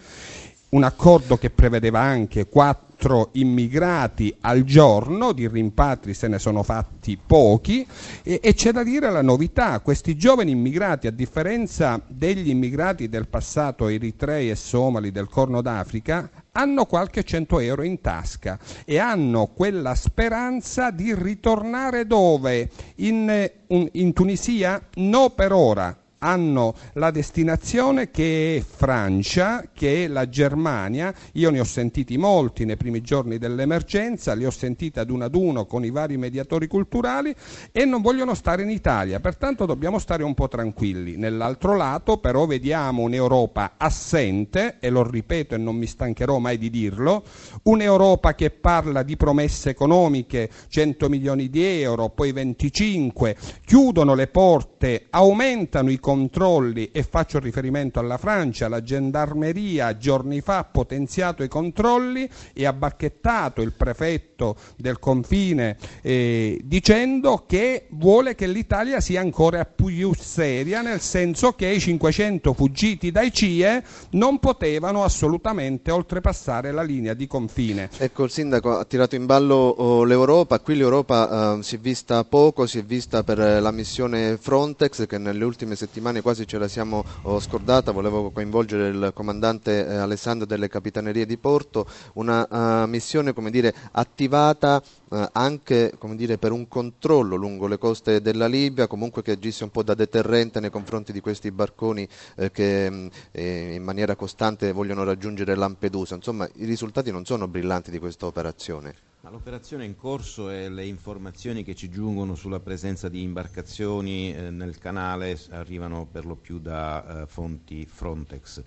Un 0.69 0.83
accordo 0.83 1.37
che 1.37 1.49
prevedeva 1.49 1.99
anche 1.99 2.47
quattro 2.47 2.86
4 2.97 3.29
immigrati 3.33 4.35
al 4.41 4.63
giorno, 4.63 5.31
di 5.31 5.47
rimpatri 5.47 6.15
se 6.15 6.27
ne 6.27 6.39
sono 6.39 6.63
fatti 6.63 7.17
pochi 7.23 7.85
e, 8.23 8.39
e 8.41 8.53
c'è 8.55 8.71
da 8.71 8.83
dire 8.83 9.11
la 9.11 9.21
novità, 9.21 9.79
questi 9.81 10.17
giovani 10.17 10.51
immigrati 10.51 11.05
a 11.05 11.11
differenza 11.11 12.01
degli 12.07 12.49
immigrati 12.49 13.07
del 13.07 13.27
passato 13.27 13.87
eritrei 13.87 14.49
e 14.49 14.55
somali 14.55 15.11
del 15.11 15.29
Corno 15.29 15.61
d'Africa 15.61 16.27
hanno 16.53 16.85
qualche 16.85 17.23
cento 17.23 17.59
euro 17.59 17.83
in 17.83 18.01
tasca 18.01 18.57
e 18.83 18.97
hanno 18.97 19.45
quella 19.45 19.93
speranza 19.93 20.89
di 20.89 21.13
ritornare 21.13 22.07
dove? 22.07 22.71
In, 22.95 23.51
in 23.67 24.13
Tunisia? 24.13 24.81
No 24.95 25.29
per 25.29 25.53
ora, 25.53 25.95
hanno 26.19 26.73
la 26.93 27.11
destinazione 27.11 28.09
che 28.11 28.57
è 28.57 28.61
Francia, 28.61 29.65
che 29.73 30.05
è 30.05 30.07
la 30.07 30.27
Germania. 30.29 31.13
Io 31.33 31.49
ne 31.49 31.59
ho 31.59 31.63
sentiti 31.63 32.17
molti 32.17 32.65
nei 32.65 32.77
primi 32.77 33.01
giorni 33.01 33.37
dell'emergenza, 33.37 34.33
li 34.33 34.45
ho 34.45 34.51
sentiti 34.51 34.99
ad 34.99 35.09
uno 35.09 35.25
ad 35.25 35.35
uno 35.35 35.65
con 35.65 35.85
i 35.85 35.89
vari 35.89 36.17
mediatori 36.17 36.67
culturali 36.67 37.33
e 37.71 37.85
non 37.85 38.01
vogliono 38.01 38.33
stare 38.33 38.63
in 38.63 38.69
Italia, 38.69 39.19
pertanto 39.19 39.65
dobbiamo 39.65 39.99
stare 39.99 40.23
un 40.23 40.33
po' 40.33 40.47
tranquilli. 40.47 41.17
Nell'altro 41.17 41.75
lato 41.75 42.17
però 42.17 42.45
vediamo 42.45 43.03
un'Europa 43.03 43.73
assente, 43.77 44.77
e 44.79 44.89
lo 44.89 45.07
ripeto 45.07 45.55
e 45.55 45.57
non 45.57 45.75
mi 45.75 45.85
stancherò 45.85 46.39
mai 46.39 46.57
di 46.57 46.69
dirlo, 46.69 47.23
un'Europa 47.63 48.35
che 48.35 48.49
parla 48.49 49.03
di 49.03 49.15
promesse 49.17 49.69
economiche, 49.69 50.49
100 50.67 51.09
milioni 51.09 51.49
di 51.49 51.63
euro, 51.63 52.09
poi 52.09 52.31
25, 52.31 53.35
chiudono 53.65 54.15
le 54.15 54.27
porte, 54.27 55.07
aumentano 55.09 55.91
i 55.91 55.99
controlli 56.07 56.89
e 56.93 57.03
faccio 57.03 57.37
riferimento 57.37 57.99
alla 57.99 58.17
Francia, 58.17 58.69
la 58.69 58.81
gendarmeria 58.81 59.97
giorni 59.97 60.39
fa 60.39 60.59
ha 60.59 60.63
potenziato 60.63 61.43
i 61.43 61.49
controlli 61.49 62.29
e 62.53 62.65
ha 62.65 62.71
bacchettato 62.71 63.61
il 63.61 63.73
prefetto 63.73 64.55
del 64.77 64.99
confine 64.99 65.75
eh, 66.01 66.61
dicendo 66.63 67.43
che 67.45 67.87
vuole 67.89 68.35
che 68.35 68.47
l'Italia 68.47 69.01
sia 69.01 69.19
ancora 69.19 69.65
più 69.65 70.13
seria 70.15 70.81
nel 70.81 71.01
senso 71.01 71.51
che 71.51 71.67
i 71.67 71.79
500 71.81 72.53
fuggiti 72.53 73.11
dai 73.11 73.33
CIE 73.33 73.83
non 74.11 74.39
potevano 74.39 75.03
assolutamente 75.03 75.91
oltrepassare 75.91 76.71
la 76.71 76.83
linea 76.83 77.15
di 77.15 77.27
confine. 77.27 77.89
Ecco, 77.97 78.23
il 78.23 78.31
sindaco 78.31 78.77
ha 78.77 78.85
tirato 78.85 79.15
in 79.15 79.25
ballo 79.25 79.55
oh, 79.55 80.05
l'Europa, 80.05 80.61
qui 80.61 80.77
l'Europa 80.77 81.57
eh, 81.57 81.63
si 81.63 81.75
è 81.75 81.79
vista 81.79 82.23
poco, 82.23 82.65
si 82.65 82.79
è 82.79 82.83
vista 82.83 83.23
per 83.23 83.39
la 83.39 83.71
missione 83.71 84.37
Frontex 84.37 85.05
che 85.05 85.17
nelle 85.17 85.43
ultime 85.43 85.75
settimane 85.75 85.95
settimane 85.97 86.21
quasi 86.21 86.45
ce 86.45 86.59
la 86.59 86.67
siamo 86.67 87.03
oh, 87.23 87.39
scordata, 87.39 87.91
volevo 87.91 88.29
coinvolgere 88.29 88.89
il 88.89 89.11
comandante 89.15 89.85
eh, 89.87 89.95
Alessandro 89.95 90.45
delle 90.45 90.67
Capitanerie 90.67 91.25
di 91.25 91.37
Porto, 91.37 91.87
una 92.13 92.83
uh, 92.83 92.87
missione 92.87 93.33
come 93.33 93.49
dire, 93.49 93.73
attivata 93.93 94.79
uh, 95.09 95.25
anche 95.31 95.93
dire, 96.15 96.37
per 96.37 96.51
un 96.51 96.67
controllo 96.67 97.35
lungo 97.35 97.65
le 97.65 97.79
coste 97.79 98.21
della 98.21 98.45
Libia, 98.45 98.85
comunque 98.85 99.23
che 99.23 99.31
agisse 99.31 99.63
un 99.63 99.71
po' 99.71 99.81
da 99.81 99.95
deterrente 99.95 100.59
nei 100.59 100.69
confronti 100.69 101.11
di 101.11 101.19
questi 101.19 101.49
barconi 101.51 102.07
eh, 102.35 102.51
che 102.51 102.89
mh, 102.89 103.09
eh, 103.31 103.73
in 103.73 103.83
maniera 103.83 104.15
costante 104.15 104.71
vogliono 104.71 105.03
raggiungere 105.03 105.55
Lampedusa. 105.55 106.13
Insomma, 106.13 106.47
i 106.57 106.65
risultati 106.65 107.11
non 107.11 107.25
sono 107.25 107.47
brillanti 107.47 107.89
di 107.89 107.97
questa 107.97 108.27
operazione. 108.27 108.93
L'operazione 109.29 109.83
in 109.83 109.97
corso 109.97 110.49
e 110.49 110.69
le 110.69 110.85
informazioni 110.85 111.63
che 111.63 111.75
ci 111.75 111.89
giungono 111.89 112.33
sulla 112.35 112.61
presenza 112.61 113.09
di 113.09 113.21
imbarcazioni 113.21 114.33
eh, 114.33 114.49
nel 114.51 114.77
canale 114.77 115.37
arrivano 115.49 116.07
per 116.09 116.25
lo 116.25 116.35
più 116.35 116.59
da 116.59 117.23
eh, 117.23 117.27
fonti 117.27 117.85
Frontex. 117.85 118.63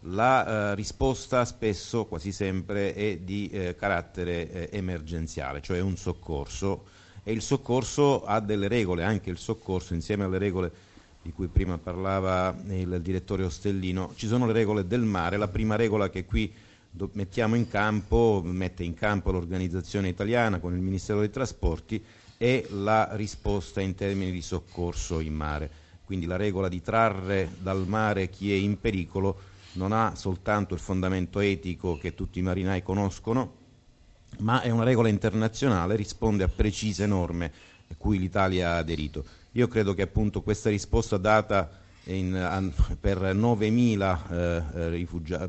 La 0.00 0.72
eh, 0.72 0.74
risposta 0.74 1.46
spesso, 1.46 2.04
quasi 2.04 2.30
sempre, 2.30 2.92
è 2.92 3.16
di 3.18 3.48
eh, 3.48 3.74
carattere 3.74 4.68
eh, 4.68 4.76
emergenziale, 4.76 5.62
cioè 5.62 5.80
un 5.80 5.96
soccorso 5.96 6.84
e 7.22 7.32
il 7.32 7.40
soccorso 7.40 8.24
ha 8.24 8.40
delle 8.40 8.68
regole, 8.68 9.04
anche 9.04 9.30
il 9.30 9.38
soccorso 9.38 9.94
insieme 9.94 10.24
alle 10.24 10.38
regole 10.38 10.72
di 11.22 11.32
cui 11.32 11.46
prima 11.46 11.78
parlava 11.78 12.54
il 12.66 13.00
direttore 13.00 13.44
Ostellino, 13.44 14.12
ci 14.16 14.26
sono 14.26 14.44
le 14.44 14.52
regole 14.52 14.86
del 14.86 15.02
mare, 15.02 15.38
la 15.38 15.48
prima 15.48 15.76
regola 15.76 16.10
che 16.10 16.24
qui 16.26 16.52
mettiamo 17.12 17.54
in 17.54 17.68
campo, 17.68 18.42
mette 18.44 18.84
in 18.84 18.94
campo 18.94 19.30
l'organizzazione 19.30 20.08
italiana 20.08 20.58
con 20.58 20.74
il 20.74 20.80
Ministero 20.80 21.20
dei 21.20 21.30
Trasporti 21.30 22.02
e 22.36 22.66
la 22.70 23.10
risposta 23.12 23.80
in 23.80 23.94
termini 23.94 24.30
di 24.30 24.42
soccorso 24.42 25.20
in 25.20 25.34
mare. 25.34 25.70
Quindi 26.04 26.26
la 26.26 26.36
regola 26.36 26.68
di 26.68 26.82
trarre 26.82 27.48
dal 27.60 27.86
mare 27.86 28.28
chi 28.28 28.52
è 28.52 28.56
in 28.56 28.78
pericolo 28.80 29.50
non 29.74 29.92
ha 29.92 30.14
soltanto 30.14 30.74
il 30.74 30.80
fondamento 30.80 31.40
etico 31.40 31.96
che 31.96 32.14
tutti 32.14 32.40
i 32.40 32.42
marinai 32.42 32.82
conoscono, 32.82 33.60
ma 34.38 34.60
è 34.60 34.70
una 34.70 34.84
regola 34.84 35.08
internazionale, 35.08 35.96
risponde 35.96 36.44
a 36.44 36.48
precise 36.48 37.06
norme 37.06 37.52
a 37.88 37.94
cui 37.96 38.18
l'Italia 38.18 38.72
ha 38.72 38.76
aderito. 38.78 39.24
Io 39.52 39.68
credo 39.68 39.94
che 39.94 40.02
appunto 40.02 40.42
questa 40.42 40.68
risposta 40.68 41.16
data 41.16 41.81
in, 42.04 42.72
per 43.00 43.18
9.000 43.18 44.18
eh, 44.30 45.06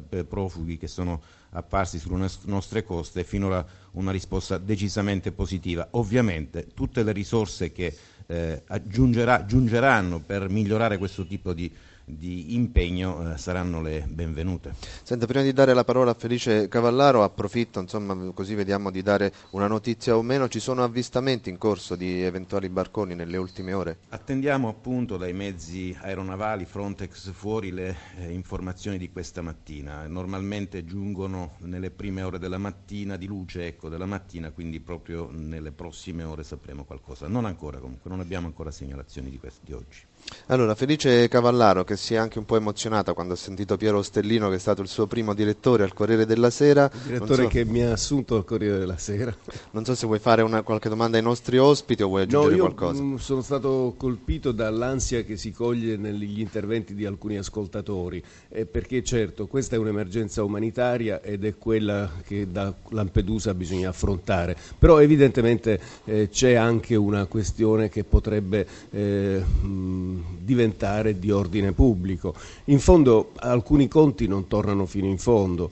eh 0.10 0.24
profughi 0.24 0.78
che 0.78 0.88
sono 0.88 1.22
apparsi 1.52 2.00
sulle 2.00 2.28
nostre 2.46 2.84
coste 2.84 3.24
finora 3.24 3.66
una 3.92 4.12
risposta 4.12 4.58
decisamente 4.58 5.32
positiva. 5.32 5.88
Ovviamente 5.92 6.68
tutte 6.74 7.04
le 7.04 7.12
risorse 7.12 7.72
che 7.72 7.96
eh, 8.26 8.64
aggiungeranno 8.68 10.20
per 10.20 10.50
migliorare 10.50 10.98
questo 10.98 11.26
tipo 11.26 11.54
di 11.54 11.72
di 12.06 12.56
impegno 12.56 13.34
eh, 13.34 13.38
saranno 13.38 13.82
le 13.82 14.06
benvenute. 14.08 14.74
Senta, 15.04 15.26
prima 15.26 15.44
di 15.44 15.54
dare 15.54 15.74
la 15.74 15.84
parola 15.84 16.12
a 16.12 16.16
Felice 16.16 16.68
Cavallaro, 16.68 17.24
approfitto, 17.24 17.80
insomma, 17.80 18.16
così 18.34 18.56
vediamo 18.56 18.92
di 18.92 19.02
dare 19.02 19.32
una 19.52 19.68
notizia 19.68 20.18
o 20.18 20.22
meno, 20.22 20.48
ci 20.48 20.60
sono 20.60 20.84
avvistamenti 20.84 21.50
in 21.50 21.58
corso 21.58 21.96
di 21.96 22.22
eventuali 22.22 22.70
barconi 22.70 23.16
nelle 23.16 23.38
ultime 23.38 23.74
ore? 23.74 24.00
Attendiamo 24.10 24.68
appunto 24.68 25.18
dai 25.18 25.34
mezzi 25.34 25.96
aeronavali 26.00 26.66
Frontex 26.66 27.32
fuori 27.32 27.72
le 27.72 27.96
eh, 28.18 28.32
informazioni 28.32 28.98
di 28.98 29.12
questa 29.12 29.42
mattina, 29.42 30.06
normalmente 30.08 30.86
giungono 30.86 31.56
nelle 31.60 31.92
prime 31.92 32.22
ore 32.24 32.40
della 32.40 32.58
mattina, 32.58 33.16
di 33.16 33.28
luce 33.28 33.66
ecco, 33.66 33.90
della 33.90 34.06
mattina, 34.06 34.52
quindi 34.52 34.80
proprio 34.80 35.30
nelle 35.32 35.72
prossime 35.72 36.24
ore 36.24 36.44
sapremo 36.44 36.84
qualcosa. 36.84 37.28
Non 37.28 37.46
ancora 37.46 37.80
comunque, 37.80 38.10
non 38.10 38.20
abbiamo 38.20 38.48
ancora 38.48 38.72
segnalazioni 38.72 39.30
di, 39.30 39.38
questi, 39.38 39.62
di 39.66 39.74
oggi. 39.74 40.00
Allora, 40.48 40.76
Felice 40.76 41.28
Cavallaro, 41.30 41.86
che 41.86 41.96
si 41.96 42.16
è 42.16 42.18
anche 42.18 42.38
un 42.38 42.46
po' 42.46 42.58
emozionata 42.58 43.14
quando 43.14 43.34
ha 43.34 43.38
sentito 43.38 43.78
Piero 43.78 44.02
Stellino, 44.02 44.50
che 44.50 44.56
è 44.56 44.60
stato 44.60 44.82
il 44.82 44.90
suo 44.90 45.08
primo 45.08 45.34
direttore 45.34 45.84
al 45.84 45.94
Corriere 45.94 46.26
della 46.26 46.50
Sera. 46.50 46.90
Il 46.94 47.00
direttore 47.04 47.44
so, 47.44 47.48
che 47.48 47.64
mi 47.64 47.82
ha 47.82 47.94
assunto 47.94 48.36
al 48.36 48.44
Corriere 48.44 48.78
della 48.78 48.98
Sera. 48.98 49.34
Non 49.72 49.86
so 49.86 49.96
se 49.96 50.06
vuoi 50.06 50.20
fare 50.20 50.42
una, 50.42 50.62
qualche 50.62 50.90
domanda 50.90 51.18
ai 51.18 51.24
nostri 51.24 51.58
ospiti 51.58 52.04
o 52.04 52.08
vuoi 52.08 52.24
aggiungere 52.24 52.52
no, 52.52 52.58
io 52.58 52.74
qualcosa. 52.74 53.02
Mh, 53.02 53.06
mm, 53.06 53.16
sono 53.16 53.42
stato 53.42 53.94
colpito 53.98 54.52
dall'ansia 54.52 55.24
che 55.24 55.38
si 55.38 55.52
coglie 55.52 55.98
negli 55.98 56.40
interventi 56.40 56.94
di 56.94 57.06
alcuni 57.06 57.38
ascoltatori, 57.38 58.22
eh, 58.50 58.66
perché 58.66 59.04
certo 59.04 59.48
questa 59.48 59.76
è 59.76 59.80
un'emergenza 59.80 60.44
umanitaria 60.44 61.22
ed 61.22 61.46
è 61.46 61.58
quella 61.58 62.12
che 62.24 62.52
da 62.52 62.74
Lampedusa 62.90 63.54
bisogna 63.54 63.90
affrontare, 63.90 64.56
però 64.78 65.02
evidentemente 65.02 65.80
eh, 66.04 66.30
c'è 66.30 66.54
anche 66.54 66.96
una 66.96 67.26
questione 67.26 67.90
che 67.90 68.04
potrebbe... 68.04 68.68
Eh, 68.92 69.40
mh, 69.40 70.13
diventare 70.40 71.20
di 71.20 71.32
ordine 71.32 71.72
pubblico. 71.72 72.34
In 72.66 72.80
fondo 72.80 73.32
alcuni 73.36 73.88
conti 73.88 74.28
non 74.28 74.48
tornano 74.48 74.86
fino 74.86 75.08
in 75.08 75.18
fondo. 75.18 75.72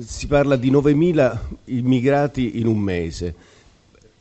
Si 0.00 0.26
parla 0.26 0.56
di 0.56 0.70
9.000 0.70 1.38
immigrati 1.64 2.58
in 2.58 2.66
un 2.66 2.78
mese 2.78 3.34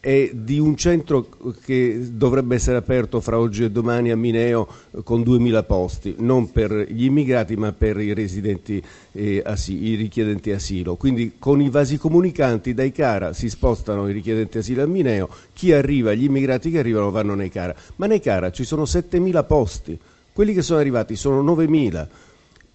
e 0.07 0.31
di 0.33 0.57
un 0.57 0.77
centro 0.77 1.27
che 1.65 1.99
dovrebbe 2.13 2.55
essere 2.55 2.77
aperto 2.77 3.19
fra 3.19 3.37
oggi 3.37 3.65
e 3.65 3.71
domani 3.71 4.09
a 4.09 4.15
Mineo 4.15 4.65
con 5.03 5.19
2.000 5.19 5.65
posti, 5.65 6.15
non 6.19 6.49
per 6.49 6.71
gli 6.89 7.03
immigrati 7.03 7.57
ma 7.57 7.73
per 7.73 7.99
i 7.99 8.13
residenti 8.13 8.81
eh, 9.11 9.43
i 9.65 9.95
richiedenti 9.95 10.51
asilo. 10.51 10.95
Quindi 10.95 11.33
con 11.37 11.59
i 11.59 11.69
vasi 11.69 11.97
comunicanti 11.97 12.73
dai 12.73 12.93
Cara 12.93 13.33
si 13.33 13.49
spostano 13.49 14.07
i 14.07 14.13
richiedenti 14.13 14.59
asilo 14.59 14.83
a 14.83 14.85
Mineo, 14.85 15.27
chi 15.51 15.73
arriva, 15.73 16.13
gli 16.13 16.23
immigrati 16.23 16.71
che 16.71 16.79
arrivano 16.79 17.11
vanno 17.11 17.35
nei 17.35 17.49
Cara, 17.49 17.75
ma 17.97 18.05
nei 18.05 18.21
Cara 18.21 18.49
ci 18.49 18.63
sono 18.63 18.83
7.000 18.83 19.45
posti, 19.45 19.99
quelli 20.31 20.53
che 20.53 20.61
sono 20.61 20.79
arrivati 20.79 21.17
sono 21.17 21.43
9.000. 21.43 22.07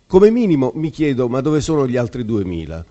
Come 0.06 0.30
minimo 0.30 0.70
mi 0.74 0.90
chiedo 0.90 1.30
ma 1.30 1.40
dove 1.40 1.62
sono 1.62 1.88
gli 1.88 1.96
altri 1.96 2.24
2.000? 2.24 2.84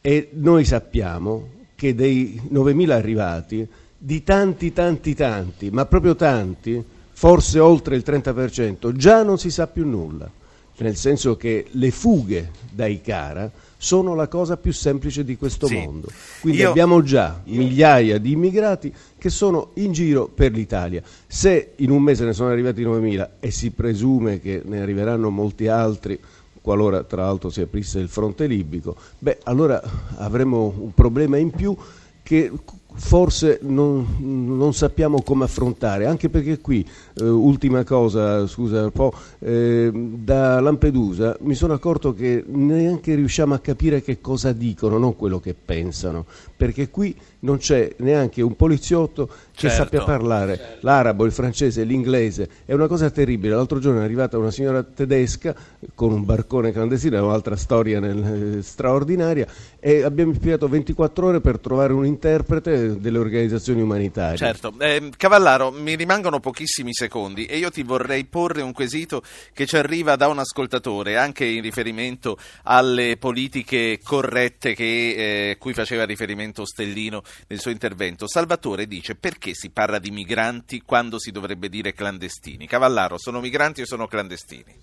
E 0.00 0.28
noi 0.34 0.64
sappiamo 0.64 1.48
che 1.74 1.96
dei 1.96 2.40
9.000 2.48 2.90
arrivati 2.90 3.68
di 3.98 4.22
tanti, 4.22 4.72
tanti, 4.72 5.14
tanti, 5.14 5.70
ma 5.70 5.84
proprio 5.84 6.14
tanti, 6.14 6.82
forse 7.12 7.58
oltre 7.58 7.96
il 7.96 8.04
30%, 8.06 8.92
già 8.92 9.24
non 9.24 9.38
si 9.38 9.50
sa 9.50 9.66
più 9.66 9.84
nulla, 9.84 10.30
nel 10.76 10.94
senso 10.94 11.36
che 11.36 11.66
le 11.72 11.90
fughe 11.90 12.50
dai 12.70 13.00
cara 13.00 13.50
sono 13.76 14.14
la 14.14 14.28
cosa 14.28 14.56
più 14.56 14.72
semplice 14.72 15.24
di 15.24 15.36
questo 15.36 15.66
sì. 15.66 15.74
mondo. 15.74 16.08
Quindi 16.40 16.60
io, 16.60 16.70
abbiamo 16.70 17.02
già 17.02 17.40
io... 17.44 17.58
migliaia 17.58 18.18
di 18.18 18.32
immigrati 18.32 18.92
che 19.16 19.30
sono 19.30 19.70
in 19.74 19.92
giro 19.92 20.28
per 20.28 20.52
l'Italia. 20.52 21.02
Se 21.26 21.72
in 21.76 21.90
un 21.90 22.02
mese 22.02 22.24
ne 22.24 22.32
sono 22.32 22.50
arrivati 22.50 22.84
9.000 22.84 23.28
e 23.40 23.50
si 23.50 23.70
presume 23.70 24.40
che 24.40 24.62
ne 24.64 24.80
arriveranno 24.80 25.30
molti 25.30 25.66
altri 25.66 26.18
qualora 26.60 27.02
tra 27.04 27.22
l'altro 27.22 27.50
si 27.50 27.62
aprisse 27.62 27.98
il 27.98 28.08
fronte 28.08 28.46
libico, 28.46 28.94
beh 29.18 29.38
allora 29.44 29.80
avremo 30.16 30.74
un 30.76 30.92
problema 30.92 31.38
in 31.38 31.50
più 31.50 31.74
che 32.22 32.52
forse 32.98 33.60
non, 33.62 34.16
non, 34.18 34.74
sappiamo 34.74 35.22
come 35.22 35.44
affrontare, 35.44 36.06
anche 36.06 36.28
perché 36.28 36.58
qui, 36.58 36.86
eh, 37.14 37.24
ultima 37.24 37.84
cosa, 37.84 38.46
scusa 38.46 38.84
un 38.84 38.90
po', 38.90 39.14
eh, 39.38 39.90
da 39.92 40.60
Lampedusa 40.60 41.36
mi 41.40 41.54
sono 41.54 41.72
accorto 41.72 42.12
che 42.12 42.44
neanche 42.46 43.14
riusciamo 43.14 43.54
a 43.54 43.60
capire 43.60 44.02
che 44.02 44.20
cosa 44.20 44.52
dicono, 44.52 44.98
non 44.98 45.16
quello 45.16 45.38
che 45.38 45.54
pensano, 45.54 46.26
perché 46.56 46.90
qui 46.90 47.14
non 47.40 47.58
c'è 47.58 47.94
neanche 47.98 48.42
un 48.42 48.56
poliziotto 48.56 49.26
che 49.26 49.68
Certo. 49.68 49.76
sappia 49.76 50.04
parlare 50.04 50.78
l'arabo, 50.80 51.24
il 51.24 51.32
francese, 51.32 51.82
l'inglese, 51.84 52.48
è 52.64 52.72
una 52.72 52.86
cosa 52.86 53.10
terribile. 53.10 53.54
L'altro 53.54 53.78
giorno 53.80 54.00
è 54.00 54.04
arrivata 54.04 54.38
una 54.38 54.50
signora 54.50 54.82
tedesca 54.82 55.54
con 55.94 56.12
un 56.12 56.24
barcone 56.24 56.72
clandestino, 56.72 57.16
è 57.16 57.20
un'altra 57.20 57.56
storia 57.56 57.98
nel- 58.00 58.58
eh, 58.58 58.62
straordinaria, 58.62 59.46
e 59.80 60.02
abbiamo 60.02 60.32
impiegato 60.32 60.68
24 60.68 61.26
ore 61.26 61.40
per 61.40 61.58
trovare 61.58 61.92
un 61.92 62.06
interprete 62.06 63.00
delle 63.00 63.18
organizzazioni 63.18 63.80
umanitarie. 63.82 64.36
Certo, 64.36 64.74
Eh, 64.78 65.10
Cavallaro, 65.16 65.70
mi 65.72 65.96
rimangono 65.96 66.38
pochissimi 66.40 66.92
secondi 66.92 67.44
e 67.46 67.58
io 67.58 67.70
ti 67.70 67.82
vorrei 67.82 68.24
porre 68.24 68.62
un 68.62 68.72
quesito 68.72 69.22
che 69.52 69.66
ci 69.66 69.76
arriva 69.76 70.14
da 70.16 70.28
un 70.28 70.38
ascoltatore, 70.38 71.16
anche 71.16 71.44
in 71.44 71.62
riferimento 71.62 72.36
alle 72.64 73.16
politiche 73.16 73.98
corrette 74.02 74.74
che, 74.74 75.50
eh, 75.50 75.56
cui 75.58 75.72
faceva 75.72 76.04
riferimento 76.04 76.64
Stellino 76.64 77.22
nel 77.48 77.60
suo 77.60 77.70
intervento. 77.70 78.28
Salvatore 78.28 78.86
dice 78.86 79.14
perché 79.14 79.54
si 79.54 79.70
parla 79.70 79.98
di 79.98 80.10
migranti 80.10 80.82
quando 80.82 81.18
si 81.18 81.30
dovrebbe 81.30 81.68
dire 81.68 81.92
clandestini? 81.92 82.66
Cavallaro, 82.66 83.18
sono 83.18 83.40
migranti 83.40 83.82
o 83.82 83.86
sono 83.86 84.06
clandestini? 84.06 84.76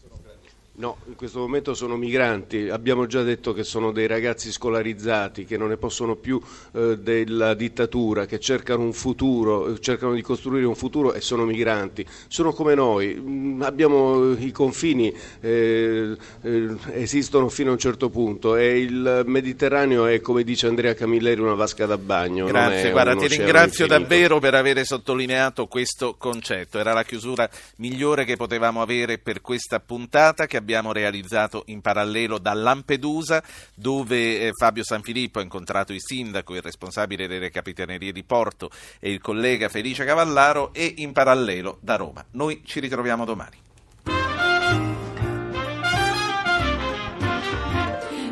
No, 0.78 0.97
in 1.07 1.15
questo 1.15 1.39
momento 1.39 1.73
sono 1.73 1.95
migranti, 1.95 2.67
abbiamo 2.67 3.05
già 3.05 3.23
detto 3.23 3.53
che 3.53 3.63
sono 3.63 3.93
dei 3.93 4.07
ragazzi 4.07 4.51
scolarizzati 4.51 5.45
che 5.45 5.55
non 5.55 5.69
ne 5.69 5.78
possono 5.78 6.17
più 6.17 6.41
eh, 6.73 6.97
della 6.97 7.53
dittatura, 7.53 8.26
che 8.26 8.41
cercano 8.41 8.84
un 8.84 8.91
futuro, 8.91 9.73
eh, 9.73 9.80
cercano 9.80 10.13
di 10.13 10.21
costruire 10.21 10.65
un 10.65 10.76
futuro 10.76 11.13
e 11.13 11.21
sono 11.21 11.45
migranti. 11.45 12.05
Sono 12.28 12.51
come 12.51 12.76
noi, 12.76 13.15
mm, 13.15 13.61
abbiamo 13.61 14.34
i 14.34 14.51
confini, 14.51 15.15
eh, 15.39 16.17
eh, 16.41 16.76
esistono 16.91 17.47
fino 17.47 17.69
a 17.69 17.73
un 17.73 17.80
certo 17.80 18.09
punto 18.09 18.57
e 18.57 18.82
il 18.82 19.23
Mediterraneo 19.26 20.07
è 20.07 20.19
come 20.19 20.43
dice 20.43 20.67
Andrea 20.67 20.93
Camilleri 20.93 21.39
una 21.39 21.53
vasca 21.53 21.86
da 21.86 21.97
bagno. 21.97 22.47
Grazie, 22.47 22.91
guarda, 22.91 23.15
ti 23.15 23.28
ringrazio 23.28 23.86
infinito. 23.86 24.09
davvero 24.09 24.39
per 24.39 24.55
aver 24.55 24.84
sottolineato 24.86 25.67
questo 25.67 26.15
concetto. 26.17 26.80
Era 26.80 26.91
la 26.91 27.03
chiusura 27.03 27.49
migliore 27.78 28.26
che 28.26 28.36
potevamo 28.36 28.82
avere 28.82 29.19
per 29.19 29.39
questa 29.39 29.80
puntata 29.80 30.47
che 30.47 30.63
abbiamo 30.66 30.91
realizzato 30.91 31.61
in 31.68 31.80
parallelo 31.82 32.39
da 32.39 32.53
Lampedusa, 32.53 33.43
dove 33.76 34.39
eh, 34.39 34.49
Fabio 34.51 34.84
Sanfilippo 34.84 35.38
ha 35.38 35.43
incontrato 35.43 35.93
il 35.93 36.01
sindaco, 36.01 36.55
il 36.55 36.63
responsabile 36.63 37.28
delle 37.28 37.51
capitanerie 37.51 38.11
di 38.11 38.24
Porto 38.24 38.72
e 38.99 39.11
il 39.11 39.22
collega 39.22 39.70
Felice 39.70 40.05
Cavallaro 40.05 40.74
e 40.74 40.95
in 40.97 41.13
parallelo 41.13 41.78
da 41.82 41.97
Roma. 41.97 42.26
Noi 42.32 42.63
ci 42.66 42.80
ritroviamo 42.80 43.26
domani. 43.26 43.64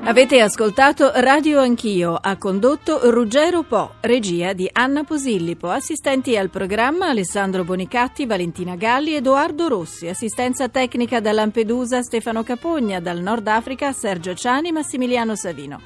Avete 0.06 0.42
ascoltato 0.42 1.12
Radio 1.16 1.62
Anch'io, 1.62 2.16
ha 2.16 2.36
condotto 2.36 3.10
Ruggero 3.10 3.64
Po, 3.64 3.94
regia 4.02 4.52
di 4.52 4.70
Anna 4.70 5.06
Posillipo, 5.06 5.70
assistenti 5.70 6.36
al 6.36 6.50
programma 6.50 7.08
Alessandro 7.08 7.64
Bonicatti, 7.64 8.26
Valentina 8.26 8.76
Galli, 8.76 9.16
Edoardo 9.16 9.70
Rossi, 9.70 10.10
assistenza 10.10 10.68
tecnica 10.68 11.22
da 11.22 11.32
Lampedusa 11.32 12.02
Stefano 12.02 12.44
Capogna, 12.44 13.00
dal 13.00 13.22
Nord 13.22 13.48
Africa 13.48 13.94
Sergio 13.94 14.34
Ciani, 14.34 14.74
Massimiliano 14.74 15.38
Savino. 15.38 15.80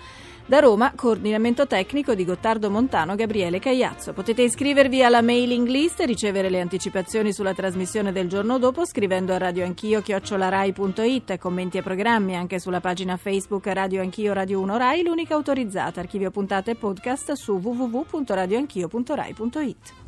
Da 0.48 0.60
Roma, 0.60 0.94
coordinamento 0.96 1.68
tecnico 1.68 2.16
di 2.16 2.24
Gottardo 2.24 2.70
Montano, 2.70 3.16
Gabriele 3.16 3.60
Cagliazzo. 3.60 4.14
Potete 4.14 4.44
iscrivervi 4.44 5.04
alla 5.04 5.22
mailing 5.22 5.68
list 5.68 6.00
e 6.00 6.06
ricevere 6.06 6.50
le 6.50 6.62
anticipazioni 6.62 7.34
sulla 7.34 7.54
trasmissione 7.54 8.14
del 8.14 8.30
giorno 8.30 8.58
dopo 8.58 8.86
scrivendo 8.86 9.34
a 9.34 9.40
radioanchio 9.40 10.02
chiocciolarai.it, 10.02 11.38
commenti 11.38 11.80
e 11.80 11.82
programmi 11.82 12.38
anche 12.38 12.60
sulla 12.60 12.80
pagina 12.80 13.18
Facebook 13.18 13.68
Radio 13.68 14.02
Anch'io 14.02 14.32
Radio 14.32 14.62
1 14.62 14.78
Rai, 14.78 15.04
l'unica 15.04 15.36
autorizzata, 15.36 16.00
archivio 16.00 16.32
puntate 16.32 16.72
e 16.72 16.76
podcast 16.76 17.34
su 17.34 17.60
www.radioanchio.rai.it. 17.62 20.06